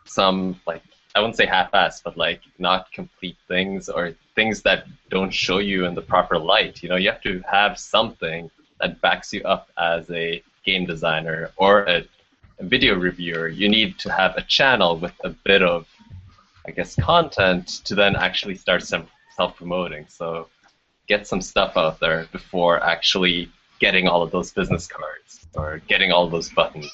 some 0.06 0.58
like 0.66 0.84
I 1.16 1.20
wouldn't 1.20 1.36
say 1.36 1.46
half-assed, 1.46 2.04
but 2.06 2.16
like 2.16 2.40
not 2.60 2.90
complete 2.94 3.36
things 3.50 3.90
or 3.90 4.14
things 4.36 4.62
that 4.62 4.86
don't 5.10 5.32
show 5.32 5.58
you 5.58 5.84
in 5.86 5.96
the 5.96 6.02
proper 6.02 6.40
light. 6.40 6.82
You 6.82 6.88
know, 6.88 6.96
you 6.96 7.10
have 7.12 7.22
to 7.24 7.44
have 7.52 7.78
something 7.78 8.50
that 8.82 9.00
backs 9.02 9.32
you 9.34 9.42
up 9.44 9.70
as 9.78 10.10
a 10.10 10.44
game 10.66 10.86
designer 10.86 11.52
or 11.58 11.84
a 11.84 12.04
a 12.62 12.66
video 12.66 12.96
reviewer, 12.96 13.48
you 13.48 13.68
need 13.68 13.98
to 14.00 14.12
have 14.12 14.38
a 14.38 14.42
channel 14.44 14.98
with 14.98 15.14
a 15.24 15.30
bit 15.30 15.62
of, 15.62 15.88
I 16.68 16.72
guess, 16.72 16.96
content 16.96 17.68
to 17.86 17.96
then 17.96 18.16
actually 18.16 18.56
start 18.56 18.84
some 18.84 19.08
self-promoting. 19.36 20.06
So 20.08 20.48
get 21.08 21.28
some 21.28 21.42
stuff 21.42 21.76
out 21.76 22.00
there 22.00 22.28
before 22.32 22.82
actually 22.84 23.50
getting 23.80 24.08
all 24.08 24.22
of 24.22 24.32
those 24.32 24.52
business 24.52 24.88
cards 24.88 25.48
or 25.56 25.82
getting 25.88 26.12
all 26.12 26.30
those 26.30 26.50
buttons. 26.50 26.92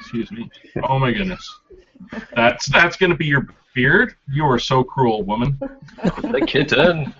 Excuse 0.00 0.30
me. 0.30 0.50
Oh 0.88 0.98
my 0.98 1.10
goodness. 1.12 1.58
That's 2.34 2.66
that's 2.66 2.96
gonna 2.96 3.16
be 3.16 3.26
your 3.26 3.48
beard. 3.74 4.14
You 4.28 4.44
are 4.44 4.58
so 4.58 4.84
cruel, 4.84 5.22
woman. 5.22 5.58
The 6.02 6.44
kitten. 6.46 7.14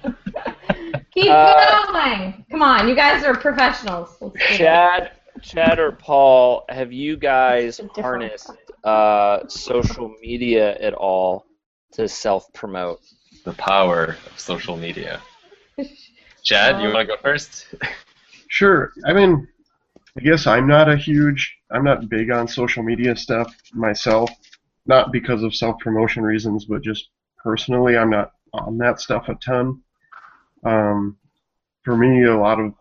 Keep 1.14 1.30
Uh, 1.30 1.92
going. 1.92 2.44
Come 2.50 2.62
on, 2.62 2.88
you 2.88 2.94
guys 2.94 3.22
are 3.24 3.34
professionals. 3.36 4.16
Let's 4.20 4.34
do 4.34 4.40
it. 4.54 4.56
Chad, 4.58 5.10
Chad 5.42 5.78
or 5.78 5.92
Paul, 5.92 6.64
have 6.68 6.92
you 6.92 7.16
guys 7.16 7.80
harnessed 7.96 8.50
uh, 8.84 9.46
social 9.48 10.14
media 10.20 10.74
at 10.78 10.94
all 10.94 11.46
to 11.92 12.08
self-promote? 12.08 13.00
The 13.44 13.52
power 13.54 14.16
of 14.26 14.38
social 14.38 14.76
media. 14.76 15.20
Chad, 16.42 16.80
you 16.82 16.88
want 16.92 17.08
to 17.08 17.16
go 17.16 17.22
first? 17.22 17.66
Sure. 18.48 18.92
I 19.06 19.14
mean, 19.14 19.48
I 20.18 20.20
guess 20.20 20.46
I'm 20.46 20.66
not 20.66 20.86
a 20.86 20.94
huge, 20.94 21.56
I'm 21.70 21.84
not 21.84 22.10
big 22.10 22.30
on 22.30 22.46
social 22.46 22.82
media 22.82 23.16
stuff 23.16 23.50
myself. 23.72 24.30
Not 24.84 25.10
because 25.10 25.42
of 25.42 25.54
self 25.54 25.78
promotion 25.78 26.22
reasons, 26.22 26.66
but 26.66 26.82
just 26.82 27.08
personally, 27.42 27.96
I'm 27.96 28.10
not 28.10 28.32
on 28.52 28.76
that 28.76 29.00
stuff 29.00 29.30
a 29.30 29.36
ton. 29.36 29.80
Um, 30.64 31.16
for 31.82 31.96
me, 31.96 32.24
a 32.24 32.36
lot 32.36 32.60
of, 32.60 32.74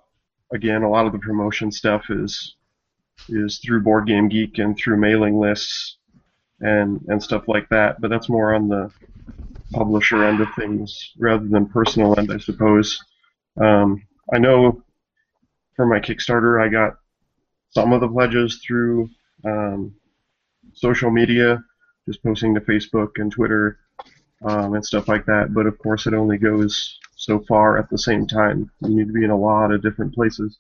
again, 0.54 0.84
a 0.84 0.90
lot 0.90 1.06
of 1.06 1.12
the 1.12 1.20
promotion 1.20 1.72
stuff 1.72 2.06
is 2.10 2.56
is 3.30 3.60
through 3.60 3.82
Board 3.84 4.08
Game 4.08 4.30
Geek 4.30 4.58
and 4.58 4.76
through 4.76 4.98
mailing 4.98 5.40
lists 5.40 5.98
and 6.60 7.04
and 7.08 7.22
stuff 7.22 7.48
like 7.48 7.70
that. 7.70 8.00
But 8.02 8.10
that's 8.10 8.30
more 8.30 8.54
on 8.54 8.68
the 8.68 8.92
publisher 9.72 10.24
end 10.24 10.42
of 10.42 10.48
things 10.56 11.14
rather 11.18 11.48
than 11.48 11.66
personal 11.66 12.18
end, 12.18 12.32
I 12.32 12.38
suppose. 12.38 13.00
Um, 13.60 14.04
I 14.34 14.38
know 14.38 14.84
for 15.76 15.86
my 15.86 16.00
Kickstarter, 16.00 16.62
I 16.62 16.68
got 16.70 16.98
some 17.70 17.94
of 17.94 18.02
the 18.02 18.08
pledges 18.08 18.62
through 18.66 19.10
um, 19.46 19.96
social 20.74 21.10
media, 21.10 21.64
just 22.08 22.24
posting 22.24 22.54
to 22.56 22.62
Facebook 22.62 23.12
and 23.16 23.32
Twitter 23.32 23.80
um, 24.44 24.74
and 24.74 24.86
stuff 24.86 25.08
like 25.08 25.26
that. 25.26 25.54
But 25.54 25.66
of 25.66 25.78
course, 25.80 26.06
it 26.08 26.14
only 26.14 26.38
goes 26.38 27.00
so 27.22 27.38
far 27.48 27.78
at 27.78 27.88
the 27.92 28.00
same 28.00 28.26
time. 28.26 28.72
You 28.82 28.96
need 28.96 29.08
to 29.08 29.14
be 29.14 29.24
in 29.24 29.30
a 29.30 29.38
lot 29.38 29.72
of 29.72 29.84
different 29.84 30.16
places. 30.16 30.58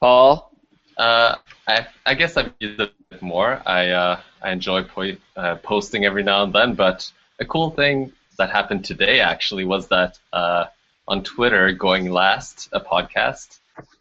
Paul? 0.00 0.50
Uh, 0.96 1.36
I, 1.68 1.86
I 2.06 2.14
guess 2.14 2.38
I've 2.38 2.52
used 2.60 2.80
it 2.80 2.92
more. 3.20 3.60
I, 3.66 3.90
uh, 3.90 4.20
I 4.42 4.52
enjoy 4.52 4.84
po- 4.84 5.18
uh, 5.36 5.56
posting 5.56 6.06
every 6.06 6.22
now 6.22 6.44
and 6.44 6.52
then, 6.54 6.74
but 6.74 7.12
a 7.40 7.44
cool 7.44 7.70
thing 7.70 8.10
that 8.38 8.48
happened 8.48 8.86
today 8.86 9.20
actually 9.20 9.66
was 9.66 9.88
that 9.88 10.18
uh, 10.32 10.64
on 11.06 11.22
Twitter, 11.22 11.70
Going 11.72 12.10
Last, 12.10 12.70
a 12.72 12.80
podcast, 12.80 13.58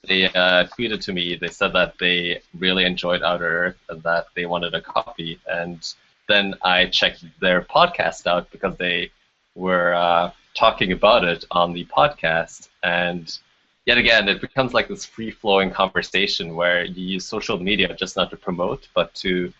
they 0.08 0.26
uh, 0.26 0.68
tweeted 0.78 1.02
to 1.02 1.12
me. 1.12 1.36
They 1.36 1.50
said 1.50 1.74
that 1.74 1.96
they 2.00 2.40
really 2.58 2.86
enjoyed 2.86 3.22
Outer 3.22 3.66
Earth 3.66 3.80
and 3.90 4.02
that 4.04 4.28
they 4.34 4.46
wanted 4.46 4.76
a 4.76 4.82
copy. 4.82 5.40
And 5.46 5.86
then 6.30 6.56
I 6.62 6.86
checked 6.86 7.26
their 7.42 7.62
podcast 7.62 8.28
out 8.28 8.50
because 8.50 8.78
they 8.78 9.12
were 9.56 9.94
uh, 9.94 10.32
talking 10.56 10.92
about 10.92 11.24
it 11.24 11.46
on 11.52 11.74
the 11.74 11.86
podcast. 11.86 12.70
And 12.84 13.38
yet 13.86 13.98
again, 13.98 14.30
it 14.30 14.42
becomes 14.42 14.74
like 14.74 14.88
this 14.88 15.06
free 15.06 15.32
flowing 15.32 15.72
conversation 15.72 16.56
where 16.56 16.86
you 16.86 17.06
use 17.06 17.26
social 17.26 17.60
media 17.60 17.96
just 17.96 18.16
not 18.16 18.30
to 18.32 18.38
promote, 18.38 18.88
but 18.94 19.14
to 19.16 19.54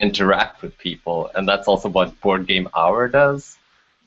interact 0.00 0.62
with 0.62 0.76
people. 0.78 1.30
And 1.34 1.48
that's 1.48 1.68
also 1.68 1.88
what 1.88 2.20
Board 2.20 2.46
Game 2.46 2.68
Hour 2.76 3.08
does. 3.08 3.56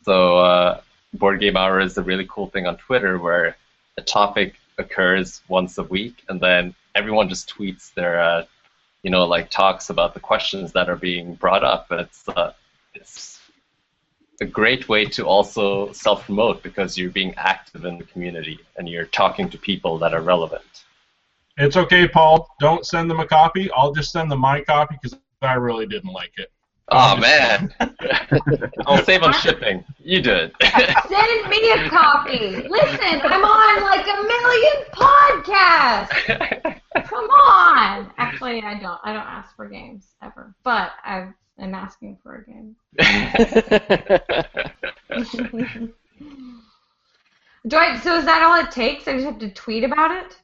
So, 0.03 0.37
uh, 0.37 0.81
Board 1.13 1.39
Game 1.39 1.55
Hour 1.57 1.79
is 1.79 1.97
a 1.97 2.03
really 2.03 2.27
cool 2.29 2.47
thing 2.47 2.67
on 2.67 2.77
Twitter 2.77 3.17
where 3.17 3.55
a 3.97 4.01
topic 4.01 4.55
occurs 4.77 5.41
once 5.47 5.77
a 5.77 5.83
week 5.83 6.23
and 6.27 6.41
then 6.41 6.75
everyone 6.95 7.29
just 7.29 7.49
tweets 7.49 7.93
their, 7.93 8.19
uh, 8.19 8.43
you 9.03 9.09
know, 9.09 9.25
like 9.25 9.49
talks 9.49 9.89
about 9.89 10.13
the 10.13 10.19
questions 10.19 10.73
that 10.73 10.89
are 10.89 10.95
being 10.97 11.35
brought 11.35 11.63
up. 11.63 11.89
And 11.91 12.01
it's, 12.01 12.27
uh, 12.27 12.51
it's 12.93 13.34
a 14.41 14.45
great 14.45 14.89
way 14.89 15.05
to 15.05 15.25
also 15.25 15.91
self 15.91 16.25
promote 16.25 16.61
because 16.63 16.97
you're 16.97 17.09
being 17.09 17.33
active 17.37 17.85
in 17.85 17.97
the 17.97 18.03
community 18.05 18.59
and 18.77 18.89
you're 18.89 19.05
talking 19.05 19.49
to 19.49 19.57
people 19.57 19.97
that 19.99 20.13
are 20.13 20.21
relevant. 20.21 20.63
It's 21.57 21.77
okay, 21.77 22.07
Paul. 22.07 22.49
Don't 22.59 22.85
send 22.85 23.09
them 23.09 23.19
a 23.19 23.27
copy. 23.27 23.71
I'll 23.71 23.93
just 23.93 24.11
send 24.11 24.29
them 24.29 24.39
my 24.39 24.61
copy 24.61 24.97
because 25.01 25.17
I 25.41 25.53
really 25.53 25.85
didn't 25.85 26.11
like 26.11 26.33
it. 26.37 26.51
Oh 26.89 27.17
man, 27.17 27.73
I'll 28.85 29.03
save 29.03 29.23
on 29.23 29.33
shipping. 29.33 29.83
You 30.03 30.21
do 30.21 30.31
it. 30.31 30.53
Send 30.61 31.49
me 31.49 31.71
a 31.71 31.89
copy. 31.89 32.67
Listen, 32.69 33.21
I'm 33.23 33.43
on 33.43 33.81
like 33.81 34.05
a 34.05 34.21
million 34.21 34.83
podcasts. 34.93 36.81
Come 37.05 37.25
on. 37.25 38.11
Actually, 38.17 38.61
I 38.61 38.79
don't. 38.79 38.99
I 39.03 39.13
don't 39.13 39.25
ask 39.25 39.55
for 39.55 39.67
games 39.67 40.13
ever, 40.21 40.53
but 40.63 40.91
I 41.03 41.29
am 41.59 41.73
asking 41.73 42.17
for 42.21 42.35
a 42.35 42.45
game. 42.45 42.75
Do 47.67 47.77
I? 47.77 47.99
So 47.99 48.17
is 48.17 48.25
that 48.25 48.43
all 48.43 48.63
it 48.63 48.71
takes? 48.71 49.07
I 49.07 49.13
just 49.13 49.25
have 49.25 49.39
to 49.39 49.49
tweet 49.49 49.83
about 49.83 50.11
it. 50.11 50.37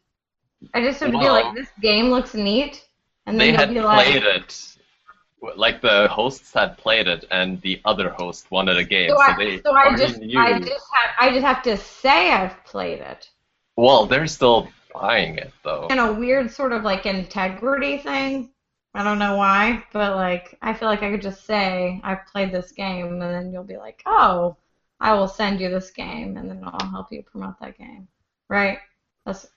I 0.73 0.81
just 0.81 0.99
have 0.99 1.11
to 1.11 1.19
be 1.19 1.29
like, 1.29 1.53
this 1.55 1.69
game 1.81 2.09
looks 2.09 2.33
neat, 2.33 2.85
and 3.25 3.39
then 3.39 3.53
they 3.53 3.57
had 3.57 3.69
be 3.69 3.81
like, 3.81 4.07
played 4.07 4.23
it. 4.23 4.67
Like 5.55 5.81
the 5.81 6.07
hosts 6.07 6.53
had 6.53 6.77
played 6.77 7.07
it, 7.07 7.25
and 7.31 7.59
the 7.61 7.81
other 7.85 8.09
host 8.09 8.49
wanted 8.51 8.77
a 8.77 8.83
game, 8.83 9.09
so 9.09 9.15
so, 9.15 9.21
I, 9.21 9.35
they 9.37 9.61
so 9.61 9.73
I 9.73 9.95
just, 9.95 10.19
knew. 10.19 10.39
I 10.39 10.59
just 10.59 10.85
have, 10.93 11.15
I 11.19 11.31
just 11.31 11.45
have 11.45 11.63
to 11.63 11.77
say 11.77 12.31
I've 12.31 12.63
played 12.63 12.99
it. 12.99 13.29
Well, 13.75 14.05
they're 14.05 14.27
still 14.27 14.67
buying 14.93 15.37
it 15.37 15.51
though. 15.63 15.87
in 15.87 15.99
a 15.99 16.11
weird 16.11 16.51
sort 16.51 16.73
of 16.73 16.83
like 16.83 17.05
integrity 17.05 17.97
thing. 17.97 18.51
I 18.93 19.03
don't 19.03 19.19
know 19.19 19.37
why, 19.37 19.83
but 19.93 20.15
like 20.15 20.57
I 20.61 20.73
feel 20.73 20.87
like 20.89 21.03
I 21.03 21.11
could 21.11 21.21
just 21.21 21.45
say 21.45 22.01
I've 22.03 22.25
played 22.27 22.51
this 22.51 22.71
game, 22.73 23.21
and 23.21 23.33
then 23.33 23.51
you'll 23.51 23.63
be 23.63 23.77
like, 23.77 24.01
oh, 24.05 24.57
I 24.99 25.13
will 25.13 25.27
send 25.27 25.59
you 25.61 25.69
this 25.69 25.91
game, 25.91 26.37
and 26.37 26.49
then 26.49 26.61
I'll 26.63 26.89
help 26.91 27.11
you 27.11 27.23
promote 27.23 27.59
that 27.61 27.77
game, 27.77 28.07
right? 28.49 28.79
That's 29.25 29.47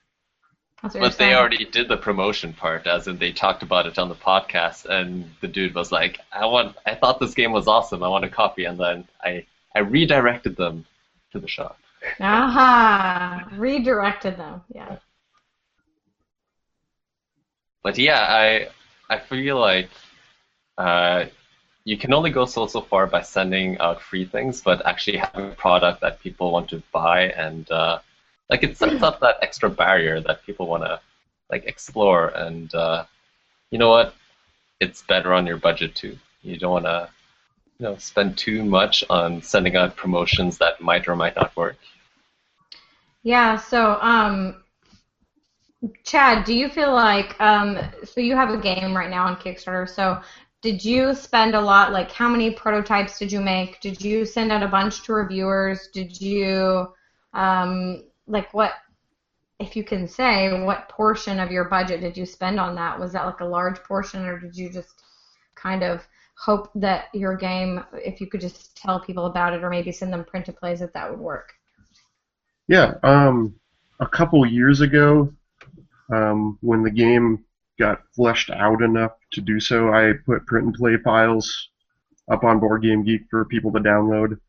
that's 0.81 0.95
what 0.95 1.01
you're 1.01 1.09
But 1.09 1.17
they 1.17 1.33
saying. 1.33 1.33
already 1.33 1.63
did 1.63 1.87
the 1.87 1.95
promotion 1.95 2.51
part, 2.51 2.85
as 2.85 3.07
in 3.07 3.17
they 3.17 3.31
talked 3.31 3.63
about 3.63 3.85
it 3.87 3.97
on 3.97 4.09
the 4.09 4.15
podcast, 4.15 4.85
and 4.85 5.33
the 5.39 5.47
dude 5.47 5.73
was 5.73 5.89
like, 5.89 6.19
"I 6.33 6.45
want, 6.47 6.75
I 6.85 6.95
thought 6.95 7.17
this 7.21 7.33
game 7.33 7.53
was 7.53 7.65
awesome. 7.69 8.03
I 8.03 8.09
want 8.09 8.25
a 8.25 8.29
copy." 8.29 8.65
And 8.65 8.77
then 8.77 9.07
I, 9.23 9.45
I 9.73 9.79
redirected 9.79 10.57
them 10.57 10.85
to 11.31 11.39
the 11.39 11.47
shop. 11.47 11.79
Aha! 12.19 13.47
Redirected 13.53 14.35
them. 14.35 14.63
Yeah. 14.67 14.97
But 17.83 17.97
yeah, 17.97 18.19
I, 18.27 18.67
I 19.09 19.19
feel 19.19 19.59
like, 19.59 19.89
uh, 20.77 21.25
you 21.85 21.97
can 21.97 22.13
only 22.13 22.31
go 22.31 22.45
so 22.45 22.65
so 22.65 22.81
far 22.81 23.05
by 23.05 23.21
sending 23.21 23.77
out 23.77 24.01
free 24.01 24.25
things, 24.25 24.61
but 24.61 24.85
actually 24.85 25.17
having 25.17 25.51
a 25.51 25.55
product 25.55 26.01
that 26.01 26.19
people 26.19 26.51
want 26.51 26.69
to 26.69 26.81
buy 26.91 27.29
and 27.29 27.69
uh, 27.71 27.99
like 28.49 28.63
it 28.63 28.77
sets 28.77 29.03
up 29.03 29.19
that 29.19 29.37
extra 29.41 29.69
barrier 29.69 30.19
that 30.21 30.43
people 30.45 30.67
want 30.67 30.83
to 30.83 30.99
like 31.49 31.65
explore 31.65 32.29
and 32.29 32.73
uh, 32.73 33.05
you 33.69 33.77
know 33.77 33.89
what? 33.89 34.15
It's 34.79 35.03
better 35.03 35.33
on 35.33 35.45
your 35.45 35.57
budget 35.57 35.95
too. 35.95 36.17
You 36.41 36.57
don't 36.57 36.71
want 36.71 36.85
to 36.85 37.09
you 37.79 37.83
know 37.85 37.97
spend 37.97 38.37
too 38.37 38.65
much 38.65 39.03
on 39.09 39.41
sending 39.41 39.75
out 39.75 39.95
promotions 39.95 40.57
that 40.57 40.81
might 40.81 41.07
or 41.07 41.15
might 41.15 41.35
not 41.35 41.55
work. 41.55 41.77
Yeah, 43.23 43.57
so 43.57 43.99
um 44.01 44.63
Chad, 46.03 46.45
do 46.45 46.53
you 46.53 46.69
feel 46.69 46.93
like 46.93 47.39
um 47.41 47.77
so 48.03 48.21
you 48.21 48.35
have 48.35 48.49
a 48.49 48.57
game 48.57 48.95
right 48.95 49.09
now 49.09 49.25
on 49.25 49.35
Kickstarter, 49.35 49.87
so 49.87 50.21
did 50.61 50.83
you 50.83 51.13
spend 51.13 51.53
a 51.53 51.61
lot 51.61 51.91
like 51.91 52.11
how 52.11 52.29
many 52.29 52.51
prototypes 52.51 53.19
did 53.19 53.31
you 53.31 53.41
make? 53.41 53.79
Did 53.81 54.01
you 54.01 54.25
send 54.25 54.51
out 54.51 54.63
a 54.63 54.67
bunch 54.67 55.03
to 55.03 55.13
reviewers? 55.13 55.89
Did 55.93 56.19
you 56.19 56.87
um 57.33 58.03
like 58.27 58.53
what 58.53 58.71
if 59.59 59.75
you 59.75 59.83
can 59.83 60.07
say 60.07 60.63
what 60.63 60.89
portion 60.89 61.39
of 61.39 61.51
your 61.51 61.65
budget 61.65 62.01
did 62.01 62.17
you 62.17 62.25
spend 62.25 62.59
on 62.59 62.75
that? 62.75 62.99
Was 62.99 63.11
that 63.13 63.25
like 63.25 63.41
a 63.41 63.45
large 63.45 63.81
portion 63.83 64.25
or 64.25 64.39
did 64.39 64.55
you 64.55 64.69
just 64.71 65.03
kind 65.55 65.83
of 65.83 66.01
hope 66.37 66.69
that 66.75 67.05
your 67.13 67.35
game 67.35 67.83
if 67.93 68.19
you 68.19 68.27
could 68.27 68.41
just 68.41 68.75
tell 68.75 68.99
people 68.99 69.25
about 69.25 69.53
it 69.53 69.63
or 69.63 69.69
maybe 69.69 69.91
send 69.91 70.11
them 70.11 70.25
print 70.25 70.49
plays 70.57 70.79
that 70.79 70.93
that 70.93 71.09
would 71.09 71.19
work? 71.19 71.53
Yeah, 72.67 72.95
um, 73.03 73.53
a 73.99 74.07
couple 74.07 74.43
years 74.45 74.81
ago, 74.81 75.31
um, 76.11 76.57
when 76.61 76.83
the 76.83 76.91
game 76.91 77.43
got 77.79 78.01
fleshed 78.15 78.49
out 78.49 78.81
enough 78.81 79.11
to 79.33 79.41
do 79.41 79.59
so, 79.59 79.93
I 79.93 80.13
put 80.25 80.45
print 80.45 80.65
and 80.65 80.75
play 80.75 80.97
files 81.03 81.69
up 82.31 82.43
on 82.43 82.59
Board 82.59 82.83
Game 82.83 83.03
Geek 83.03 83.21
for 83.29 83.45
people 83.45 83.71
to 83.73 83.79
download. 83.79 84.39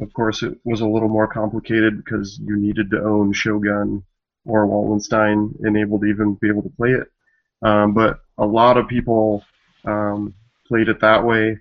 Of 0.00 0.12
course, 0.12 0.42
it 0.42 0.58
was 0.64 0.80
a 0.80 0.86
little 0.86 1.08
more 1.08 1.26
complicated 1.26 1.96
because 1.96 2.38
you 2.42 2.56
needed 2.56 2.90
to 2.90 3.02
own 3.02 3.32
Shogun 3.32 4.02
or 4.44 4.66
Wallenstein 4.66 5.54
and 5.60 5.76
able 5.76 6.00
to 6.00 6.06
even 6.06 6.34
be 6.34 6.48
able 6.48 6.62
to 6.62 6.70
play 6.70 6.90
it. 6.90 7.08
Um, 7.62 7.94
but 7.94 8.20
a 8.38 8.46
lot 8.46 8.76
of 8.76 8.88
people 8.88 9.44
um, 9.84 10.34
played 10.66 10.88
it 10.88 11.00
that 11.00 11.24
way. 11.24 11.58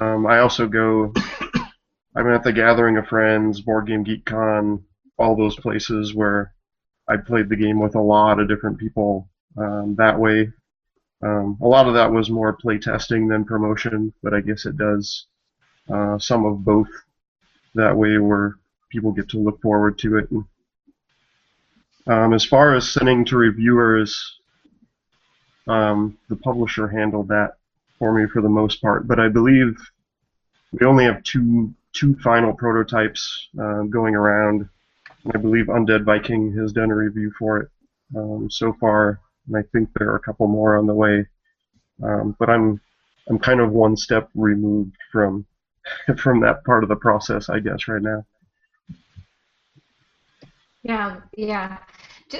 Um, 0.00 0.26
I 0.26 0.38
also 0.38 0.66
go. 0.66 1.12
I'm 2.16 2.30
at 2.30 2.44
the 2.44 2.52
Gathering 2.52 2.96
of 2.96 3.08
Friends, 3.08 3.60
Board 3.60 3.88
Game 3.88 4.04
Geek 4.04 4.24
Con, 4.24 4.84
all 5.18 5.34
those 5.34 5.56
places 5.56 6.14
where 6.14 6.53
I 7.08 7.16
played 7.16 7.48
the 7.48 7.56
game 7.56 7.80
with 7.80 7.94
a 7.94 8.00
lot 8.00 8.40
of 8.40 8.48
different 8.48 8.78
people 8.78 9.28
um, 9.56 9.94
that 9.98 10.18
way. 10.18 10.52
Um, 11.22 11.58
a 11.62 11.66
lot 11.66 11.86
of 11.86 11.94
that 11.94 12.12
was 12.12 12.30
more 12.30 12.56
playtesting 12.56 13.28
than 13.28 13.44
promotion, 13.44 14.12
but 14.22 14.34
I 14.34 14.40
guess 14.40 14.66
it 14.66 14.76
does 14.76 15.26
uh, 15.92 16.18
some 16.18 16.44
of 16.44 16.64
both 16.64 16.88
that 17.74 17.96
way 17.96 18.18
where 18.18 18.56
people 18.90 19.12
get 19.12 19.28
to 19.30 19.38
look 19.38 19.60
forward 19.60 19.98
to 19.98 20.18
it. 20.18 20.28
Um, 22.06 22.34
as 22.34 22.44
far 22.44 22.74
as 22.74 22.88
sending 22.88 23.24
to 23.26 23.36
reviewers, 23.36 24.38
um, 25.66 26.18
the 26.28 26.36
publisher 26.36 26.88
handled 26.88 27.28
that 27.28 27.54
for 27.98 28.12
me 28.12 28.26
for 28.26 28.42
the 28.42 28.48
most 28.48 28.82
part, 28.82 29.08
but 29.08 29.18
I 29.18 29.28
believe 29.28 29.76
we 30.72 30.86
only 30.86 31.04
have 31.04 31.22
two 31.22 31.72
two 31.94 32.16
final 32.16 32.52
prototypes 32.52 33.48
uh, 33.58 33.82
going 33.82 34.14
around. 34.14 34.68
I 35.32 35.38
believe 35.38 35.66
Undead 35.66 36.04
Viking 36.04 36.52
has 36.58 36.72
done 36.72 36.90
a 36.90 36.96
review 36.96 37.32
for 37.38 37.60
it 37.60 37.68
um, 38.16 38.48
so 38.50 38.74
far, 38.80 39.20
and 39.46 39.56
I 39.56 39.62
think 39.72 39.88
there 39.94 40.10
are 40.10 40.16
a 40.16 40.20
couple 40.20 40.46
more 40.46 40.76
on 40.76 40.86
the 40.86 40.94
way. 40.94 41.26
Um, 42.02 42.36
but 42.38 42.50
I'm 42.50 42.80
I'm 43.28 43.38
kind 43.38 43.60
of 43.60 43.72
one 43.72 43.96
step 43.96 44.28
removed 44.34 44.96
from 45.10 45.46
from 46.18 46.40
that 46.40 46.64
part 46.64 46.82
of 46.82 46.88
the 46.88 46.96
process, 46.96 47.48
I 47.48 47.60
guess, 47.60 47.88
right 47.88 48.02
now. 48.02 48.24
Yeah, 50.82 51.20
yeah. 51.36 51.78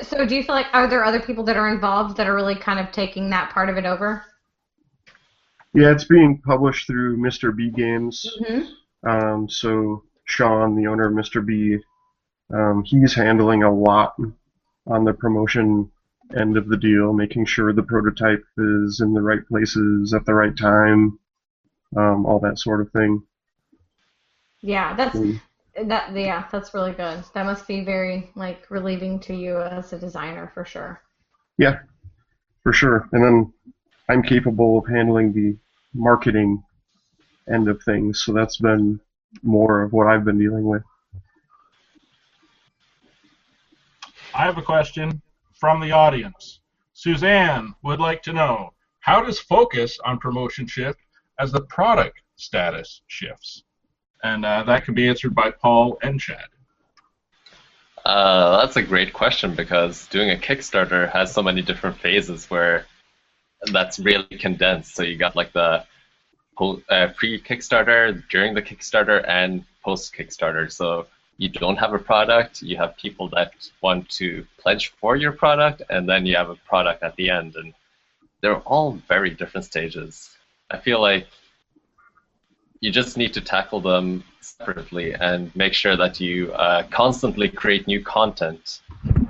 So 0.02 0.26
do 0.26 0.36
you 0.36 0.42
feel 0.42 0.54
like 0.54 0.66
are 0.72 0.86
there 0.86 1.04
other 1.04 1.20
people 1.20 1.44
that 1.44 1.56
are 1.56 1.72
involved 1.72 2.16
that 2.16 2.26
are 2.26 2.34
really 2.34 2.56
kind 2.56 2.78
of 2.78 2.92
taking 2.92 3.30
that 3.30 3.50
part 3.50 3.70
of 3.70 3.76
it 3.76 3.86
over? 3.86 4.24
Yeah, 5.72 5.90
it's 5.90 6.04
being 6.04 6.40
published 6.44 6.86
through 6.86 7.16
Mr. 7.18 7.54
B 7.54 7.70
Games. 7.70 8.24
Mm-hmm. 8.40 9.08
Um, 9.08 9.48
so 9.48 10.04
Sean, 10.24 10.76
the 10.76 10.86
owner 10.86 11.06
of 11.06 11.14
Mr. 11.14 11.44
B, 11.44 11.78
Um, 12.52 12.84
he's 12.84 13.14
handling 13.14 13.62
a 13.62 13.72
lot 13.72 14.14
on 14.86 15.04
the 15.04 15.12
promotion 15.14 15.90
end 16.36 16.56
of 16.56 16.68
the 16.68 16.76
deal, 16.76 17.12
making 17.12 17.46
sure 17.46 17.72
the 17.72 17.82
prototype 17.82 18.44
is 18.58 19.00
in 19.00 19.12
the 19.12 19.20
right 19.22 19.46
places 19.48 20.12
at 20.14 20.24
the 20.26 20.34
right 20.34 20.56
time, 20.56 21.18
um, 21.96 22.26
all 22.26 22.40
that 22.40 22.58
sort 22.58 22.80
of 22.80 22.90
thing. 22.92 23.22
Yeah, 24.62 24.94
that's 24.96 25.16
Mm. 25.16 25.40
that. 25.86 26.14
Yeah, 26.16 26.46
that's 26.50 26.74
really 26.74 26.92
good. 26.92 27.22
That 27.34 27.44
must 27.46 27.66
be 27.68 27.84
very 27.84 28.30
like 28.34 28.70
relieving 28.70 29.20
to 29.20 29.34
you 29.34 29.58
as 29.60 29.92
a 29.92 29.98
designer 29.98 30.50
for 30.54 30.64
sure. 30.64 31.00
Yeah, 31.58 31.80
for 32.62 32.72
sure. 32.72 33.08
And 33.12 33.22
then 33.24 33.52
I'm 34.08 34.22
capable 34.22 34.78
of 34.78 34.86
handling 34.86 35.32
the 35.32 35.56
marketing 35.94 36.62
end 37.52 37.68
of 37.68 37.82
things, 37.82 38.22
so 38.22 38.32
that's 38.32 38.56
been 38.58 39.00
more 39.42 39.82
of 39.82 39.92
what 39.92 40.06
I've 40.06 40.24
been 40.24 40.38
dealing 40.38 40.64
with. 40.64 40.82
I 44.34 44.42
have 44.42 44.58
a 44.58 44.62
question 44.62 45.22
from 45.52 45.80
the 45.80 45.92
audience. 45.92 46.58
Suzanne 46.92 47.72
would 47.84 48.00
like 48.00 48.20
to 48.24 48.32
know 48.32 48.72
how 48.98 49.22
does 49.22 49.38
focus 49.38 49.98
on 50.04 50.18
promotion 50.18 50.66
shift 50.66 50.98
as 51.38 51.52
the 51.52 51.60
product 51.62 52.20
status 52.34 53.02
shifts? 53.06 53.62
And 54.24 54.44
uh, 54.44 54.64
that 54.64 54.84
can 54.84 54.94
be 54.94 55.08
answered 55.08 55.36
by 55.36 55.52
Paul 55.52 55.98
and 56.02 56.20
Chad. 56.20 56.48
Uh, 58.04 58.58
that's 58.58 58.76
a 58.76 58.82
great 58.82 59.12
question 59.12 59.54
because 59.54 60.08
doing 60.08 60.30
a 60.30 60.36
Kickstarter 60.36 61.10
has 61.12 61.32
so 61.32 61.42
many 61.42 61.62
different 61.62 61.96
phases 61.98 62.50
where 62.50 62.86
that's 63.72 64.00
really 64.00 64.24
condensed. 64.38 64.96
So 64.96 65.04
you 65.04 65.16
got 65.16 65.36
like 65.36 65.52
the 65.52 65.84
uh, 66.60 67.08
pre-Kickstarter, 67.14 68.22
during 68.28 68.54
the 68.54 68.62
Kickstarter, 68.62 69.24
and 69.28 69.64
post-Kickstarter. 69.84 70.72
So 70.72 71.06
you 71.36 71.48
don't 71.48 71.76
have 71.76 71.92
a 71.92 71.98
product, 71.98 72.62
you 72.62 72.76
have 72.76 72.96
people 72.96 73.28
that 73.30 73.52
want 73.82 74.08
to 74.08 74.46
pledge 74.58 74.92
for 75.00 75.16
your 75.16 75.32
product, 75.32 75.82
and 75.90 76.08
then 76.08 76.26
you 76.26 76.36
have 76.36 76.50
a 76.50 76.56
product 76.56 77.02
at 77.02 77.16
the 77.16 77.30
end, 77.30 77.56
and 77.56 77.74
they're 78.40 78.60
all 78.60 78.92
very 79.08 79.30
different 79.30 79.64
stages. 79.64 80.30
I 80.70 80.78
feel 80.78 81.00
like 81.00 81.26
you 82.80 82.90
just 82.90 83.16
need 83.16 83.32
to 83.32 83.40
tackle 83.40 83.80
them 83.80 84.22
separately 84.40 85.14
and 85.14 85.54
make 85.56 85.72
sure 85.72 85.96
that 85.96 86.20
you 86.20 86.52
uh, 86.52 86.82
constantly 86.90 87.48
create 87.48 87.86
new 87.86 88.02
content 88.02 88.82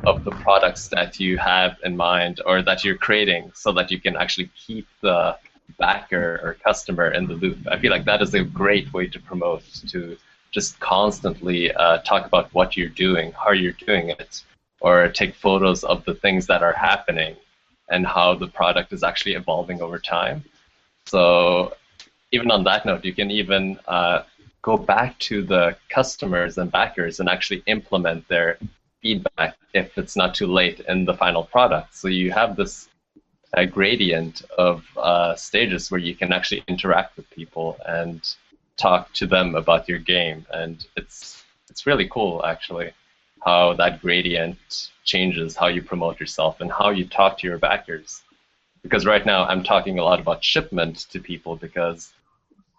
of 0.05 0.25
the 0.25 0.31
products 0.31 0.89
that 0.89 1.21
you 1.21 1.39
have 1.39 1.77
in 1.85 1.97
mind 1.97 2.41
or 2.45 2.63
that 2.63 2.85
you're 2.85 2.97
creating 2.97 3.51
so 3.55 3.73
that 3.73 3.91
you 3.91 4.01
can 4.01 4.17
actually 4.17 4.51
keep 4.57 4.87
the 5.01 5.37
backer 5.79 6.41
or 6.43 6.55
customer 6.63 7.09
in 7.13 7.27
the 7.27 7.35
loop. 7.35 7.59
I 7.71 7.79
feel 7.79 7.91
like 7.91 8.05
that 8.05 8.21
is 8.23 8.35
a 8.35 8.43
great 8.43 8.93
way 8.93 9.07
to 9.07 9.21
promote, 9.21 9.63
to 9.89 10.17
just 10.55 10.79
constantly 10.79 11.61
uh, 11.73 11.99
talk 11.99 12.25
about 12.25 12.47
what 12.55 12.77
you're 12.77 12.97
doing, 13.07 13.33
how 13.33 13.51
you're 13.51 13.81
doing 13.87 14.11
it, 14.11 14.43
or 14.81 15.09
take 15.09 15.35
photos 15.35 15.83
of 15.83 16.05
the 16.05 16.15
things 16.15 16.47
that 16.47 16.63
are 16.63 16.73
happening 16.73 17.35
and 17.91 18.07
how 18.07 18.35
the 18.35 18.47
product 18.47 18.93
is 18.93 19.03
actually 19.03 19.35
evolving 19.35 19.83
over 19.83 19.99
time. 19.99 20.45
So 21.07 21.75
even 22.31 22.51
on 22.51 22.63
that 22.65 22.87
note, 22.87 23.05
you 23.05 23.13
can 23.13 23.31
even 23.31 23.79
uh, 23.89 24.23
go 24.63 24.77
back 24.77 25.19
to 25.31 25.43
the 25.43 25.77
customers 25.89 26.57
and 26.57 26.71
backers 26.71 27.21
and 27.21 27.29
actually 27.29 27.63
implement 27.67 28.27
their 28.29 28.59
feedback 29.03 29.57
if 29.75 29.99
it's 29.99 30.17
not 30.17 30.35
too 30.35 30.47
late 30.47 30.81
in 30.89 31.05
the 31.05 31.15
final 31.15 31.45
product. 31.45 31.95
So 31.95 32.09
you 32.09 32.31
have 32.31 32.57
this 32.57 32.89
uh, 33.57 33.65
gradient 33.65 34.43
of 34.57 34.85
uh, 34.97 35.35
stages 35.35 35.91
where 35.91 36.01
you 36.01 36.15
can 36.15 36.33
actually 36.33 36.63
interact 36.69 37.17
with 37.17 37.29
people 37.31 37.77
and 37.87 38.21
talk 38.77 39.13
to 39.15 39.27
them 39.27 39.55
about 39.55 39.89
your 39.89 39.99
game, 39.99 40.47
and 40.53 40.87
it's 40.97 41.45
it's 41.71 41.87
really 41.87 42.09
cool 42.09 42.45
actually 42.45 42.93
how 43.45 43.75
that 43.75 44.01
gradient 44.01 44.91
changes 45.05 45.55
how 45.55 45.67
you 45.67 45.83
promote 45.83 46.19
yourself 46.19 46.61
and 46.61 46.73
how 46.73 46.91
you 46.91 47.05
talk 47.07 47.37
to 47.39 47.47
your 47.47 47.59
backers. 47.59 48.23
Because 48.83 49.05
right 49.07 49.25
now 49.25 49.45
I'm 49.45 49.63
talking 49.63 49.99
a 49.99 50.05
lot 50.05 50.21
about 50.21 50.43
shipment 50.43 51.07
to 51.11 51.21
people 51.21 51.57
because 51.57 52.13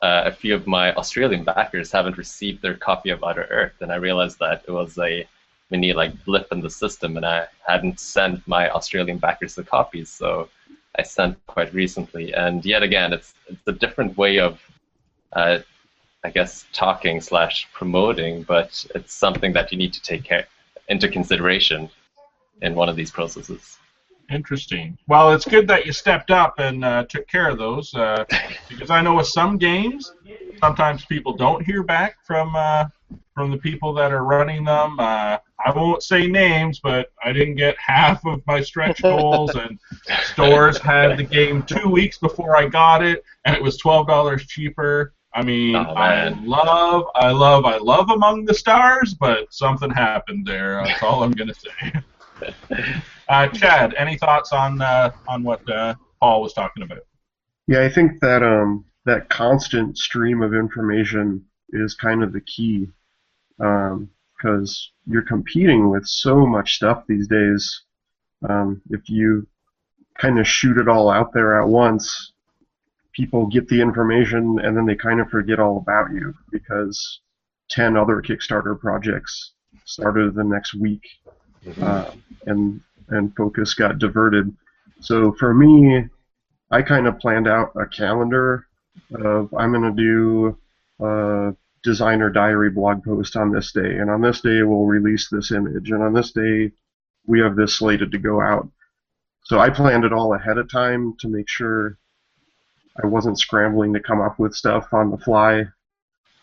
uh, 0.02 0.24
a 0.26 0.32
few 0.32 0.54
of 0.54 0.68
my 0.68 0.94
Australian 0.96 1.44
backers 1.44 1.92
haven't 1.92 2.18
received 2.18 2.62
their 2.62 2.76
copy 2.76 3.10
of 3.12 3.24
Outer 3.24 3.48
Earth, 3.50 3.74
and 3.82 3.92
I 3.92 3.96
realized 3.96 4.40
that 4.40 4.64
it 4.68 4.72
was 4.72 4.98
a 4.98 5.28
mini 5.72 5.94
like 5.94 6.26
blip 6.26 6.48
in 6.52 6.62
the 6.62 6.70
system, 6.70 7.18
and 7.18 7.26
I 7.26 7.48
hadn't 7.68 8.00
sent 8.00 8.48
my 8.48 8.70
Australian 8.70 9.18
backers 9.18 9.56
the 9.56 9.64
copies, 9.64 10.10
so 10.10 10.50
I 10.98 11.04
sent 11.04 11.44
quite 11.48 11.74
recently. 11.74 12.34
And 12.34 12.66
yet 12.66 12.84
again, 12.84 13.14
it's 13.14 13.34
it's 13.48 13.68
a 13.68 13.72
different 13.72 14.18
way 14.18 14.40
of, 14.40 14.60
uh, 15.34 15.60
I 16.26 16.32
guess, 16.32 16.66
talking 16.74 17.22
slash 17.22 17.68
promoting, 17.72 18.42
but 18.42 18.84
it's 18.96 19.14
something 19.14 19.54
that 19.54 19.72
you 19.72 19.78
need 19.78 19.94
to 19.94 20.02
take 20.02 20.24
care 20.24 20.48
into 20.88 21.08
consideration 21.08 21.88
in 22.64 22.74
one 22.74 22.90
of 22.90 22.96
these 22.96 23.12
processes. 23.12 23.78
Interesting. 24.32 24.98
Well, 25.08 25.34
it's 25.34 25.46
good 25.46 25.68
that 25.68 25.86
you 25.86 25.92
stepped 25.92 26.32
up 26.32 26.56
and 26.58 26.84
uh, 26.84 27.06
took 27.08 27.28
care 27.28 27.48
of 27.48 27.60
those 27.60 27.94
uh, 27.94 28.26
because 28.70 28.90
I 28.90 29.02
know 29.02 29.14
with 29.14 29.28
some 29.28 29.60
games, 29.60 30.14
sometimes 30.60 31.06
people 31.06 31.34
don't 31.34 31.64
hear 31.64 31.84
back 31.84 32.18
from 32.26 32.56
uh, 32.56 32.86
from 33.36 33.52
the 33.52 33.58
people 33.58 33.94
that 33.94 34.12
are 34.12 34.24
running 34.24 34.64
them. 34.64 35.00
Uh, 35.00 35.38
I 35.64 35.72
won't 35.76 36.02
say 36.02 36.26
names, 36.26 36.80
but 36.80 37.12
I 37.24 37.34
didn't 37.34 37.56
get 37.56 37.78
half 37.78 38.26
of 38.26 38.42
my 38.48 38.62
stretch 38.62 39.00
goals, 39.04 39.54
and 39.54 39.78
stores 40.24 40.80
had 40.80 41.20
the 41.20 41.24
game 41.24 41.62
two 41.62 41.88
weeks 41.88 42.18
before 42.18 42.58
I 42.58 42.68
got 42.68 43.04
it, 43.04 43.24
and 43.46 43.56
it 43.56 43.62
was 43.62 43.78
twelve 43.78 44.08
dollars 44.08 44.48
cheaper. 44.48 45.14
I 45.36 45.44
mean, 45.44 45.76
Oh, 45.76 45.82
I 45.82 46.30
love, 46.30 47.08
I 47.14 47.32
love, 47.32 47.66
I 47.66 47.78
love 47.78 48.10
Among 48.10 48.46
the 48.46 48.54
Stars, 48.54 49.14
but 49.14 49.54
something 49.54 49.92
happened 49.92 50.48
there. 50.48 50.82
That's 50.86 51.04
all 51.04 51.24
I'm 51.24 51.32
gonna 51.32 51.54
say. 51.54 52.02
Uh, 53.28 53.48
Chad, 53.48 53.96
any 53.98 54.18
thoughts 54.18 54.52
on 54.54 54.80
uh, 54.82 55.10
on 55.28 55.42
what 55.42 55.68
uh, 55.68 55.96
Paul 56.20 56.44
was 56.44 56.54
talking 56.54 56.84
about? 56.84 57.00
Yeah, 57.68 57.82
I 57.84 57.90
think 57.90 58.20
that 58.22 58.44
um, 58.44 58.86
that 59.06 59.30
constant 59.30 59.98
stream 59.98 60.44
of 60.44 60.54
information 60.54 61.44
is 61.70 61.96
kind 61.96 62.22
of 62.24 62.34
the 62.34 62.42
key, 62.42 62.88
because 63.58 64.92
you're 65.08 65.24
competing 65.24 65.90
with 65.90 66.06
so 66.06 66.46
much 66.46 66.76
stuff 66.76 67.04
these 67.08 67.28
days. 67.28 67.82
Um, 68.48 68.82
if 68.92 69.10
you 69.10 69.48
kind 70.20 70.38
of 70.38 70.48
shoot 70.48 70.78
it 70.78 70.88
all 70.88 71.10
out 71.10 71.34
there 71.34 71.60
at 71.60 71.68
once, 71.68 72.34
people 73.16 73.48
get 73.48 73.68
the 73.68 73.82
information 73.82 74.60
and 74.60 74.76
then 74.76 74.86
they 74.86 74.96
kind 74.96 75.20
of 75.20 75.30
forget 75.30 75.60
all 75.60 75.78
about 75.78 76.12
you 76.12 76.34
because 76.52 77.22
ten 77.70 77.98
other 77.98 78.22
Kickstarter 78.22 78.80
projects 78.80 79.54
started 79.86 80.36
the 80.36 80.44
next 80.44 80.74
week, 80.74 81.04
uh, 81.82 82.12
and 82.46 82.82
and 83.10 83.36
focus 83.36 83.74
got 83.74 84.00
diverted. 84.00 84.52
So 85.00 85.34
for 85.34 85.54
me, 85.54 86.06
I 86.72 86.82
kind 86.82 87.08
of 87.08 87.20
planned 87.20 87.48
out 87.48 87.72
a 87.76 87.86
calendar 87.86 88.68
of 89.14 89.54
I'm 89.54 89.72
going 89.72 89.96
to 89.96 90.02
do 90.02 90.58
a 91.06 91.56
designer 91.84 92.30
diary 92.30 92.72
blog 92.72 93.04
post 93.04 93.36
on 93.36 93.52
this 93.52 93.72
day, 93.72 93.98
and 93.98 94.10
on 94.10 94.22
this 94.22 94.42
day 94.42 94.64
we'll 94.64 94.86
release 94.86 95.30
this 95.30 95.52
image, 95.52 95.92
and 95.92 96.02
on 96.04 96.14
this 96.14 96.32
day 96.32 96.72
we 97.28 97.40
have 97.40 97.56
this 97.56 97.76
slated 97.76 98.12
to 98.12 98.18
go 98.18 98.42
out. 98.42 98.70
So 99.44 99.60
I 99.60 99.70
planned 99.70 100.06
it 100.06 100.14
all 100.14 100.34
ahead 100.34 100.58
of 100.58 100.72
time 100.72 101.16
to 101.20 101.28
make 101.28 101.48
sure 101.48 101.98
I 103.02 103.08
wasn't 103.08 103.40
scrambling 103.40 103.94
to 103.94 104.00
come 104.00 104.22
up 104.22 104.40
with 104.40 104.56
stuff 104.56 104.94
on 104.94 105.12
the 105.12 105.18
fly. 105.18 105.66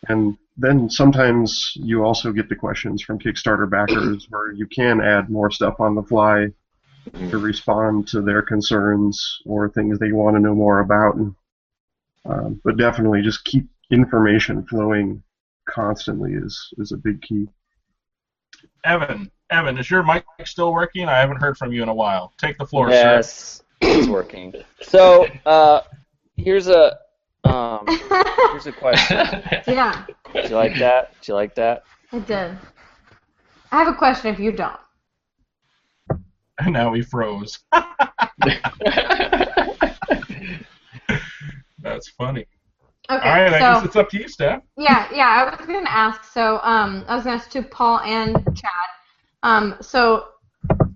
And 0.09 0.36
then 0.57 0.90
sometimes 0.90 1.72
you 1.76 2.05
also 2.05 2.32
get 2.32 2.48
the 2.48 2.57
questions 2.57 3.03
from 3.03 3.18
Kickstarter 3.18 3.68
backers 3.68 4.26
where 4.30 4.53
you 4.53 4.66
can 4.66 5.00
add 5.00 5.30
more 5.30 5.50
stuff 5.50 5.80
on 5.80 5.94
the 5.94 6.03
fly 6.03 6.48
to 7.30 7.38
respond 7.38 8.07
to 8.09 8.20
their 8.20 8.42
concerns 8.42 9.40
or 9.46 9.68
things 9.68 9.98
they 9.98 10.12
want 10.12 10.36
to 10.36 10.40
know 10.40 10.55
more 10.55 10.80
about. 10.80 11.16
Um, 12.24 12.61
but 12.62 12.76
definitely, 12.76 13.22
just 13.22 13.44
keep 13.44 13.66
information 13.90 14.64
flowing 14.66 15.22
constantly 15.68 16.34
is 16.34 16.72
is 16.78 16.92
a 16.92 16.96
big 16.96 17.20
key. 17.22 17.48
Evan, 18.84 19.30
Evan, 19.50 19.78
is 19.78 19.90
your 19.90 20.03
mic 20.03 20.24
still 20.44 20.72
working? 20.72 21.09
I 21.09 21.18
haven't 21.18 21.38
heard 21.38 21.57
from 21.57 21.72
you 21.72 21.82
in 21.82 21.88
a 21.88 21.94
while. 21.94 22.32
Take 22.38 22.59
the 22.59 22.66
floor, 22.66 22.88
sir. 22.90 22.94
Yes, 22.94 23.62
it's 23.80 24.09
working. 24.09 24.55
So 24.80 25.26
uh, 25.46 25.80
here's 26.37 26.68
a 26.68 26.97
um, 27.45 27.85
here's 28.51 28.66
a 28.66 28.72
question. 28.72 29.16
yeah, 29.66 30.05
Do 30.33 30.43
you 30.49 30.55
like 30.57 30.76
that? 30.78 31.12
Do 31.20 31.33
you 31.33 31.35
like 31.35 31.55
that? 31.57 31.83
I 32.12 32.18
did. 32.20 32.57
I 33.72 33.78
have 33.78 33.89
a 33.89 33.95
question 33.97 34.33
if 34.33 34.39
you 34.39 34.53
don't. 34.53 34.78
And 36.59 36.72
now 36.72 36.93
he 36.93 37.03
froze. 37.03 37.59
That's 41.78 42.09
funny. 42.11 42.47
Okay, 43.11 43.28
All 43.28 43.35
right, 43.35 43.53
I 43.53 43.59
so 43.59 43.74
guess 43.74 43.85
it's 43.85 43.97
up 43.97 44.09
to 44.11 44.18
you, 44.18 44.28
Steph. 44.28 44.62
yeah, 44.76 45.09
yeah, 45.12 45.26
I 45.28 45.57
was 45.57 45.66
going 45.66 45.85
to 45.85 45.93
ask. 45.93 46.22
So, 46.33 46.61
um, 46.62 47.05
I 47.09 47.16
was 47.16 47.24
going 47.24 47.37
to 47.37 47.43
ask 47.45 47.51
to 47.53 47.62
Paul 47.62 47.99
and 48.01 48.37
Chad. 48.57 48.70
Um, 49.43 49.74
so, 49.80 50.28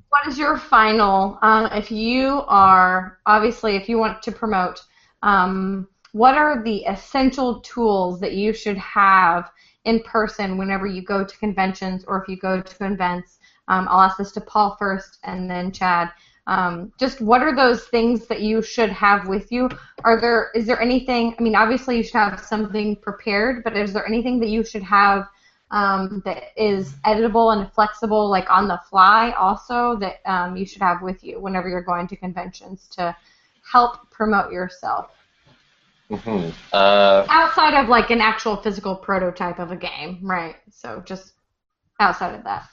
what 0.08 0.26
is 0.28 0.38
your 0.38 0.56
final? 0.56 1.38
Um, 1.42 1.66
if 1.72 1.90
you 1.90 2.42
are 2.46 3.18
obviously, 3.26 3.74
if 3.74 3.88
you 3.88 3.98
want 3.98 4.22
to 4.22 4.30
promote, 4.32 4.80
um, 5.22 5.88
what 6.12 6.36
are 6.36 6.62
the 6.62 6.84
essential 6.84 7.60
tools 7.60 8.20
that 8.20 8.32
you 8.32 8.52
should 8.52 8.78
have 8.78 9.50
in 9.84 10.00
person 10.02 10.56
whenever 10.56 10.86
you 10.86 11.02
go 11.02 11.24
to 11.24 11.38
conventions 11.38 12.04
or 12.06 12.22
if 12.22 12.28
you 12.28 12.36
go 12.36 12.60
to 12.60 12.84
events? 12.84 13.38
Um, 13.68 13.86
I'll 13.90 14.00
ask 14.00 14.16
this 14.16 14.32
to 14.32 14.40
Paul 14.40 14.76
first 14.78 15.18
and 15.24 15.50
then 15.50 15.72
Chad. 15.72 16.10
Um, 16.46 16.92
just 16.98 17.20
what 17.20 17.42
are 17.42 17.54
those 17.54 17.88
things 17.88 18.26
that 18.28 18.40
you 18.40 18.62
should 18.62 18.90
have 18.90 19.26
with 19.26 19.50
you? 19.50 19.68
Are 20.04 20.20
there 20.20 20.50
is 20.54 20.66
there 20.66 20.80
anything? 20.80 21.34
I 21.38 21.42
mean, 21.42 21.56
obviously 21.56 21.96
you 21.96 22.02
should 22.04 22.14
have 22.14 22.40
something 22.40 22.96
prepared, 22.96 23.64
but 23.64 23.76
is 23.76 23.92
there 23.92 24.06
anything 24.06 24.38
that 24.40 24.48
you 24.48 24.64
should 24.64 24.84
have 24.84 25.26
um, 25.72 26.22
that 26.24 26.44
is 26.56 26.92
editable 27.04 27.56
and 27.56 27.72
flexible, 27.72 28.30
like 28.30 28.48
on 28.48 28.68
the 28.68 28.80
fly, 28.88 29.32
also 29.32 29.96
that 29.96 30.20
um, 30.24 30.56
you 30.56 30.64
should 30.64 30.82
have 30.82 31.02
with 31.02 31.24
you 31.24 31.40
whenever 31.40 31.68
you're 31.68 31.82
going 31.82 32.06
to 32.06 32.16
conventions 32.16 32.86
to 32.92 33.14
help 33.70 34.10
promote 34.10 34.52
yourself? 34.52 35.10
hmm 36.10 36.50
Uh, 36.72 37.26
Outside 37.28 37.74
of 37.74 37.88
like 37.88 38.10
an 38.10 38.20
actual 38.20 38.56
physical 38.56 38.94
prototype 38.96 39.58
of 39.58 39.72
a 39.72 39.76
game, 39.76 40.20
right? 40.22 40.56
So 40.70 41.02
just 41.06 41.32
outside 41.98 42.34
of 42.34 42.44
that, 42.44 42.68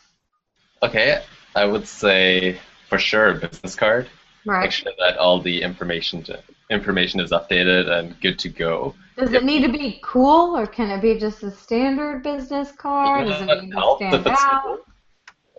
okay, 0.83 1.23
I 1.55 1.65
would 1.65 1.87
say 1.87 2.59
for 2.89 2.99
sure 2.99 3.29
a 3.29 3.35
business 3.35 3.75
card. 3.75 4.07
Make 4.45 4.71
sure 4.71 4.91
that 4.99 5.17
all 5.17 5.39
the 5.39 5.61
information 5.61 6.21
to, 6.23 6.39
information 6.69 7.19
is 7.21 7.31
updated 7.31 7.89
and 7.89 8.19
good 8.19 8.37
to 8.39 8.49
go. 8.49 8.93
Does 9.17 9.31
it 9.31 9.43
need 9.45 9.61
to 9.63 9.71
be 9.71 9.99
cool, 10.03 10.57
or 10.57 10.67
can 10.67 10.89
it 10.91 11.01
be 11.01 11.17
just 11.17 11.43
a 11.43 11.51
standard 11.51 12.23
business 12.23 12.71
card? 12.73 13.27
Does 13.27 13.41
it 13.41 13.47
need 13.47 13.71
to 13.71 13.95
stand 13.95 14.27
out? 14.27 14.63
cool. 14.63 14.79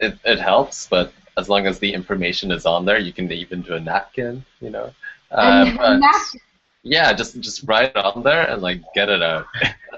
It, 0.00 0.18
it 0.24 0.38
helps, 0.38 0.86
but 0.86 1.12
as 1.36 1.48
long 1.48 1.66
as 1.66 1.78
the 1.78 1.92
information 1.92 2.50
is 2.52 2.66
on 2.66 2.84
there, 2.84 2.98
you 2.98 3.12
can 3.12 3.30
even 3.32 3.62
do 3.62 3.74
a 3.74 3.80
napkin, 3.80 4.44
you 4.60 4.70
know. 4.70 4.92
Uh, 5.34 5.64
And, 5.66 6.00
but- 6.00 6.40
yeah, 6.84 7.12
just 7.14 7.40
just 7.40 7.64
write 7.66 7.90
it 7.90 7.96
on 7.96 8.22
there 8.22 8.44
and 8.48 8.62
like 8.62 8.82
get 8.94 9.08
it 9.08 9.22
out. 9.22 9.46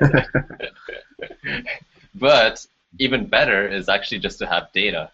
but 2.15 2.65
even 2.99 3.27
better 3.27 3.67
is 3.69 3.89
actually 3.89 4.21
just 4.21 4.39
to 4.39 4.47
have 4.47 4.73
data, 4.73 5.11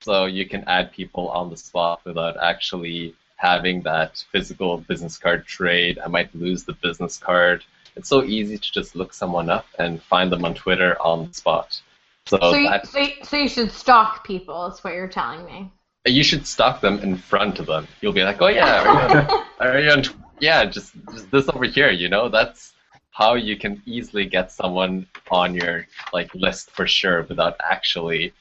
so 0.00 0.26
you 0.26 0.48
can 0.48 0.62
add 0.68 0.92
people 0.92 1.28
on 1.28 1.50
the 1.50 1.56
spot 1.56 2.00
without 2.04 2.36
actually 2.40 3.14
having 3.36 3.82
that 3.82 4.24
physical 4.30 4.78
business 4.78 5.18
card 5.18 5.44
trade. 5.44 5.98
I 5.98 6.08
might 6.08 6.34
lose 6.34 6.64
the 6.64 6.74
business 6.74 7.18
card. 7.18 7.64
It's 7.96 8.08
so 8.08 8.22
easy 8.22 8.56
to 8.56 8.72
just 8.72 8.94
look 8.94 9.12
someone 9.12 9.50
up 9.50 9.66
and 9.78 10.00
find 10.00 10.30
them 10.30 10.44
on 10.44 10.54
Twitter 10.54 11.00
on 11.02 11.26
the 11.28 11.34
spot. 11.34 11.80
So, 12.26 12.38
so 12.38 12.54
you, 12.54 12.68
that, 12.68 12.86
so, 12.86 12.98
you, 12.98 13.12
so 13.24 13.36
you 13.36 13.48
should 13.48 13.72
stalk 13.72 14.24
people. 14.24 14.66
Is 14.66 14.84
what 14.84 14.94
you're 14.94 15.08
telling 15.08 15.44
me. 15.46 15.70
You 16.08 16.22
should 16.24 16.46
stalk 16.46 16.80
them 16.80 16.98
in 17.00 17.16
front 17.16 17.58
of 17.60 17.66
them. 17.66 17.86
You'll 18.00 18.12
be 18.12 18.22
like, 18.22 18.40
oh 18.42 18.48
yeah, 18.48 18.82
are 18.82 19.12
you 19.12 19.18
on 19.18 19.44
Are 19.60 19.80
you 19.80 19.90
on 19.90 20.02
tw- 20.02 20.16
yeah, 20.40 20.64
just, 20.64 20.92
just 21.12 21.30
this 21.30 21.48
over 21.48 21.64
here, 21.64 21.90
you 21.90 22.08
know? 22.08 22.28
That's 22.28 22.72
how 23.10 23.34
you 23.34 23.56
can 23.56 23.82
easily 23.86 24.24
get 24.26 24.52
someone 24.52 25.06
on 25.30 25.54
your 25.54 25.86
like 26.12 26.32
list 26.34 26.70
for 26.70 26.86
sure 26.86 27.22
without 27.24 27.56
actually. 27.62 28.32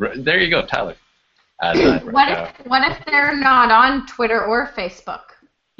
r- 0.00 0.16
There 0.16 0.38
you 0.38 0.50
go, 0.50 0.64
Tyler. 0.66 0.96
Add 1.62 1.76
that 1.78 2.04
right 2.04 2.14
What 2.14 2.28
now. 2.28 2.44
if 2.60 2.66
what 2.66 2.82
if 2.90 3.04
they're 3.06 3.36
not 3.36 3.70
on 3.70 4.06
Twitter 4.06 4.44
or 4.44 4.68
Facebook? 4.76 5.22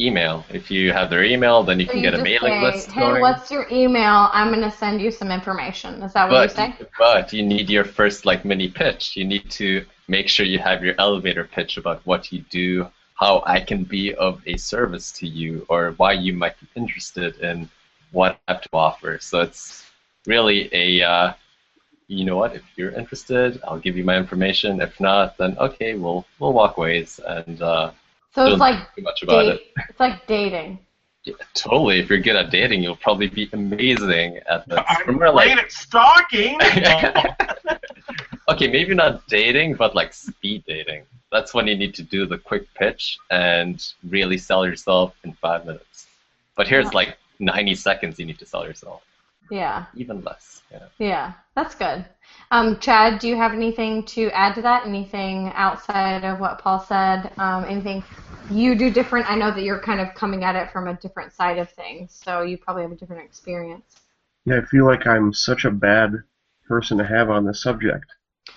Email. 0.01 0.45
If 0.51 0.71
you 0.71 0.93
have 0.93 1.11
their 1.11 1.25
email, 1.25 1.65
then 1.65 1.81
you 1.81 1.87
So 1.87 1.93
can 1.93 2.05
you 2.05 2.11
get 2.11 2.19
a 2.19 2.23
mailing 2.23 2.53
say, 2.53 2.63
list 2.63 2.91
Hey, 2.93 3.01
going. 3.01 3.21
what's 3.21 3.51
your 3.51 3.67
email? 3.71 4.29
I'm 4.33 4.53
gonna 4.53 4.71
send 4.71 5.01
you 5.01 5.11
some 5.11 5.33
information. 5.33 6.03
Is 6.03 6.13
that 6.13 6.31
what 6.31 6.51
you 6.51 6.57
but 6.57 6.79
say? 6.79 6.87
but 6.99 7.33
you 7.33 7.43
need 7.43 7.69
your 7.69 7.85
first 7.85 8.25
like 8.25 8.45
mini 8.45 8.69
pitch. 8.69 9.17
You 9.17 9.25
need 9.25 9.51
to 9.53 9.85
make 10.07 10.29
sure 10.29 10.47
you 10.47 10.61
have 10.61 10.85
your 10.85 10.95
elevator 10.99 11.45
pitch 11.45 11.79
about 11.79 12.01
what 12.07 12.31
you 12.33 12.45
do, 12.49 12.87
how 13.15 13.43
I 13.45 13.59
can 13.61 13.83
be 13.83 14.15
of 14.15 14.41
a 14.47 14.57
service 14.57 15.11
to 15.13 15.27
you, 15.27 15.67
or 15.69 15.93
why 15.97 16.13
you 16.13 16.33
might 16.33 16.61
be 16.61 16.69
interested 16.77 17.37
in 17.41 17.69
what 18.13 18.39
I 18.47 18.53
have 18.53 18.63
to 18.63 18.69
offer. 18.73 19.19
So 19.21 19.41
it's 19.41 19.85
really 20.27 20.69
a 20.73 21.03
uh, 21.03 21.33
you 22.07 22.25
know 22.25 22.37
what? 22.37 22.55
If 22.55 22.63
you're 22.77 22.93
interested, 22.93 23.61
I'll 23.67 23.81
give 23.81 23.97
you 23.97 24.05
my 24.05 24.17
information. 24.17 24.81
If 24.81 25.01
not, 25.01 25.37
then 25.39 25.59
okay, 25.59 25.95
we'll 25.95 26.25
we'll 26.39 26.53
walk 26.53 26.79
ways 26.79 27.19
and 27.27 27.61
uh, 27.61 27.91
So 28.35 28.47
it's 28.47 28.61
like 28.61 28.76
think 28.95 28.97
too 28.97 29.03
much 29.03 29.22
about 29.22 29.43
date, 29.43 29.55
it. 29.55 29.85
it's 29.89 30.01
like 30.01 30.26
dating. 30.26 30.79
Yeah, 31.24 31.35
totally. 31.55 32.01
If 32.01 32.09
you're 32.09 32.20
good 32.20 32.37
at 32.37 32.51
dating, 32.51 32.83
you'll 32.83 32.97
probably 32.97 33.29
be 33.29 33.49
amazing 33.53 34.39
at 34.49 34.68
this. 34.68 34.79
I'm 34.87 35.01
Remember, 35.07 35.31
like 35.31 35.47
great 35.47 35.59
at 35.59 35.72
stalking. 35.72 36.59
Oh. 38.49 38.55
okay, 38.55 38.68
maybe 38.68 38.95
not 38.95 39.26
dating, 39.29 39.74
but 39.74 39.95
like 39.95 40.14
speed 40.14 40.64
dating. 40.66 41.03
That's 41.31 41.53
when 41.53 41.66
you 41.66 41.76
need 41.76 41.95
to 41.97 42.03
do 42.03 42.24
the 42.24 42.39
quick 42.39 42.72
pitch 42.74 43.18
and 43.31 43.85
really 44.09 44.39
sell 44.39 44.64
yourself 44.64 45.14
in 45.24 45.35
five 45.35 45.66
minutes. 45.66 46.07
But 46.57 46.66
here 46.66 46.81
it's 46.81 46.95
like 46.95 47.18
90 47.39 47.74
seconds 47.74 48.18
you 48.18 48.24
need 48.24 48.39
to 48.39 48.47
sell 48.47 48.64
yourself. 48.64 49.03
Yeah, 49.51 49.87
Even 49.95 50.23
less. 50.23 50.63
Yeah. 50.71 50.89
yeah, 50.99 51.33
that's 51.55 51.75
good. 51.75 52.05
Um, 52.51 52.79
Chad, 52.81 53.19
do 53.19 53.29
you 53.29 53.37
have 53.37 53.53
anything 53.53 54.05
to 54.07 54.31
add 54.31 54.55
to 54.55 54.63
that? 54.63 54.87
Anything 54.87 55.53
outside 55.55 56.25
of 56.25 56.41
what 56.41 56.59
Paul 56.59 56.81
said? 56.81 57.33
Um, 57.39 57.65
anything 57.65 58.03
you 58.51 58.75
do 58.75 58.91
different? 58.91 59.31
I 59.31 59.35
know 59.37 59.51
that 59.51 59.63
you're 59.63 59.81
kind 59.81 60.01
of 60.01 60.15
coming 60.15 60.45
at 60.45 60.57
it 60.57 60.71
from 60.71 60.89
a 60.89 60.95
different 60.95 61.33
side 61.33 61.59
of 61.59 61.71
things, 61.71 62.13
so 62.13 62.43
you 62.43 62.59
probably 62.59 62.83
have 62.83 62.93
a 62.93 62.97
different 62.97 63.25
experience. 63.25 64.01
Yeah, 64.45 64.59
I 64.59 64.65
feel 64.67 64.87
like 64.87 65.07
I'm 65.07 65.33
such 65.33 65.65
a 65.65 65.71
bad 65.71 66.13
person 66.67 66.99
to 66.99 67.05
have 67.05 67.31
on 67.31 67.45
this 67.45 67.63
subject. 67.63 68.07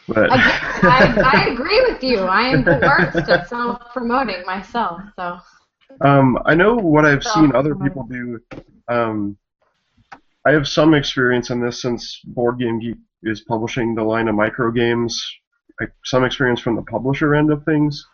But 0.08 0.32
I, 0.32 0.38
I, 0.84 1.32
I 1.34 1.50
agree 1.50 1.82
with 1.90 2.04
you. 2.04 2.20
I 2.20 2.44
am 2.44 2.64
the 2.64 2.80
worst 2.82 3.30
at 3.30 3.48
self-promoting 3.48 4.46
myself. 4.46 5.02
So 5.18 5.40
um, 6.02 6.38
I 6.46 6.56
know 6.56 6.76
what 6.76 7.06
I've 7.06 7.24
seen 7.24 7.54
other 7.54 7.76
people 7.76 8.04
do. 8.04 8.40
Um, 8.88 9.38
I 10.46 10.52
have 10.52 10.68
some 10.68 10.94
experience 10.94 11.52
in 11.52 11.62
this 11.62 11.82
since 11.82 12.20
Board 12.26 12.60
Game 12.60 12.80
Geek 12.80 12.98
is 13.24 13.42
publishing 13.42 13.94
the 13.94 14.04
line 14.04 14.28
of 14.28 14.36
micro 14.36 14.72
games. 14.72 15.24
I, 15.80 15.86
some 16.04 16.24
experience 16.24 16.60
from 16.60 16.76
the 16.76 16.82
publisher 16.82 17.36
end 17.36 17.52
of 17.52 17.64
things. 17.64 18.06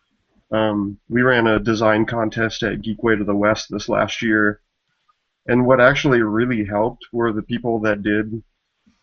Um, 0.52 1.00
we 1.10 1.22
ran 1.22 1.48
a 1.48 1.60
design 1.60 2.06
contest 2.06 2.64
at 2.64 2.82
Geekway 2.82 3.18
to 3.18 3.24
the 3.24 3.36
West 3.36 3.68
this 3.70 3.90
last 3.90 4.22
year, 4.22 4.62
and 5.48 5.66
what 5.66 5.82
actually 5.82 6.22
really 6.22 6.66
helped 6.66 7.06
were 7.12 7.32
the 7.32 7.42
people 7.42 7.80
that 7.82 8.04
did 8.04 8.44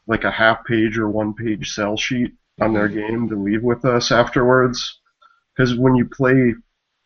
like 0.07 0.25
a 0.25 0.31
half 0.31 0.64
page 0.66 0.99
or 0.99 1.09
one 1.09 1.35
page 1.35 1.72
sell 1.72 1.97
sheet 1.97 2.33
on 2.61 2.75
their 2.75 2.89
game 2.89 3.29
to 3.29 3.37
leave 3.37 3.62
with 3.62 3.85
us 3.85 4.12
afterwards. 4.12 5.01
Because 5.55 5.77
when 5.77 5.95
you 5.95 6.05
play 6.07 6.55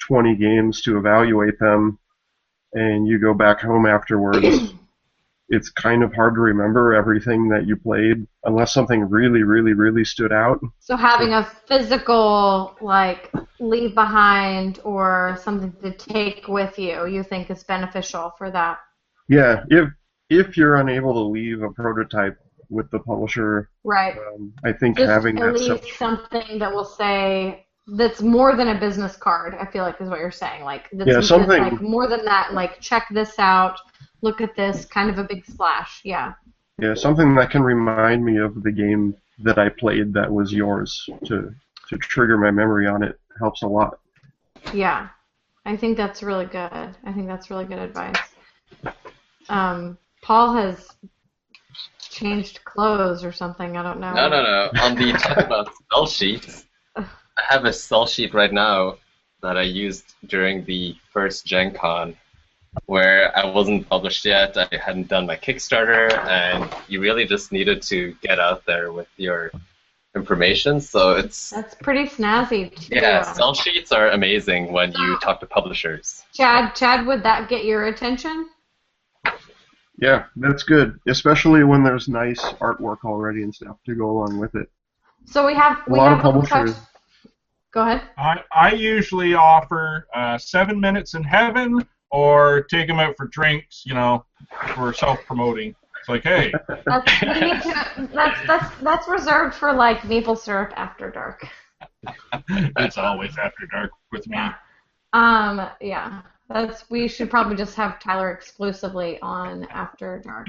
20 0.01 0.35
games 0.37 0.83
to 0.83 0.99
evaluate 0.99 1.59
them 1.61 1.99
and 2.73 3.07
you 3.07 3.19
go 3.21 3.35
back 3.35 3.61
home 3.61 3.87
afterwards, 3.87 4.73
it's 5.49 5.71
kind 5.71 6.03
of 6.03 6.15
hard 6.15 6.35
to 6.35 6.41
remember 6.41 6.95
everything 6.95 7.49
that 7.49 7.67
you 7.67 7.77
played 7.77 8.27
unless 8.45 8.73
something 8.75 9.01
really, 9.03 9.43
really, 9.43 9.73
really 9.73 10.05
stood 10.05 10.33
out. 10.33 10.61
So 10.79 10.97
having 10.97 11.33
a 11.33 11.45
physical 11.67 12.77
like 12.81 13.33
leave 13.59 13.95
behind 13.95 14.81
or 14.85 15.39
something 15.43 15.73
to 15.83 15.93
take 15.97 16.49
with 16.49 16.79
you, 16.79 17.07
you 17.07 17.23
think 17.23 17.51
is 17.51 17.65
beneficial 17.65 18.33
for 18.37 18.51
that. 18.51 18.79
Yeah, 19.29 19.65
if 19.71 19.89
if 20.31 20.57
you're 20.57 20.77
unable 20.77 21.15
to 21.15 21.21
leave 21.21 21.63
a 21.63 21.71
prototype 21.71 22.37
with 22.69 22.91
the 22.91 22.99
publisher, 22.99 23.71
Right. 23.85 24.15
um, 24.19 24.53
I 24.65 24.73
think 24.73 24.99
Just 24.99 25.09
having 25.11 25.39
at 25.39 25.55
that 25.55 25.59
least 25.59 25.97
something 25.99 26.59
that 26.59 26.71
will 26.71 26.85
say 26.85 27.65
that's 27.97 28.21
more 28.21 28.55
than 28.55 28.69
a 28.69 28.79
business 28.79 29.17
card. 29.17 29.55
I 29.59 29.65
feel 29.65 29.83
like 29.83 29.99
is 30.01 30.11
what 30.11 30.19
you're 30.19 30.31
saying. 30.31 30.63
Like 30.65 30.91
that's, 30.93 31.09
Yeah, 31.11 31.21
something- 31.23 31.63
like 31.63 31.81
more 31.81 32.07
than 32.07 32.23
that. 32.27 32.53
Like 32.53 32.79
check 32.81 33.07
this 33.11 33.39
out. 33.39 33.79
Look 34.23 34.41
at 34.41 34.57
this. 34.57 34.85
Kind 34.85 35.11
of 35.11 35.19
a 35.19 35.25
big 35.25 35.45
splash. 35.47 36.01
Yeah. 36.05 36.35
yeah 36.81 36.95
something 36.95 37.35
that 37.37 37.51
can 37.51 37.63
remind 37.63 38.25
me 38.25 38.39
of 38.39 38.63
the 38.63 38.73
game 38.73 39.15
that 39.41 39.59
I 39.59 39.69
played 39.69 40.13
that 40.15 40.31
was 40.33 40.53
yours 40.53 41.09
to 41.27 41.55
to 41.89 41.97
trigger 41.97 42.37
my 42.37 42.51
memory 42.51 42.87
on 42.87 43.03
it 43.03 43.19
helps 43.39 43.63
a 43.63 43.67
lot. 43.67 43.99
Yeah. 44.75 45.09
I 45.65 45.77
think 45.77 45.97
that's 45.97 46.23
really 46.23 46.47
good. 46.47 46.97
I 47.05 47.13
think 47.13 47.27
that's 47.27 47.51
really 47.51 47.65
good 47.65 47.79
advice. 47.79 48.17
Um, 49.49 49.99
Paul 50.23 50.55
has 50.55 50.89
changed 52.01 52.65
clothes 52.65 53.25
or 53.25 53.33
something. 53.33 53.77
I 53.77 53.83
don't 53.83 54.01
know. 54.01 54.13
No, 54.13 54.29
no, 54.29 54.43
no. 54.43 54.71
On 54.83 54.95
the 54.95 55.13
talk 55.19 55.39
about 55.39 55.69
sell 55.93 56.07
sheets, 56.07 56.67
I 56.97 57.07
have 57.37 57.65
a 57.65 57.73
sell 57.73 58.07
sheet 58.07 58.35
right 58.35 58.53
now 58.53 58.97
that 59.43 59.57
I 59.57 59.63
used 59.63 60.15
during 60.27 60.65
the 60.65 60.97
first 61.13 61.47
Gen 61.47 61.73
Con 61.73 62.17
where 62.87 63.37
I 63.37 63.47
wasn't 63.47 63.89
published 63.89 64.25
yet. 64.25 64.57
I 64.57 64.69
hadn't 64.77 65.09
done 65.09 65.27
my 65.27 65.37
Kickstarter, 65.37 66.13
and 66.27 66.69
you 66.89 67.01
really 67.01 67.25
just 67.27 67.53
needed 67.53 67.83
to 67.83 68.15
get 68.23 68.39
out 68.39 68.65
there 68.67 68.93
with 68.93 69.09
your 69.17 69.51
information. 70.15 70.81
So 70.81 71.13
it's 71.17 71.51
That's 71.51 71.75
pretty 71.77 72.09
snazzy. 72.09 72.75
Too. 72.75 72.97
yeah, 72.97 73.23
sell 73.23 73.55
sheets 73.55 73.93
are 73.93 74.11
amazing 74.11 74.73
when 74.73 74.93
you 74.93 75.19
talk 75.21 75.41
to 75.41 75.47
publishers. 75.47 76.25
Chad, 76.33 76.75
Chad, 76.75 77.07
would 77.07 77.23
that 77.23 77.49
get 77.49 77.65
your 77.65 77.87
attention? 77.87 78.49
Yeah, 80.01 80.27
that's 80.37 80.63
good, 80.63 81.01
especially 81.09 81.65
when 81.65 81.83
there's 81.83 82.09
nice 82.09 82.41
artwork 82.61 82.99
already 83.05 83.43
and 83.43 83.53
stuff 83.55 83.79
to 83.87 83.95
go 83.97 84.11
along 84.11 84.39
with 84.39 84.55
it. 84.55 84.71
So 85.25 85.45
we 85.45 85.55
have 85.55 85.79
A 85.87 85.93
we 85.93 85.99
lot 85.99 86.11
have 86.11 86.19
of 86.19 86.23
publishers. 86.23 86.77
Go 87.73 87.83
ahead. 87.83 88.03
I, 88.17 88.41
I 88.53 88.73
usually 88.73 89.35
offer 89.35 90.07
uh, 90.15 90.39
seven 90.39 90.81
minutes 90.81 91.15
in 91.15 91.23
heaven 91.23 91.87
or 92.11 92.63
take 92.71 92.87
them 92.89 92.99
out 92.99 93.15
for 93.17 93.27
drinks, 93.27 93.83
you 93.85 93.95
know, 93.95 94.25
for 94.75 94.93
self 94.93 95.19
promoting. 95.27 95.75
It's 96.01 96.09
like, 96.09 96.23
hey, 96.23 96.53
That's, 96.87 97.21
to, 97.21 98.09
that's 98.15 98.47
that's 98.47 98.75
that's 98.83 99.09
reserved 99.09 99.55
for 99.55 99.73
like 99.73 100.05
maple 100.05 100.37
syrup 100.37 100.73
after 100.77 101.11
dark. 101.11 101.47
it's 102.49 102.99
always 102.99 103.37
after 103.37 103.67
dark 103.73 103.91
with 104.13 104.27
me. 104.27 104.37
Yeah. 104.37 104.55
Um, 105.13 105.69
yeah. 105.81 106.23
That's 106.49 106.89
we 106.89 107.09
should 107.09 107.29
probably 107.31 107.57
just 107.57 107.75
have 107.75 108.01
Tyler 108.01 108.31
exclusively 108.31 109.19
on 109.21 109.65
after 109.71 110.23
dark. 110.25 110.49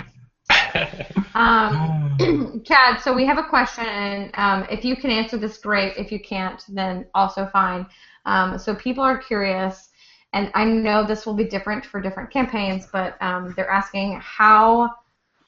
Um, 1.35 2.63
Chad, 2.65 3.01
so 3.01 3.13
we 3.13 3.25
have 3.25 3.37
a 3.37 3.43
question, 3.43 3.85
and 3.85 4.31
um, 4.33 4.67
if 4.69 4.83
you 4.83 4.95
can 4.95 5.11
answer 5.11 5.37
this, 5.37 5.57
great. 5.57 5.95
If 5.95 6.11
you 6.11 6.19
can't, 6.19 6.61
then 6.67 7.05
also 7.13 7.45
fine. 7.53 7.85
Um, 8.25 8.57
so 8.57 8.75
people 8.75 9.03
are 9.03 9.17
curious, 9.17 9.88
and 10.33 10.51
I 10.53 10.65
know 10.65 11.05
this 11.05 11.25
will 11.25 11.33
be 11.33 11.45
different 11.45 11.85
for 11.85 11.99
different 11.99 12.31
campaigns, 12.31 12.87
but 12.91 13.21
um, 13.21 13.53
they're 13.55 13.69
asking 13.69 14.19
how 14.21 14.89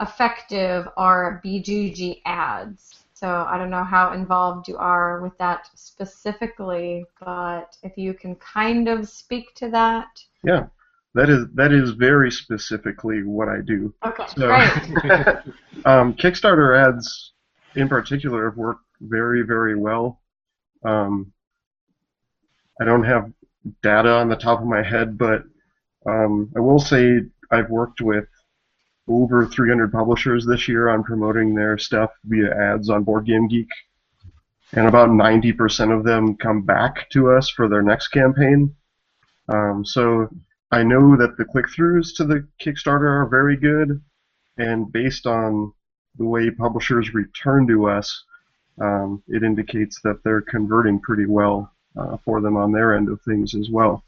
effective 0.01 0.87
are 0.97 1.41
BGG 1.45 2.21
ads? 2.25 3.05
So 3.13 3.45
I 3.47 3.57
don't 3.59 3.69
know 3.69 3.83
how 3.83 4.13
involved 4.13 4.67
you 4.67 4.77
are 4.77 5.21
with 5.21 5.37
that 5.37 5.69
specifically, 5.75 7.05
but 7.23 7.77
if 7.83 7.95
you 7.95 8.15
can 8.15 8.35
kind 8.35 8.87
of 8.87 9.07
speak 9.07 9.53
to 9.55 9.69
that. 9.69 10.07
Yeah, 10.43 10.65
that 11.13 11.29
is 11.29 11.45
that 11.53 11.71
is 11.71 11.91
very 11.91 12.31
specifically 12.31 13.23
what 13.23 13.47
I 13.47 13.61
do. 13.61 13.93
Okay, 14.03 14.25
So, 14.35 14.47
great. 14.47 15.37
um, 15.85 16.15
Kickstarter 16.15 16.75
ads, 16.75 17.33
in 17.75 17.87
particular, 17.87 18.49
have 18.49 18.57
worked 18.57 18.85
very, 19.01 19.43
very 19.43 19.77
well. 19.77 20.19
Um, 20.83 21.31
I 22.81 22.85
don't 22.85 23.03
have 23.03 23.31
data 23.81 24.09
on 24.09 24.29
the 24.29 24.35
top 24.35 24.59
of 24.59 24.67
my 24.67 24.83
head, 24.83 25.17
but 25.17 25.43
um, 26.05 26.51
I 26.55 26.59
will 26.59 26.79
say 26.79 27.21
I've 27.51 27.69
worked 27.69 28.01
with 28.01 28.25
over 29.07 29.45
300 29.45 29.91
publishers 29.91 30.45
this 30.45 30.67
year 30.67 30.89
on 30.89 31.03
promoting 31.03 31.53
their 31.53 31.77
stuff 31.77 32.11
via 32.25 32.51
ads 32.55 32.89
on 32.89 33.03
Board 33.03 33.25
Game 33.25 33.47
Geek, 33.47 33.69
and 34.73 34.87
about 34.87 35.09
90% 35.09 35.95
of 35.95 36.03
them 36.03 36.37
come 36.37 36.61
back 36.61 37.09
to 37.11 37.31
us 37.31 37.49
for 37.49 37.67
their 37.67 37.81
next 37.81 38.09
campaign. 38.09 38.73
Um, 39.49 39.83
so 39.83 40.29
I 40.71 40.83
know 40.83 41.17
that 41.17 41.37
the 41.37 41.45
click-throughs 41.45 42.15
to 42.17 42.25
the 42.25 42.47
Kickstarter 42.61 43.21
are 43.21 43.27
very 43.27 43.57
good, 43.57 44.01
and 44.57 44.91
based 44.91 45.27
on 45.27 45.73
the 46.17 46.25
way 46.25 46.49
publishers 46.49 47.13
return 47.13 47.67
to 47.67 47.87
us, 47.87 48.23
um, 48.79 49.21
it 49.27 49.43
indicates 49.43 49.99
that 50.01 50.23
they're 50.23 50.41
converting 50.41 50.99
pretty 50.99 51.25
well 51.25 51.71
uh, 51.97 52.17
for 52.17 52.41
them 52.41 52.57
on 52.57 52.71
their 52.71 52.95
end 52.95 53.09
of 53.09 53.21
things 53.21 53.55
as 53.55 53.69
well. 53.69 54.03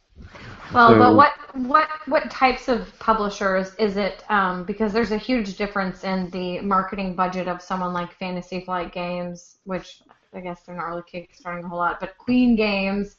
Well, 0.73 0.89
So- 0.89 0.99
but 0.99 1.15
what 1.15 1.33
what 1.55 1.87
what 2.07 2.31
types 2.31 2.67
of 2.67 2.97
publishers 2.99 3.75
is 3.75 3.97
it? 3.97 4.23
Um, 4.29 4.63
because 4.63 4.91
there's 4.93 5.11
a 5.11 5.17
huge 5.17 5.55
difference 5.57 6.03
in 6.03 6.29
the 6.31 6.61
marketing 6.61 7.15
budget 7.15 7.47
of 7.47 7.61
someone 7.61 7.93
like 7.93 8.11
Fantasy 8.13 8.61
Flight 8.61 8.91
Games, 8.91 9.57
which 9.65 10.01
I 10.33 10.39
guess 10.39 10.63
they're 10.63 10.75
not 10.75 10.87
really 10.87 11.03
kickstarting 11.03 11.65
a 11.65 11.67
whole 11.67 11.77
lot, 11.77 11.99
but 11.99 12.17
Queen 12.17 12.55
Games, 12.55 13.17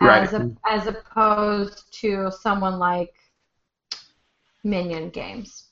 as 0.00 0.32
a, 0.32 0.50
as 0.68 0.86
opposed 0.86 1.92
to 2.00 2.30
someone 2.30 2.78
like 2.78 3.12
Minion 4.62 5.10
Games. 5.10 5.70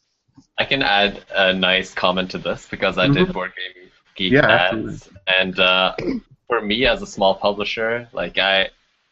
I 0.58 0.64
can 0.64 0.82
add 0.82 1.24
a 1.34 1.52
nice 1.52 1.94
comment 1.94 2.30
to 2.32 2.38
this 2.38 2.66
because 2.68 2.98
I 2.98 3.06
did 3.08 3.32
Board 3.32 3.52
Game 3.56 3.88
Geek 4.16 4.32
Yeah, 4.32 4.46
ads, 4.72 5.08
and 5.28 5.58
uh, 5.60 5.94
for 6.50 6.60
me 6.60 6.84
as 6.84 7.00
a 7.00 7.06
small 7.06 7.36
publisher, 7.36 8.08
like 8.12 8.36
I 8.36 8.70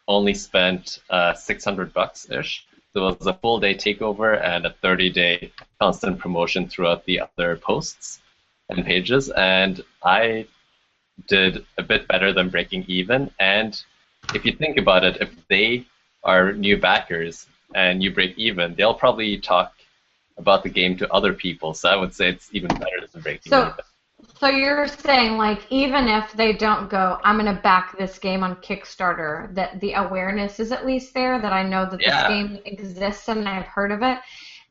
only 0.09 0.35
spent 0.35 0.99
uh, 1.09 1.35
600 1.35 1.95
bucks 1.95 2.29
ish. 2.31 2.67
So 2.93 3.09
it 3.09 3.19
was 3.21 3.29
a 3.29 3.35
full 3.35 3.61
day 3.61 3.75
takeover 3.75 4.43
and 4.43 4.67
a 4.67 4.73
30 4.83 5.11
day 5.11 5.53
constant 5.81 6.19
promotion 6.19 6.69
throughout 6.69 7.05
the 7.05 7.21
other 7.21 7.57
posts 7.57 8.21
and 8.69 8.85
pages, 8.85 9.31
and 9.31 9.83
I 10.03 10.47
did 11.29 11.65
a 11.79 11.83
bit 11.83 12.09
better 12.09 12.33
than 12.33 12.49
breaking 12.49 12.85
even. 12.89 13.31
And 13.39 13.81
if 14.35 14.45
you 14.45 14.53
think 14.53 14.77
about 14.77 15.05
it, 15.05 15.19
if 15.21 15.31
they 15.49 15.87
are 16.25 16.53
new 16.53 16.77
backers 16.77 17.47
and 17.75 18.03
you 18.03 18.13
break 18.13 18.37
even, 18.37 18.75
they'll 18.75 18.95
probably 18.95 19.39
talk 19.39 19.73
about 20.39 20.63
the 20.65 20.69
game 20.69 20.97
to 20.99 21.13
other 21.13 21.33
people. 21.33 21.73
So 21.73 21.89
I 21.89 21.97
would 21.97 22.15
say 22.15 22.29
it's 22.31 22.49
even 22.53 22.69
better 22.69 23.07
than 23.13 23.23
breaking 23.23 23.51
So- 23.51 23.63
even. 23.63 23.75
So 24.39 24.47
you're 24.49 24.87
saying 24.87 25.37
like 25.37 25.67
even 25.71 26.09
if 26.09 26.33
they 26.33 26.53
don't 26.53 26.89
go, 26.89 27.19
I'm 27.25 27.39
gonna 27.39 27.61
back 27.61 27.99
this 27.99 28.19
game 28.19 28.45
on 28.45 28.57
Kickstarter, 28.57 29.53
that 29.55 29.81
the 29.81 29.95
awareness 29.95 30.61
is 30.61 30.71
at 30.71 30.87
least 30.87 31.13
there, 31.13 31.41
that 31.41 31.53
I 31.53 31.65
know 31.65 31.85
that 31.87 32.01
Yeah. 32.01 32.23
this 32.23 32.29
game 32.29 32.59
exists 32.65 33.29
and 33.29 33.49
I've 33.49 33.67
heard 33.67 33.91
of 33.91 34.03
it. 34.03 34.19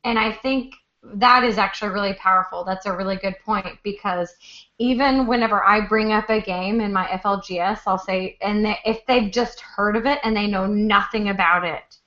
And 0.06 0.18
I 0.18 0.32
think 0.32 0.74
that 1.04 1.44
is 1.44 1.58
actually 1.58 1.92
really 1.92 2.14
powerful. 2.14 2.64
That's 2.64 2.86
a 2.86 2.96
really 2.96 3.18
good 3.18 3.36
point 3.46 3.78
because 3.84 4.34
even 4.80 5.28
whenever 5.28 5.64
I 5.66 5.82
bring 5.82 6.14
up 6.14 6.30
a 6.30 6.40
game 6.42 6.80
in 6.80 6.94
my 6.94 7.06
FLGS, 7.08 7.82
I'll 7.88 7.98
say, 7.98 8.38
and 8.42 8.64
they, 8.66 8.78
if 8.86 9.06
they've 9.06 9.32
just 9.32 9.60
heard 9.60 9.98
of 9.98 10.06
it 10.06 10.20
and 10.24 10.36
they 10.36 10.48
know 10.48 10.66
nothing 10.66 11.28
about 11.30 11.66
it, 11.66 11.98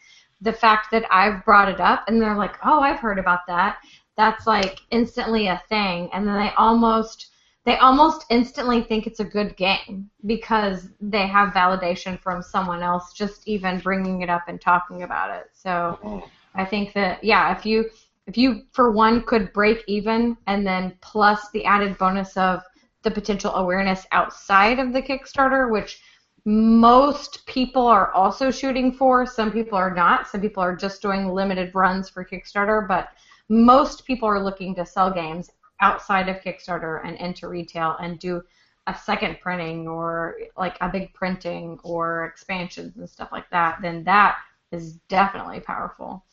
the 0.41 0.53
fact 0.53 0.91
that 0.93 1.05
I've 1.11 1.45
brought 1.45 1.69
it 1.69 1.81
up 1.81 2.05
and 2.09 2.23
they're 2.23 2.37
like, 2.37 2.57
oh, 2.65 2.81
I've 2.81 3.01
heard 3.01 3.19
about 3.19 3.47
that, 3.49 3.79
that's 4.17 4.47
like 4.47 4.81
instantly 4.91 5.49
a 5.49 5.63
thing. 5.69 6.09
And 6.15 6.27
then 6.27 6.39
they 6.39 6.53
almost 6.57 7.27
they 7.67 7.77
almost 7.77 8.25
instantly 8.31 8.83
think 8.83 9.07
it's 9.07 9.21
a 9.21 9.25
good 9.25 9.57
game 9.57 10.09
because 10.27 10.89
they 11.01 11.27
have 11.27 11.53
validation 11.53 12.19
from 12.21 12.43
someone 12.43 12.83
else 12.83 13.13
just 13.13 13.47
even 13.47 13.79
bringing 13.81 14.23
it 14.23 14.31
up 14.31 14.45
and 14.49 14.61
talking 14.61 15.03
about 15.03 15.31
it. 15.31 15.51
So 15.53 16.23
I 16.55 16.65
think 16.65 16.95
that 16.95 17.23
yeah, 17.23 17.57
if 17.57 17.67
you 17.67 17.91
if 18.27 18.39
you 18.39 18.63
for 18.73 18.93
one 18.93 19.23
could 19.23 19.53
break 19.53 19.85
even 19.87 20.37
and 20.47 20.67
then 20.67 20.97
plus 21.03 21.51
the 21.51 21.65
added 21.65 21.99
bonus 21.99 22.37
of 22.37 22.63
the 23.03 23.11
potential 23.11 23.55
awareness 23.55 24.07
outside 24.13 24.79
of 24.79 24.93
the 24.93 25.03
Kickstarter, 25.03 25.71
which 25.71 26.01
most 26.47 27.45
people 27.47 27.87
are 27.87 28.13
also 28.13 28.51
shooting 28.51 28.93
for. 28.93 29.27
Some 29.27 29.53
people 29.53 29.77
are 29.77 29.95
not. 29.95 30.27
Some 30.27 30.41
people 30.41 30.63
are 30.63 30.75
just 30.75 31.03
doing 31.03 31.29
limited 31.29 31.75
runs 31.75 32.09
for 32.09 32.25
Kickstarter, 32.25 32.89
but 32.89 33.11
most 33.51 34.07
people 34.07 34.29
are 34.29 34.43
looking 34.43 34.75
to 34.77 34.87
sell 34.87 35.11
games 35.11 35.51
outside 35.81 36.29
of 36.29 36.37
Kickstarter 36.37 37.05
and 37.05 37.17
into 37.17 37.49
retail 37.49 37.97
and 38.01 38.19
do 38.19 38.43
a 38.87 38.95
second 38.95 39.39
printing 39.41 39.87
or 39.87 40.37
like 40.57 40.77
a 40.81 40.89
big 40.89 41.13
printing 41.15 41.79
or 41.83 42.25
expansions 42.25 42.97
and 42.97 43.09
stuff 43.09 43.31
like 43.33 43.49
that, 43.51 43.79
then 43.83 44.05
that 44.05 44.39
is 44.73 44.95
definitely 45.09 45.61
powerful. 45.61 46.25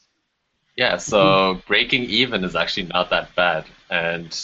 Yeah, 0.76 0.98
so 0.98 1.18
mm-hmm. 1.18 1.60
breaking 1.68 2.04
even 2.04 2.44
is 2.44 2.56
actually 2.56 2.88
not 2.88 3.10
that 3.10 3.34
bad. 3.36 3.66
And 3.90 4.38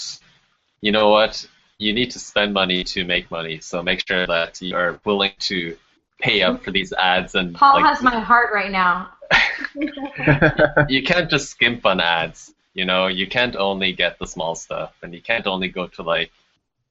you 0.81 0.91
know 0.91 1.09
what? 1.09 1.47
You 1.77 1.93
need 1.93 2.11
to 2.11 2.19
spend 2.19 2.53
money 2.53 2.83
to 2.85 3.05
make 3.05 3.29
money. 3.29 3.59
So 3.59 3.83
make 3.83 4.05
sure 4.07 4.25
that 4.25 4.61
you 4.61 4.75
are 4.75 4.99
willing 5.05 5.33
to 5.39 5.77
pay 6.19 6.41
up 6.41 6.63
for 6.63 6.71
these 6.71 6.93
ads 6.93 7.35
and 7.35 7.53
Paul 7.53 7.75
like, 7.75 7.85
has 7.85 8.01
my 8.01 8.19
heart 8.19 8.51
right 8.53 8.71
now. 8.71 9.11
you 10.89 11.03
can't 11.03 11.29
just 11.29 11.49
skimp 11.49 11.85
on 11.85 11.99
ads. 11.99 12.53
You 12.73 12.85
know, 12.85 13.07
you 13.07 13.27
can't 13.27 13.55
only 13.55 13.93
get 13.93 14.17
the 14.17 14.25
small 14.25 14.55
stuff, 14.55 14.93
and 15.03 15.13
you 15.13 15.21
can't 15.21 15.45
only 15.45 15.67
go 15.69 15.87
to 15.87 16.01
like 16.01 16.31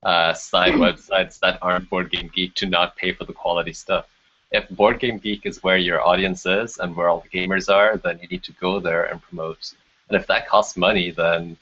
uh, 0.03 0.33
side 0.33 0.75
websites 0.87 1.39
that 1.41 1.59
aren't 1.61 1.91
Board 1.91 2.11
Game 2.11 2.31
Geek 2.33 2.55
to 2.55 2.67
not 2.67 2.97
pay 2.97 3.13
for 3.13 3.25
the 3.25 3.33
quality 3.33 3.73
stuff. 3.73 4.07
If 4.53 4.69
Board 4.69 5.01
Game 5.01 5.19
Geek 5.19 5.47
is 5.47 5.63
where 5.63 5.79
your 5.79 6.07
audience 6.07 6.47
is 6.47 6.79
and 6.79 6.95
where 6.95 7.09
all 7.09 7.21
the 7.21 7.37
gamers 7.37 7.73
are, 7.73 7.97
then 7.97 8.19
you 8.21 8.29
need 8.29 8.43
to 8.45 8.53
go 8.53 8.81
there 8.81 9.05
and 9.05 9.21
promote. 9.23 9.75
And 10.09 10.17
if 10.17 10.27
that 10.29 10.47
costs 10.47 10.77
money, 10.77 11.11
then 11.11 11.57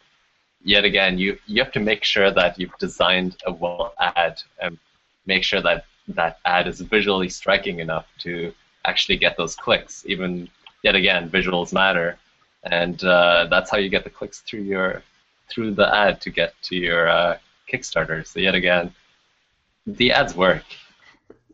yet 0.62 0.84
again, 0.84 1.18
you 1.18 1.38
you 1.46 1.62
have 1.62 1.72
to 1.72 1.80
make 1.80 2.04
sure 2.04 2.30
that 2.30 2.58
you've 2.58 2.76
designed 2.78 3.36
a 3.46 3.52
well 3.52 3.94
ad 3.98 4.42
and 4.60 4.78
make 5.26 5.44
sure 5.44 5.62
that 5.62 5.84
that 6.08 6.40
ad 6.44 6.66
is 6.66 6.80
visually 6.80 7.28
striking 7.28 7.78
enough 7.78 8.06
to 8.18 8.52
actually 8.84 9.16
get 9.16 9.36
those 9.36 9.54
clicks. 9.56 10.04
Even 10.06 10.48
yet 10.82 10.94
again, 10.94 11.30
visuals 11.30 11.72
matter 11.72 12.18
and 12.64 13.02
uh, 13.04 13.46
that's 13.50 13.70
how 13.70 13.78
you 13.78 13.88
get 13.88 14.04
the 14.04 14.10
clicks 14.10 14.40
through 14.40 14.62
your 14.62 15.02
through 15.48 15.74
the 15.74 15.92
ad 15.94 16.20
to 16.22 16.30
get 16.30 16.54
to 16.62 16.76
your 16.76 17.08
uh, 17.08 17.38
Kickstarter. 17.70 18.26
So 18.26 18.38
yet 18.40 18.54
again, 18.54 18.92
the 19.86 20.12
ads 20.12 20.34
work. 20.36 20.62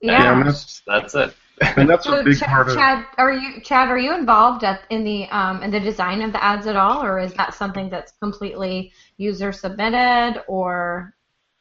Yeah. 0.02 0.32
and 0.38 0.46
that's 0.46 0.82
That's 0.86 1.14
it. 1.14 1.34
and 1.78 1.88
that's 1.88 2.04
So 2.04 2.20
a 2.20 2.22
big 2.24 2.36
Ch- 2.36 2.42
part 2.42 2.68
of 2.68 2.74
Chad, 2.74 3.06
are 3.16 3.32
you 3.32 3.60
Chad? 3.62 3.88
Are 3.88 3.96
you 3.98 4.14
involved 4.14 4.62
at, 4.62 4.82
in 4.90 5.04
the 5.04 5.26
um, 5.30 5.62
in 5.62 5.70
the 5.70 5.80
design 5.80 6.20
of 6.20 6.32
the 6.32 6.42
ads 6.44 6.66
at 6.66 6.76
all, 6.76 7.02
or 7.02 7.18
is 7.18 7.32
that 7.34 7.54
something 7.54 7.88
that's 7.88 8.12
completely 8.20 8.92
user 9.16 9.52
submitted? 9.52 10.42
Or 10.48 11.14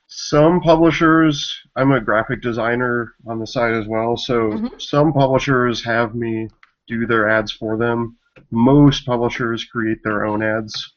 some 0.07 0.59
publishers. 0.59 1.57
I'm 1.77 1.93
a 1.93 2.01
graphic 2.01 2.41
designer 2.41 3.13
on 3.25 3.39
the 3.39 3.47
side 3.47 3.73
as 3.73 3.87
well, 3.87 4.17
so 4.17 4.51
Mhm. 4.51 4.81
some 4.81 5.13
publishers 5.13 5.83
have 5.85 6.13
me 6.13 6.49
do 6.87 7.07
their 7.07 7.29
ads 7.29 7.51
for 7.53 7.77
them. 7.77 8.17
Most 8.51 9.05
publishers 9.05 9.63
create 9.65 9.99
their 10.03 10.25
own 10.25 10.43
ads, 10.43 10.93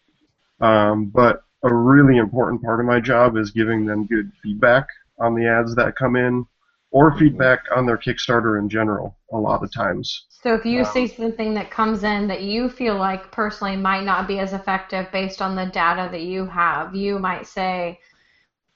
um, 0.60 1.06
but 1.06 1.42
a 1.64 1.74
really 1.74 2.16
important 2.18 2.62
part 2.62 2.80
of 2.80 2.86
my 2.86 3.00
job 3.00 3.36
is 3.36 3.50
giving 3.50 3.84
them 3.86 4.06
good 4.06 4.30
feedback 4.42 4.86
on 5.18 5.34
the 5.34 5.46
ads 5.46 5.74
that 5.76 5.96
come 5.96 6.16
in. 6.16 6.46
or 6.90 7.12
feedback 7.18 7.60
on 7.76 7.84
their 7.84 7.98
Kickstarter 7.98 8.58
in 8.58 8.66
general. 8.70 9.18
A 9.34 9.36
lot 9.36 9.62
of 9.62 9.70
times. 9.70 10.24
So 10.30 10.54
if 10.54 10.64
you 10.64 10.80
Um, 10.80 10.86
see 10.86 11.06
something 11.06 11.52
that 11.52 11.70
comes 11.70 12.02
in 12.02 12.28
that 12.28 12.42
you 12.42 12.70
feel 12.70 12.96
like 12.96 13.30
personally 13.30 13.76
might 13.76 14.04
not 14.04 14.26
be 14.26 14.38
as 14.38 14.54
effective 14.54 15.12
based 15.12 15.42
on 15.42 15.54
the 15.54 15.66
data 15.66 16.08
that 16.10 16.22
you 16.22 16.46
have, 16.46 16.94
you 16.94 17.18
might 17.18 17.46
say 17.46 18.00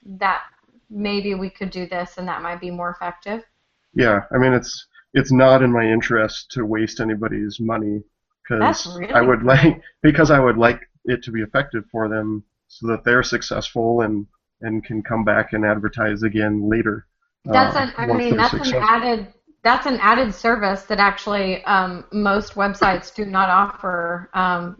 that 0.04 0.42
maybe 0.90 1.34
we 1.34 1.48
could 1.48 1.70
do 1.70 1.86
this 1.86 2.18
and 2.18 2.28
that 2.28 2.42
might 2.42 2.60
be 2.60 2.70
more 2.70 2.90
effective. 2.90 3.44
Yeah, 3.94 4.24
I 4.34 4.38
mean 4.38 4.52
it's 4.52 4.86
it's 5.14 5.32
not 5.32 5.62
in 5.62 5.72
my 5.72 5.84
interest 5.84 6.50
to 6.52 6.66
waste 6.66 7.00
anybody's 7.00 7.60
money 7.60 8.02
because 8.58 8.96
really 8.96 9.12
I 9.12 9.20
would 9.20 9.42
like 9.42 9.80
because 10.02 10.30
I 10.30 10.40
would 10.40 10.56
like 10.56 10.80
it 11.04 11.22
to 11.24 11.30
be 11.30 11.40
effective 11.40 11.84
for 11.90 12.08
them 12.08 12.44
so 12.68 12.86
that 12.88 13.04
they're 13.04 13.22
successful 13.22 14.02
and 14.02 14.26
and 14.60 14.84
can 14.84 15.02
come 15.02 15.24
back 15.24 15.52
and 15.52 15.64
advertise 15.64 16.22
again 16.22 16.68
later. 16.68 17.06
That's 17.44 17.76
uh, 17.76 17.80
an 17.80 17.92
I 17.96 18.06
mean 18.06 18.36
that's 18.36 18.54
an 18.54 18.74
added 18.76 19.28
that's 19.62 19.86
an 19.86 19.98
added 20.00 20.34
service 20.34 20.82
that 20.84 20.98
actually 20.98 21.62
um, 21.64 22.04
most 22.12 22.54
websites 22.54 23.14
do 23.14 23.24
not 23.24 23.48
offer. 23.48 24.28
Um, 24.34 24.76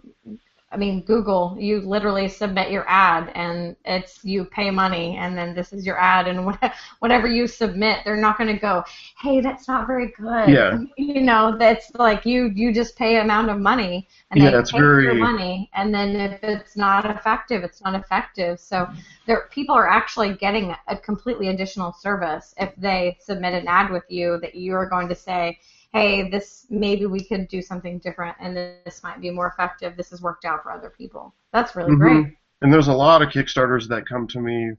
I 0.73 0.77
mean 0.79 1.03
Google, 1.03 1.57
you 1.59 1.81
literally 1.81 2.29
submit 2.29 2.71
your 2.71 2.85
ad 2.89 3.31
and 3.35 3.77
it's 3.85 4.25
you 4.25 4.45
pay 4.45 4.71
money 4.71 5.17
and 5.17 5.37
then 5.37 5.55
this 5.55 5.73
is 5.73 5.85
your 5.85 5.99
ad 5.99 6.27
and 6.29 6.47
whatever 7.01 7.27
you 7.29 7.47
submit, 7.47 7.99
they're 8.05 8.17
not 8.17 8.39
going 8.39 8.53
to 8.53 8.59
go, 8.59 8.83
hey, 9.21 9.41
that's 9.41 9.69
not 9.69 9.87
very 9.87 10.13
good. 10.19 10.49
Yeah. 10.49 10.79
You 10.97 11.21
know, 11.21 11.57
that's 11.59 11.95
like 11.95 12.25
you 12.25 12.51
you 12.55 12.73
just 12.73 12.97
pay 12.97 13.19
amount 13.21 13.51
of 13.51 13.59
money 13.59 14.09
and 14.31 14.41
Yeah, 14.41 14.51
they 14.51 14.63
take 14.63 14.81
your 14.81 15.03
very- 15.03 15.21
money 15.21 15.71
and 15.75 15.95
then 15.95 16.17
if 16.17 16.43
it's 16.43 16.77
not 16.77 17.05
effective, 17.05 17.63
it's 17.65 17.83
not 17.83 17.95
effective. 17.95 18.59
So 18.59 18.89
there 19.27 19.49
people 19.51 19.75
are 19.75 19.89
actually 19.89 20.35
getting 20.35 20.75
a 20.89 20.97
completely 20.97 21.49
additional 21.49 21.93
service 21.93 22.55
if 22.59 22.75
they 22.77 23.19
submit 23.21 23.53
an 23.55 23.69
ad 23.69 23.91
with 23.91 24.05
you 24.09 24.39
that 24.41 24.55
you 24.55 24.75
are 24.75 24.87
going 24.89 25.09
to 25.09 25.15
say, 25.15 25.59
hey, 25.93 26.31
this 26.31 26.67
maybe 26.71 27.07
we 27.07 27.23
could 27.23 27.49
do 27.49 27.61
something 27.61 27.99
different 27.99 28.37
and 28.41 28.57
this 28.57 29.03
might 29.03 29.21
be 29.21 29.31
more 29.31 29.49
effective. 29.49 29.97
This 29.97 30.11
has 30.11 30.23
worked 30.23 30.45
out 30.45 30.63
for 30.63 30.73
other 30.73 30.91
people. 30.91 31.35
That's 31.53 31.77
really 31.77 31.93
Mhm. 31.93 31.99
great. 31.99 32.37
And 32.63 32.73
there's 32.73 32.89
a 32.89 32.93
lot 32.93 33.23
of 33.23 33.29
Kickstarters 33.29 33.89
that 33.89 34.07
come 34.07 34.27
to 34.29 34.41
me 34.41 34.73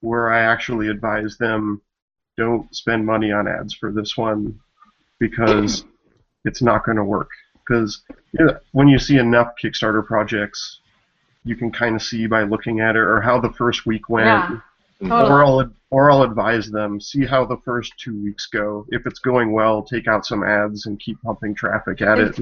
where 0.00 0.32
I 0.32 0.40
actually 0.40 0.88
advise 0.88 1.36
them 1.38 1.80
don't 2.36 2.74
spend 2.74 3.04
money 3.04 3.32
on 3.32 3.46
ads 3.48 3.74
for 3.74 3.92
this 3.92 4.16
one 4.16 4.58
because 5.18 5.84
it's 6.44 6.62
not 6.62 6.84
going 6.84 6.96
to 6.96 7.04
work. 7.04 7.30
Because 7.66 8.02
you 8.32 8.46
know, 8.46 8.58
when 8.72 8.88
you 8.88 8.98
see 8.98 9.18
enough 9.18 9.54
Kickstarter 9.62 10.04
projects, 10.04 10.80
you 11.44 11.56
can 11.56 11.70
kind 11.72 11.94
of 11.96 12.02
see 12.02 12.26
by 12.26 12.42
looking 12.42 12.80
at 12.80 12.96
it 12.96 13.00
or 13.00 13.20
how 13.20 13.40
the 13.40 13.52
first 13.52 13.86
week 13.86 14.08
went. 14.08 14.26
Yeah. 14.26 14.60
Totally. 15.08 15.30
Or 15.30 15.44
I'll 15.44 15.72
or 15.90 16.10
I'll 16.10 16.22
advise 16.22 16.70
them 16.70 17.00
see 17.00 17.26
how 17.26 17.44
the 17.44 17.58
first 17.64 17.92
two 17.98 18.22
weeks 18.22 18.46
go. 18.46 18.86
If 18.90 19.06
it's 19.06 19.18
going 19.18 19.52
well, 19.52 19.82
take 19.82 20.08
out 20.08 20.24
some 20.24 20.42
ads 20.42 20.86
and 20.86 20.98
keep 20.98 21.20
pumping 21.22 21.54
traffic 21.54 22.00
at 22.00 22.18
it. 22.18 22.38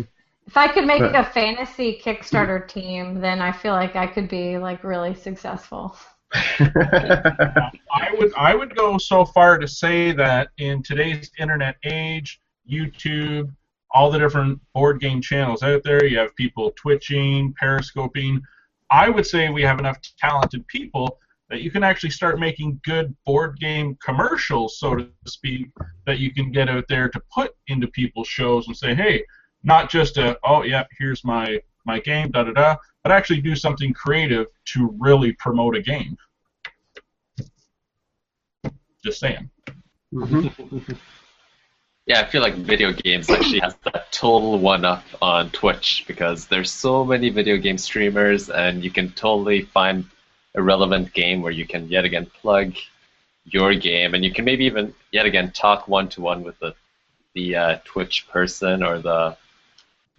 If 0.47 0.57
I 0.57 0.69
could 0.69 0.87
make 0.87 1.01
But- 1.01 1.15
a 1.15 1.25
fantasy 1.25 2.01
Kickstarter 2.03 2.67
team, 2.67 3.21
then 3.21 3.41
I 3.41 3.53
feel 3.53 3.73
like 3.73 3.97
I 3.97 4.07
could 4.07 4.29
be 4.29 4.59
like 4.59 4.85
really 4.85 5.15
successful. 5.15 5.97
I 6.33 7.71
would 8.19 8.33
I 8.37 8.55
would 8.55 8.77
go 8.77 8.99
so 8.99 9.25
far 9.25 9.59
to 9.59 9.67
say 9.67 10.13
that 10.13 10.49
in 10.59 10.83
today's 10.83 11.31
internet 11.39 11.77
age, 11.85 12.41
YouTube, 12.71 13.53
all 13.91 14.11
the 14.11 14.19
different 14.19 14.61
board 14.75 15.01
game 15.01 15.21
channels 15.21 15.63
out 15.63 15.83
there, 15.83 16.05
you 16.05 16.19
have 16.19 16.35
people 16.37 16.73
twitching, 16.77 17.55
periscoping. 17.61 18.41
I 18.91 19.09
would 19.09 19.27
say 19.27 19.49
we 19.49 19.63
have 19.63 19.79
enough 19.79 19.99
talented 20.19 20.67
people 20.69 21.19
that 21.51 21.62
you 21.62 21.70
can 21.70 21.82
actually 21.82 22.11
start 22.11 22.38
making 22.38 22.80
good 22.84 23.14
board 23.26 23.59
game 23.59 23.98
commercials, 24.03 24.78
so 24.78 24.94
to 24.94 25.09
speak, 25.26 25.68
that 26.07 26.20
you 26.20 26.32
can 26.32 26.53
get 26.53 26.68
out 26.68 26.84
there 26.88 27.09
to 27.09 27.20
put 27.34 27.55
into 27.66 27.88
people's 27.88 28.28
shows 28.28 28.68
and 28.68 28.76
say, 28.76 28.94
hey, 28.94 29.24
not 29.64 29.90
just 29.90 30.16
a 30.16 30.38
oh 30.44 30.62
yeah, 30.62 30.84
here's 30.98 31.24
my 31.24 31.61
my 31.84 31.98
game, 31.98 32.30
da 32.30 32.44
da 32.44 32.53
da, 32.53 32.76
but 33.03 33.12
actually 33.12 33.40
do 33.40 33.57
something 33.57 33.92
creative 33.92 34.46
to 34.64 34.94
really 34.98 35.32
promote 35.32 35.76
a 35.76 35.82
game. 35.82 36.16
Just 39.05 39.20
saying. 39.20 39.51
Mhm. 40.14 40.98
Yeah, 42.07 42.22
I 42.22 42.24
feel 42.24 42.42
like 42.42 42.55
video 42.55 42.92
games 42.92 43.30
actually 43.30 43.61
has 43.61 43.76
that 43.84 44.11
total 44.11 44.59
one 44.59 44.84
up 44.84 45.05
on 45.22 45.51
Twitch 45.51 46.05
because 46.09 46.46
there's 46.48 46.72
so 46.72 47.05
many 47.05 47.28
video 47.28 47.57
game 47.57 47.78
streamers 47.78 48.51
and 48.51 48.82
you 48.82 48.90
can 48.90 49.12
totally 49.12 49.62
find 49.62 50.07
a 50.55 50.62
relevant 50.62 51.12
game 51.12 51.42
where 51.42 51.53
you 51.53 51.66
can 51.66 51.88
yet 51.88 52.05
again 52.05 52.26
plug 52.26 52.74
your 53.44 53.74
game 53.74 54.14
and 54.14 54.24
you 54.24 54.32
can 54.32 54.44
maybe 54.44 54.64
even 54.64 54.94
yet 55.12 55.26
again 55.26 55.51
talk 55.53 55.88
one 55.88 56.09
to 56.09 56.20
one 56.20 56.42
with 56.42 56.59
the 56.61 56.74
the 57.34 57.57
uh, 57.57 57.78
Twitch 57.84 58.28
person 58.28 58.82
or 58.82 58.98
the 58.98 59.36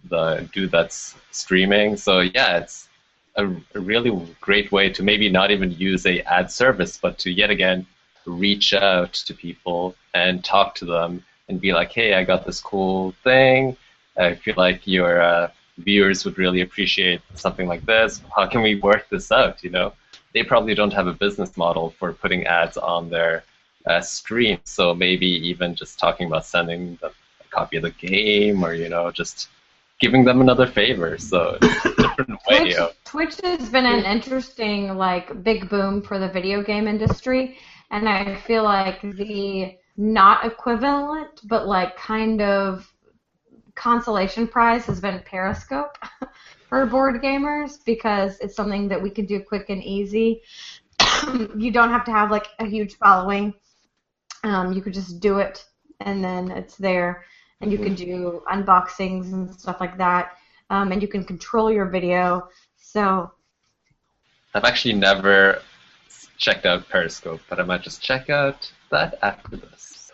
the 0.08 0.48
dude 0.52 0.70
that's 0.70 1.14
streaming. 1.30 1.96
So 1.96 2.20
yeah, 2.20 2.58
it's 2.58 2.88
a, 3.36 3.46
a 3.74 3.80
really 3.80 4.10
great 4.40 4.72
way 4.72 4.90
to 4.90 5.02
maybe 5.02 5.28
not 5.28 5.50
even 5.50 5.70
use 5.72 6.06
a 6.06 6.20
ad 6.22 6.50
service, 6.50 6.98
but 7.00 7.18
to 7.18 7.30
yet 7.30 7.50
again 7.50 7.86
reach 8.26 8.72
out 8.74 9.12
to 9.12 9.34
people 9.34 9.94
and 10.14 10.44
talk 10.44 10.74
to 10.76 10.84
them 10.84 11.24
and 11.48 11.60
be 11.60 11.72
like, 11.72 11.92
hey, 11.92 12.14
I 12.14 12.24
got 12.24 12.46
this 12.46 12.60
cool 12.60 13.12
thing. 13.24 13.76
I 14.16 14.34
feel 14.34 14.54
like 14.56 14.86
your 14.86 15.20
uh, 15.20 15.50
viewers 15.78 16.24
would 16.24 16.38
really 16.38 16.60
appreciate 16.60 17.20
something 17.34 17.66
like 17.66 17.84
this. 17.86 18.22
How 18.34 18.46
can 18.46 18.62
we 18.62 18.76
work 18.76 19.08
this 19.08 19.32
out? 19.32 19.62
You 19.64 19.70
know, 19.70 19.92
they 20.34 20.42
probably 20.42 20.74
don't 20.74 20.92
have 20.92 21.06
a 21.06 21.12
business 21.12 21.56
model 21.56 21.90
for 21.98 22.12
putting 22.12 22.46
ads 22.46 22.76
on 22.76 23.10
their 23.10 23.44
uh, 23.86 24.00
stream, 24.00 24.58
so 24.64 24.94
maybe 24.94 25.26
even 25.26 25.74
just 25.74 25.98
talking 25.98 26.26
about 26.26 26.46
sending 26.46 26.96
them 26.96 27.12
a 27.40 27.48
copy 27.50 27.76
of 27.76 27.82
the 27.82 27.90
game, 27.90 28.64
or 28.64 28.74
you 28.74 28.88
know, 28.88 29.10
just 29.10 29.48
giving 30.00 30.24
them 30.24 30.40
another 30.40 30.66
favor. 30.66 31.18
So 31.18 31.58
it's 31.60 31.84
a 31.84 31.94
different 31.94 32.40
way 32.48 32.60
Twitch, 32.60 32.76
of 32.76 33.04
Twitch 33.04 33.34
has 33.42 33.68
been 33.68 33.86
an 33.86 34.04
interesting 34.04 34.96
like 34.96 35.42
big 35.42 35.68
boom 35.68 36.02
for 36.02 36.18
the 36.18 36.28
video 36.28 36.62
game 36.62 36.86
industry, 36.86 37.56
and 37.90 38.08
I 38.08 38.36
feel 38.36 38.62
like 38.62 39.00
the 39.02 39.76
not 39.96 40.44
equivalent 40.46 41.40
but 41.44 41.66
like 41.66 41.96
kind 41.96 42.40
of 42.40 42.90
consolation 43.74 44.46
prize 44.46 44.84
has 44.86 45.00
been 45.00 45.20
Periscope 45.24 45.98
for 46.72 46.86
board 46.86 47.20
gamers 47.20 47.84
because 47.84 48.38
it's 48.40 48.56
something 48.56 48.88
that 48.88 49.02
we 49.02 49.10
can 49.10 49.26
do 49.26 49.38
quick 49.38 49.68
and 49.68 49.84
easy. 49.84 50.40
you 51.54 51.70
don't 51.70 51.90
have 51.90 52.02
to 52.02 52.10
have 52.10 52.30
like 52.30 52.46
a 52.60 52.64
huge 52.64 52.94
following. 52.94 53.52
Um, 54.42 54.72
you 54.72 54.80
could 54.80 54.94
just 54.94 55.20
do 55.20 55.36
it 55.36 55.66
and 56.00 56.24
then 56.24 56.50
it's 56.50 56.76
there, 56.76 57.26
and 57.60 57.70
you 57.70 57.76
can 57.76 57.94
do 57.94 58.42
unboxings 58.50 59.34
and 59.34 59.54
stuff 59.54 59.80
like 59.80 59.98
that. 59.98 60.38
Um, 60.70 60.92
and 60.92 61.02
you 61.02 61.08
can 61.08 61.24
control 61.24 61.70
your 61.70 61.84
video. 61.90 62.48
So 62.78 63.30
I've 64.54 64.64
actually 64.64 64.94
never 64.94 65.60
checked 66.38 66.64
out 66.64 66.88
Periscope, 66.88 67.42
but 67.50 67.60
I 67.60 67.64
might 67.64 67.82
just 67.82 68.00
check 68.00 68.30
out 68.30 68.72
that 68.90 69.18
after 69.20 69.58
this. 69.58 70.10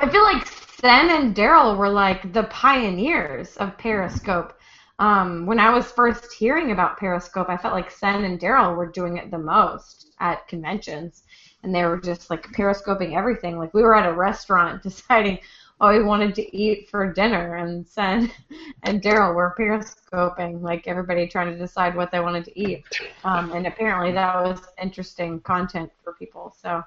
I 0.00 0.08
feel 0.10 0.24
like 0.24 0.44
Sen 0.80 1.10
and 1.10 1.36
Daryl 1.36 1.78
were 1.78 1.88
like 1.88 2.32
the 2.32 2.42
pioneers 2.42 3.56
of 3.58 3.78
Periscope. 3.78 4.58
Um, 4.98 5.44
when 5.46 5.58
I 5.58 5.70
was 5.74 5.90
first 5.90 6.32
hearing 6.32 6.70
about 6.70 6.98
Periscope, 6.98 7.48
I 7.48 7.56
felt 7.56 7.74
like 7.74 7.90
Sen 7.90 8.24
and 8.24 8.38
Daryl 8.38 8.76
were 8.76 8.86
doing 8.86 9.16
it 9.16 9.30
the 9.30 9.38
most 9.38 10.12
at 10.20 10.46
conventions, 10.46 11.24
and 11.62 11.74
they 11.74 11.84
were 11.84 12.00
just 12.00 12.30
like 12.30 12.44
periscoping 12.52 13.16
everything. 13.16 13.58
Like 13.58 13.74
we 13.74 13.82
were 13.82 13.94
at 13.94 14.08
a 14.08 14.12
restaurant 14.12 14.82
deciding 14.84 15.40
what 15.78 15.94
we 15.94 16.04
wanted 16.04 16.36
to 16.36 16.56
eat 16.56 16.88
for 16.88 17.12
dinner, 17.12 17.56
and 17.56 17.86
Sen 17.86 18.30
and 18.84 19.02
Daryl 19.02 19.34
were 19.34 19.54
periscoping, 19.58 20.62
like 20.62 20.86
everybody 20.86 21.26
trying 21.26 21.52
to 21.52 21.58
decide 21.58 21.96
what 21.96 22.12
they 22.12 22.20
wanted 22.20 22.44
to 22.44 22.58
eat. 22.58 22.84
Um, 23.24 23.50
and 23.52 23.66
apparently 23.66 24.12
that 24.12 24.36
was 24.36 24.60
interesting 24.80 25.40
content 25.40 25.90
for 26.02 26.12
people. 26.14 26.54
So. 26.60 26.82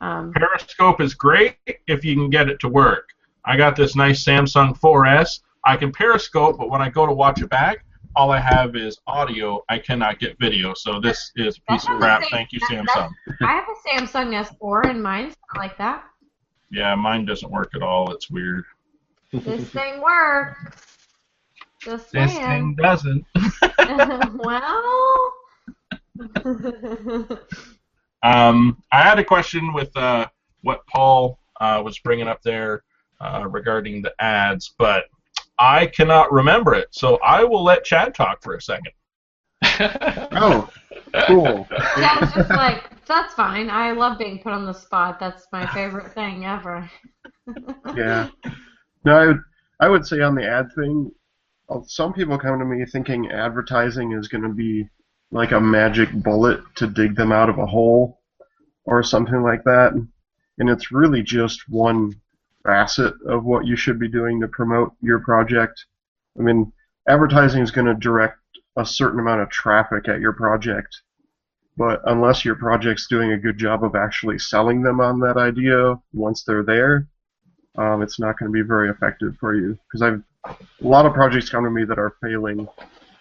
Um, 0.00 0.32
Periscope 0.32 1.00
is 1.00 1.12
great 1.12 1.56
if 1.88 2.04
you 2.04 2.14
can 2.14 2.30
get 2.30 2.48
it 2.48 2.60
to 2.60 2.68
work. 2.68 3.08
I 3.44 3.56
got 3.56 3.74
this 3.74 3.96
nice 3.96 4.24
Samsung 4.24 4.78
4S. 4.78 5.40
I 5.64 5.76
can 5.76 5.92
Periscope, 5.92 6.58
but 6.58 6.70
when 6.70 6.80
I 6.80 6.88
go 6.88 7.06
to 7.06 7.12
watch 7.12 7.40
it 7.42 7.50
back, 7.50 7.84
all 8.16 8.30
I 8.30 8.40
have 8.40 8.74
is 8.76 8.98
audio. 9.06 9.62
I 9.68 9.78
cannot 9.78 10.18
get 10.18 10.38
video. 10.40 10.74
So 10.74 11.00
this 11.00 11.30
is 11.36 11.58
a 11.58 11.72
piece 11.72 11.84
of 11.88 11.98
crap. 11.98 12.22
Thank 12.30 12.52
you, 12.52 12.60
Samsung. 12.60 13.10
I 13.42 13.52
have 13.52 13.64
a 13.68 13.74
Samsung 13.88 14.46
S4 14.60 14.90
and 14.90 15.02
mine's 15.02 15.36
not 15.54 15.62
like 15.62 15.76
that. 15.78 16.04
Yeah, 16.70 16.94
mine 16.94 17.24
doesn't 17.24 17.50
work 17.50 17.74
at 17.74 17.82
all. 17.82 18.12
It's 18.12 18.30
weird. 18.30 18.64
This 19.32 19.68
thing 19.70 20.00
works. 20.02 20.96
Just 21.80 22.12
This 22.12 22.32
saying. 22.32 22.46
thing 22.46 22.74
doesn't. 22.74 23.24
well. 24.34 25.32
Um, 28.22 28.82
I 28.90 29.02
had 29.02 29.18
a 29.18 29.24
question 29.24 29.72
with 29.72 29.96
uh, 29.96 30.26
what 30.62 30.86
Paul 30.86 31.38
uh, 31.60 31.80
was 31.84 31.98
bringing 31.98 32.28
up 32.28 32.42
there 32.42 32.82
uh, 33.20 33.46
regarding 33.48 34.02
the 34.02 34.12
ads, 34.18 34.74
but 34.78 35.04
I 35.58 35.86
cannot 35.86 36.32
remember 36.32 36.74
it. 36.74 36.88
So 36.92 37.16
I 37.24 37.44
will 37.44 37.64
let 37.64 37.84
Chad 37.84 38.14
talk 38.14 38.42
for 38.42 38.54
a 38.54 38.62
second. 38.62 38.92
Oh, 40.40 40.68
Cool. 41.26 41.66
Yeah, 41.70 42.22
it's 42.22 42.34
just 42.34 42.50
like 42.50 43.04
that's 43.06 43.34
fine. 43.34 43.70
I 43.70 43.92
love 43.92 44.18
being 44.18 44.38
put 44.40 44.52
on 44.52 44.66
the 44.66 44.72
spot. 44.72 45.18
That's 45.18 45.46
my 45.52 45.66
favorite 45.68 46.12
thing 46.12 46.44
ever. 46.44 46.88
Yeah. 47.96 48.28
No, 49.06 49.16
I 49.16 49.26
would, 49.28 49.40
I 49.80 49.88
would 49.88 50.06
say 50.06 50.20
on 50.20 50.34
the 50.34 50.46
ad 50.46 50.66
thing, 50.74 51.10
uh, 51.70 51.80
some 51.86 52.12
people 52.12 52.38
come 52.38 52.58
to 52.58 52.64
me 52.66 52.84
thinking 52.84 53.30
advertising 53.30 54.12
is 54.12 54.28
going 54.28 54.42
to 54.42 54.50
be 54.50 54.86
like 55.30 55.52
a 55.52 55.60
magic 55.60 56.12
bullet 56.12 56.60
to 56.74 56.86
dig 56.86 57.16
them 57.16 57.32
out 57.32 57.48
of 57.48 57.58
a 57.58 57.64
hole 57.64 58.20
or 58.84 59.02
something 59.02 59.42
like 59.42 59.64
that. 59.64 59.94
And 59.94 60.68
it's 60.68 60.92
really 60.92 61.22
just 61.22 61.66
one 61.70 62.12
facet 62.68 63.14
of 63.26 63.44
what 63.44 63.66
you 63.66 63.76
should 63.76 63.98
be 63.98 64.08
doing 64.08 64.38
to 64.40 64.48
promote 64.48 64.92
your 65.00 65.20
project. 65.20 65.86
I 66.38 66.42
mean, 66.42 66.70
advertising 67.08 67.62
is 67.62 67.70
going 67.70 67.86
to 67.86 67.94
direct 67.94 68.36
a 68.76 68.84
certain 68.84 69.20
amount 69.20 69.40
of 69.40 69.48
traffic 69.48 70.06
at 70.06 70.20
your 70.20 70.34
project, 70.34 71.00
but 71.78 72.02
unless 72.04 72.44
your 72.44 72.56
project's 72.56 73.06
doing 73.08 73.32
a 73.32 73.38
good 73.38 73.56
job 73.56 73.84
of 73.84 73.94
actually 73.94 74.38
selling 74.38 74.82
them 74.82 75.00
on 75.00 75.18
that 75.20 75.38
idea 75.38 75.94
once 76.12 76.44
they're 76.44 76.62
there, 76.62 77.08
um, 77.78 78.02
it's 78.02 78.20
not 78.20 78.38
going 78.38 78.52
to 78.52 78.52
be 78.52 78.66
very 78.66 78.90
effective 78.90 79.34
for 79.40 79.54
you. 79.54 79.78
Because 79.86 80.02
I've 80.02 80.22
a 80.46 80.86
lot 80.86 81.06
of 81.06 81.14
projects 81.14 81.48
come 81.48 81.64
to 81.64 81.70
me 81.70 81.84
that 81.84 81.98
are 81.98 82.16
failing, 82.22 82.68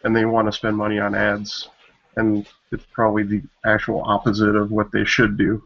and 0.03 0.15
they 0.15 0.25
want 0.25 0.47
to 0.47 0.51
spend 0.51 0.75
money 0.75 0.99
on 0.99 1.15
ads, 1.15 1.69
and 2.17 2.45
it's 2.71 2.85
probably 2.91 3.23
the 3.23 3.41
actual 3.65 4.03
opposite 4.05 4.55
of 4.55 4.71
what 4.71 4.91
they 4.91 5.05
should 5.05 5.37
do. 5.37 5.63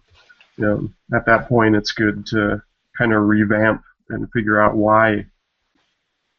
You 0.58 0.66
know, 0.66 0.90
at 1.18 1.26
that 1.26 1.48
point, 1.48 1.76
it's 1.76 1.92
good 1.92 2.26
to 2.28 2.62
kind 2.98 3.14
of 3.14 3.24
revamp 3.24 3.82
and 4.10 4.32
figure 4.32 4.62
out 4.62 4.76
why 4.76 5.26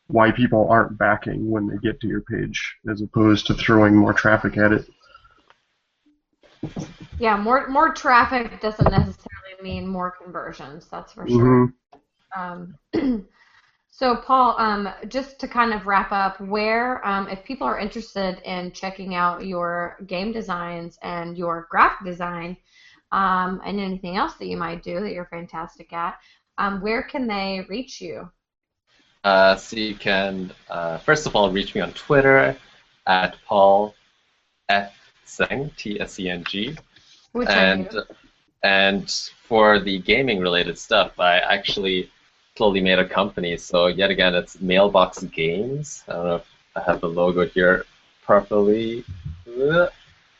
why 0.08 0.30
people 0.30 0.68
aren't 0.68 0.98
backing 0.98 1.50
when 1.50 1.66
they 1.66 1.76
get 1.78 2.00
to 2.00 2.06
your 2.06 2.20
page, 2.22 2.76
as 2.90 3.00
opposed 3.00 3.46
to 3.46 3.54
throwing 3.54 3.96
more 3.96 4.12
traffic 4.12 4.58
at 4.58 4.72
it. 4.72 4.86
Yeah, 7.18 7.36
more 7.36 7.68
more 7.68 7.94
traffic 7.94 8.60
doesn't 8.60 8.90
necessarily 8.90 9.62
mean 9.62 9.86
more 9.86 10.10
conversions. 10.10 10.88
That's 10.88 11.12
for 11.12 11.26
sure. 11.28 11.38
hmm 11.38 11.64
Um, 12.36 12.74
so, 13.90 14.16
Paul, 14.16 14.54
um, 14.58 14.88
just 15.08 15.38
to 15.40 15.48
kind 15.48 15.72
of 15.72 15.86
wrap 15.86 16.12
up, 16.12 16.40
where, 16.40 17.06
um, 17.06 17.28
if 17.28 17.44
people 17.44 17.66
are 17.66 17.78
interested 17.78 18.38
in 18.44 18.72
checking 18.72 19.14
out 19.14 19.46
your 19.46 19.98
game 20.06 20.32
designs 20.32 20.98
and 21.02 21.36
your 21.38 21.68
graphic 21.70 22.06
design, 22.06 22.56
um, 23.12 23.60
and 23.64 23.78
anything 23.78 24.16
else 24.16 24.34
that 24.34 24.46
you 24.46 24.56
might 24.56 24.82
do 24.82 25.00
that 25.00 25.12
you're 25.12 25.26
fantastic 25.26 25.92
at, 25.92 26.18
um, 26.58 26.80
where 26.80 27.02
can 27.02 27.26
they 27.26 27.64
reach 27.68 28.00
you? 28.00 28.30
Uh, 29.24 29.56
so 29.56 29.76
you 29.76 29.94
can, 29.94 30.52
uh, 30.68 30.98
first 30.98 31.26
of 31.26 31.36
all, 31.36 31.50
reach 31.50 31.74
me 31.74 31.80
on 31.80 31.92
Twitter 31.92 32.56
at 33.06 33.36
Paul 33.46 33.94
F. 34.68 34.92
Tseng, 35.26 35.70
T-S-E-N-G. 35.76 36.76
Which 37.32 37.48
and 37.48 37.88
and 38.62 39.10
for 39.44 39.80
the 39.80 39.98
gaming 40.00 40.40
related 40.40 40.78
stuff, 40.78 41.18
I 41.18 41.38
actually 41.38 42.10
slowly 42.56 42.80
made 42.80 42.98
a 42.98 43.08
company. 43.08 43.56
So 43.56 43.86
yet 43.86 44.10
again, 44.10 44.34
it's 44.34 44.60
Mailbox 44.60 45.22
Games. 45.24 46.04
I 46.06 46.12
don't 46.12 46.26
know 46.26 46.36
if 46.36 46.46
I 46.76 46.80
have 46.82 47.00
the 47.00 47.08
logo 47.08 47.46
here 47.46 47.86
properly. 48.22 49.04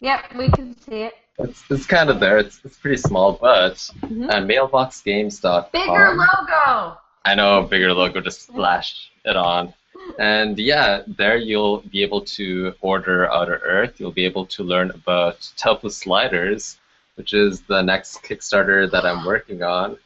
Yep, 0.01 0.35
we 0.37 0.51
can 0.51 0.79
see 0.79 1.03
it. 1.03 1.15
It's, 1.39 1.63
it's 1.71 1.87
kind 1.87 2.11
of 2.11 2.21
there. 2.21 2.39
It's, 2.39 2.61
it's 2.65 2.77
pretty 2.77 2.99
small, 2.99 3.33
but 3.41 3.75
Mhm. 4.03 4.31
at 4.31 4.45
mailboxgames.com. 4.45 5.67
Bigger 5.73 6.15
logo. 6.15 6.99
I 7.25 7.35
know, 7.35 7.63
bigger 7.63 7.93
logo, 7.93 8.21
just 8.21 8.43
splash 8.43 9.11
it 9.25 9.37
on. 9.37 9.73
And 10.19 10.59
yeah, 10.59 11.03
there 11.07 11.37
you'll 11.37 11.79
be 11.83 12.03
able 12.03 12.23
to 12.23 12.75
order 12.81 13.31
Outer 13.31 13.61
Earth. 13.65 13.99
You'll 14.01 14.11
be 14.13 14.25
able 14.25 14.47
to 14.47 14.63
learn 14.65 14.91
about 14.91 15.49
Tofu 15.57 15.89
Sliders, 15.91 16.79
which 17.15 17.33
is 17.33 17.61
the 17.63 17.83
next 17.83 18.23
Kickstarter 18.23 18.91
that 18.91 19.05
I'm 19.07 19.25
working 19.25 19.63
on. 19.63 19.97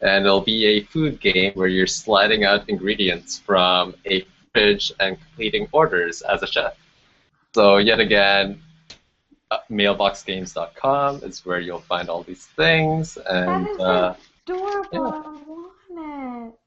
And 0.00 0.24
it'll 0.24 0.40
be 0.40 0.64
a 0.66 0.80
food 0.84 1.20
game 1.20 1.52
where 1.54 1.68
you're 1.68 1.86
sliding 1.86 2.44
out 2.44 2.68
ingredients 2.68 3.38
from 3.38 3.94
a 4.06 4.24
fridge 4.52 4.92
and 5.00 5.18
completing 5.20 5.68
orders 5.72 6.22
as 6.22 6.42
a 6.42 6.46
chef. 6.46 6.74
So 7.54 7.78
yet 7.78 7.98
again, 8.00 8.46
uh, 8.52 8.69
mailboxgames.com 9.70 11.22
is 11.24 11.44
where 11.44 11.60
you'll 11.60 11.80
find 11.80 12.08
all 12.08 12.22
these 12.22 12.46
things. 12.46 13.16
And 13.16 13.66
that 13.66 13.70
is 13.70 13.78
uh, 13.80 14.14
adorable. 14.46 14.88
yeah. 14.92 15.00
I 15.00 15.10
want 15.46 16.54
it. 16.54 16.58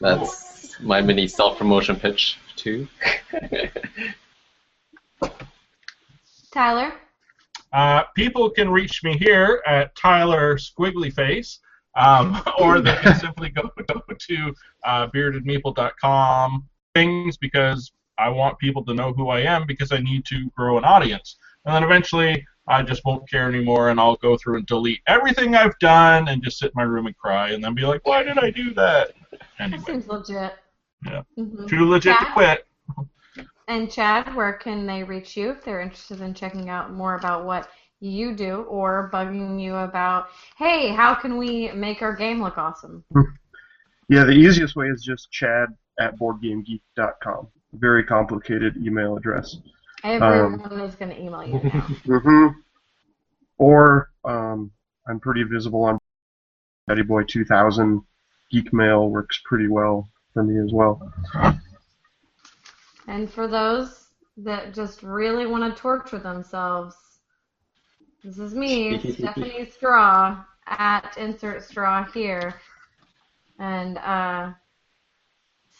That's 0.00 0.80
my 0.80 1.00
mini 1.00 1.26
self-promotion 1.26 1.96
pitch 1.96 2.38
too. 2.56 2.86
Tyler? 6.52 6.92
Uh, 7.72 8.04
people 8.14 8.48
can 8.50 8.70
reach 8.70 9.02
me 9.04 9.18
here 9.18 9.62
at 9.66 9.94
Tyler 9.94 10.56
Squiggly 10.56 11.12
Face, 11.12 11.60
um, 11.96 12.42
or 12.58 12.80
they 12.80 12.96
can 12.96 13.18
simply 13.18 13.50
go, 13.50 13.70
go 13.86 14.00
to 14.18 14.54
uh, 14.84 15.08
beardedmeeple.com 15.08 16.64
things 16.94 17.36
because 17.36 17.92
I 18.18 18.28
want 18.28 18.58
people 18.58 18.84
to 18.84 18.94
know 18.94 19.12
who 19.12 19.28
I 19.28 19.40
am 19.40 19.66
because 19.66 19.92
I 19.92 19.98
need 19.98 20.24
to 20.26 20.50
grow 20.56 20.78
an 20.78 20.84
audience. 20.84 21.36
And 21.64 21.74
then 21.74 21.82
eventually 21.82 22.44
I 22.68 22.82
just 22.82 23.04
won't 23.04 23.28
care 23.28 23.48
anymore 23.48 23.90
and 23.90 24.00
I'll 24.00 24.16
go 24.16 24.36
through 24.36 24.56
and 24.58 24.66
delete 24.66 25.00
everything 25.06 25.54
I've 25.54 25.78
done 25.78 26.28
and 26.28 26.42
just 26.42 26.58
sit 26.58 26.66
in 26.66 26.72
my 26.74 26.82
room 26.82 27.06
and 27.06 27.16
cry 27.16 27.50
and 27.50 27.62
then 27.62 27.74
be 27.74 27.82
like, 27.82 28.06
why 28.06 28.22
did 28.22 28.38
I 28.38 28.50
do 28.50 28.72
that? 28.74 29.12
That 29.30 29.42
Anyway, 29.60 29.82
seems 29.84 30.06
legit. 30.06 30.54
Yeah. 31.04 31.22
Mhm. 31.38 31.68
too 31.68 31.88
legit 31.88 32.18
to 32.18 32.24
quit. 32.32 32.66
And 33.68 33.90
Chad, 33.90 34.34
where 34.34 34.52
can 34.52 34.86
they 34.86 35.02
reach 35.02 35.36
you 35.36 35.50
if 35.50 35.64
they're 35.64 35.80
interested 35.80 36.20
in 36.20 36.34
checking 36.34 36.68
out 36.70 36.92
more 36.92 37.16
about 37.16 37.44
what 37.44 37.68
you 38.00 38.34
do 38.34 38.62
or 38.62 39.10
bugging 39.12 39.60
you 39.60 39.74
about, 39.74 40.28
hey, 40.56 40.88
how 40.90 41.14
can 41.14 41.36
we 41.36 41.70
make 41.72 42.00
our 42.02 42.14
game 42.14 42.42
look 42.42 42.58
awesome? 42.58 43.04
Yeah, 44.08 44.22
the 44.22 44.30
easiest 44.30 44.76
way 44.76 44.86
is 44.86 45.02
just 45.02 45.32
chad 45.32 45.68
at 45.98 46.16
boardgamegeek.com. 46.16 47.48
Very 47.72 48.04
complicated 48.04 48.76
email 48.76 49.16
address. 49.16 49.56
Everyone 50.04 50.60
is 50.80 50.94
going 50.94 51.10
to 51.10 51.20
email 51.20 51.44
you 51.44 51.60
now. 51.62 51.80
hmm 52.06 52.46
Or 53.58 54.10
um, 54.24 54.70
I'm 55.08 55.20
pretty 55.20 55.42
visible 55.42 55.84
on 55.84 55.98
Betty 56.86 57.02
Boy 57.02 57.24
2000. 57.24 58.02
Geek 58.50 58.72
Mail 58.72 59.08
works 59.08 59.40
pretty 59.44 59.66
well 59.68 60.08
for 60.32 60.44
me 60.44 60.62
as 60.62 60.72
well. 60.72 61.12
and 63.08 63.28
for 63.30 63.48
those 63.48 64.06
that 64.36 64.72
just 64.72 65.02
really 65.02 65.46
want 65.46 65.74
to 65.74 65.80
torture 65.80 66.18
themselves, 66.18 66.94
this 68.22 68.38
is 68.38 68.54
me, 68.54 68.98
Stephanie 69.12 69.68
Straw, 69.70 70.44
at 70.66 71.16
insert 71.16 71.64
straw 71.64 72.04
here. 72.04 72.54
And 73.58 73.98
uh, 73.98 74.52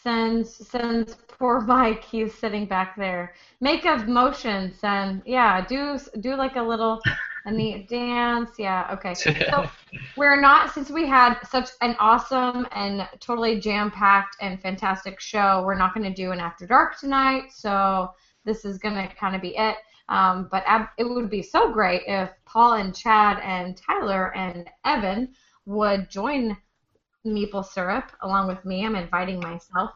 sends 0.07 0.55
sends 0.69 1.15
poor 1.27 1.59
Mike. 1.73 2.01
He's 2.01 2.33
sitting 2.33 2.65
back 2.65 2.95
there. 2.95 3.33
Make 3.59 3.83
a 3.83 3.97
motion, 4.07 4.73
send. 4.73 5.21
Yeah, 5.25 5.65
do 5.65 5.99
do 6.21 6.35
like 6.35 6.55
a 6.55 6.61
little 6.61 7.01
a 7.43 7.51
neat 7.51 7.89
dance. 7.97 8.51
Yeah, 8.57 8.87
okay. 8.93 9.13
So 9.51 9.69
we're 10.15 10.39
not 10.39 10.73
since 10.73 10.89
we 10.89 11.05
had 11.05 11.39
such 11.49 11.69
an 11.81 11.97
awesome 11.99 12.67
and 12.71 13.07
totally 13.19 13.59
jam-packed 13.59 14.37
and 14.39 14.61
fantastic 14.61 15.19
show. 15.19 15.63
We're 15.65 15.77
not 15.77 15.93
going 15.93 16.05
to 16.05 16.21
do 16.23 16.31
an 16.31 16.39
after 16.39 16.65
dark 16.65 16.97
tonight. 16.97 17.51
So 17.53 18.09
this 18.45 18.63
is 18.63 18.77
going 18.77 18.95
to 18.95 19.13
kind 19.15 19.35
of 19.35 19.41
be 19.41 19.57
it. 19.57 19.75
Um, 20.07 20.47
but 20.49 20.63
ab- 20.65 20.89
it 20.97 21.03
would 21.03 21.29
be 21.29 21.41
so 21.41 21.73
great 21.73 22.03
if 22.07 22.29
Paul 22.45 22.75
and 22.75 22.95
Chad 22.95 23.39
and 23.43 23.75
Tyler 23.75 24.33
and 24.37 24.69
Evan 24.85 25.33
would 25.65 26.09
join 26.09 26.55
Maple 27.33 27.63
Syrup 27.63 28.11
along 28.21 28.47
with 28.47 28.63
me. 28.65 28.85
I'm 28.85 28.95
inviting 28.95 29.39
myself 29.39 29.91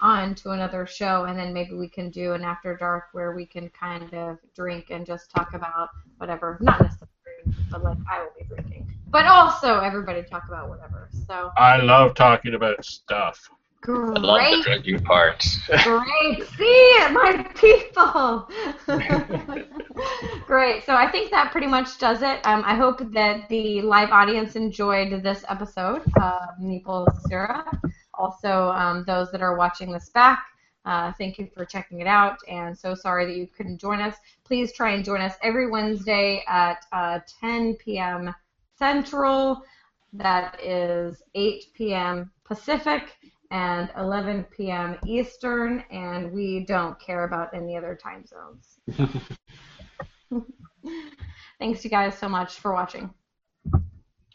on 0.00 0.34
to 0.36 0.50
another 0.50 0.86
show, 0.86 1.24
and 1.24 1.38
then 1.38 1.52
maybe 1.52 1.74
we 1.74 1.88
can 1.88 2.10
do 2.10 2.32
an 2.32 2.42
after 2.42 2.76
dark 2.76 3.04
where 3.12 3.32
we 3.32 3.46
can 3.46 3.68
kind 3.70 4.12
of 4.14 4.38
drink 4.54 4.90
and 4.90 5.06
just 5.06 5.30
talk 5.30 5.54
about 5.54 5.88
whatever. 6.18 6.58
Not 6.60 6.82
necessarily, 6.82 7.56
but 7.70 7.82
like 7.82 7.98
I 8.10 8.22
will 8.22 8.32
be 8.38 8.44
drinking. 8.44 8.92
But 9.08 9.26
also 9.26 9.80
everybody 9.80 10.22
talk 10.22 10.44
about 10.48 10.68
whatever. 10.68 11.08
So 11.26 11.50
I 11.56 11.80
love 11.80 12.14
talking 12.14 12.54
about 12.54 12.84
stuff. 12.84 13.48
I 13.86 13.92
love 13.92 14.14
the 14.14 14.20
great, 14.20 14.64
drinking 14.64 15.04
part. 15.04 15.44
great. 15.82 16.48
See 16.56 16.98
my 17.10 17.46
people. 17.54 18.48
Great. 20.46 20.84
So 20.84 20.94
I 20.94 21.10
think 21.10 21.30
that 21.30 21.52
pretty 21.52 21.66
much 21.66 21.98
does 21.98 22.22
it. 22.22 22.40
Um, 22.46 22.62
I 22.66 22.74
hope 22.74 23.00
that 23.12 23.48
the 23.48 23.82
live 23.82 24.10
audience 24.10 24.56
enjoyed 24.56 25.22
this 25.22 25.44
episode 25.48 26.02
of 26.20 26.40
Maple 26.58 27.08
Syrup. 27.26 27.76
Also, 28.14 28.68
um, 28.70 29.04
those 29.06 29.30
that 29.32 29.42
are 29.42 29.56
watching 29.56 29.90
this 29.90 30.10
back, 30.10 30.44
uh, 30.84 31.12
thank 31.18 31.38
you 31.38 31.48
for 31.54 31.64
checking 31.64 32.00
it 32.00 32.06
out. 32.06 32.38
And 32.48 32.76
so 32.76 32.94
sorry 32.94 33.26
that 33.26 33.36
you 33.36 33.46
couldn't 33.46 33.78
join 33.78 34.00
us. 34.00 34.16
Please 34.44 34.72
try 34.72 34.92
and 34.92 35.04
join 35.04 35.20
us 35.20 35.34
every 35.42 35.70
Wednesday 35.70 36.44
at 36.46 36.84
uh, 36.92 37.20
10 37.40 37.74
p.m. 37.74 38.34
Central. 38.78 39.62
That 40.12 40.60
is 40.62 41.22
8 41.34 41.64
p.m. 41.74 42.30
Pacific 42.44 43.16
and 43.54 43.88
11 43.96 44.44
p.m. 44.54 44.96
Eastern. 45.06 45.84
And 45.90 46.32
we 46.32 46.64
don't 46.66 46.98
care 46.98 47.24
about 47.24 47.54
any 47.54 47.76
other 47.76 47.96
time 48.00 48.24
zones. 48.26 48.80
Thanks 51.60 51.84
you 51.84 51.90
guys 51.90 52.18
so 52.18 52.28
much 52.28 52.58
for 52.58 52.72
watching. 52.74 53.14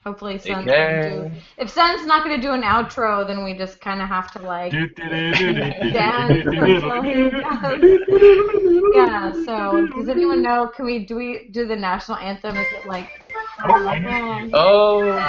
Hopefully 0.05 0.39
Take 0.39 0.53
Sen's 0.53 0.65
gonna 0.65 1.29
do. 1.29 1.31
If 1.57 1.69
Sen's 1.69 2.05
not 2.05 2.23
gonna 2.23 2.41
do 2.41 2.53
an 2.53 2.61
outro, 2.61 3.27
then 3.27 3.43
we 3.43 3.53
just 3.53 3.81
kind 3.81 4.01
of 4.01 4.07
have 4.07 4.31
to 4.31 4.39
like 4.39 4.71
dance 4.71 6.45
until 6.47 7.01
he 7.03 7.29
does. 7.29 7.81
Yeah. 8.95 9.33
So 9.45 9.85
does 9.87 10.07
anyone 10.07 10.41
know? 10.41 10.67
Can 10.73 10.85
we 10.85 11.05
do 11.05 11.17
we 11.17 11.49
do 11.51 11.67
the 11.67 11.75
national 11.75 12.17
anthem? 12.17 12.55
Is 12.55 12.65
it 12.71 12.87
like? 12.87 13.09
um, 13.65 14.49
Oh. 14.53 15.19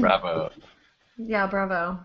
Bravo. 0.00 0.50
Yeah. 1.16 1.46
Bravo. 1.46 1.98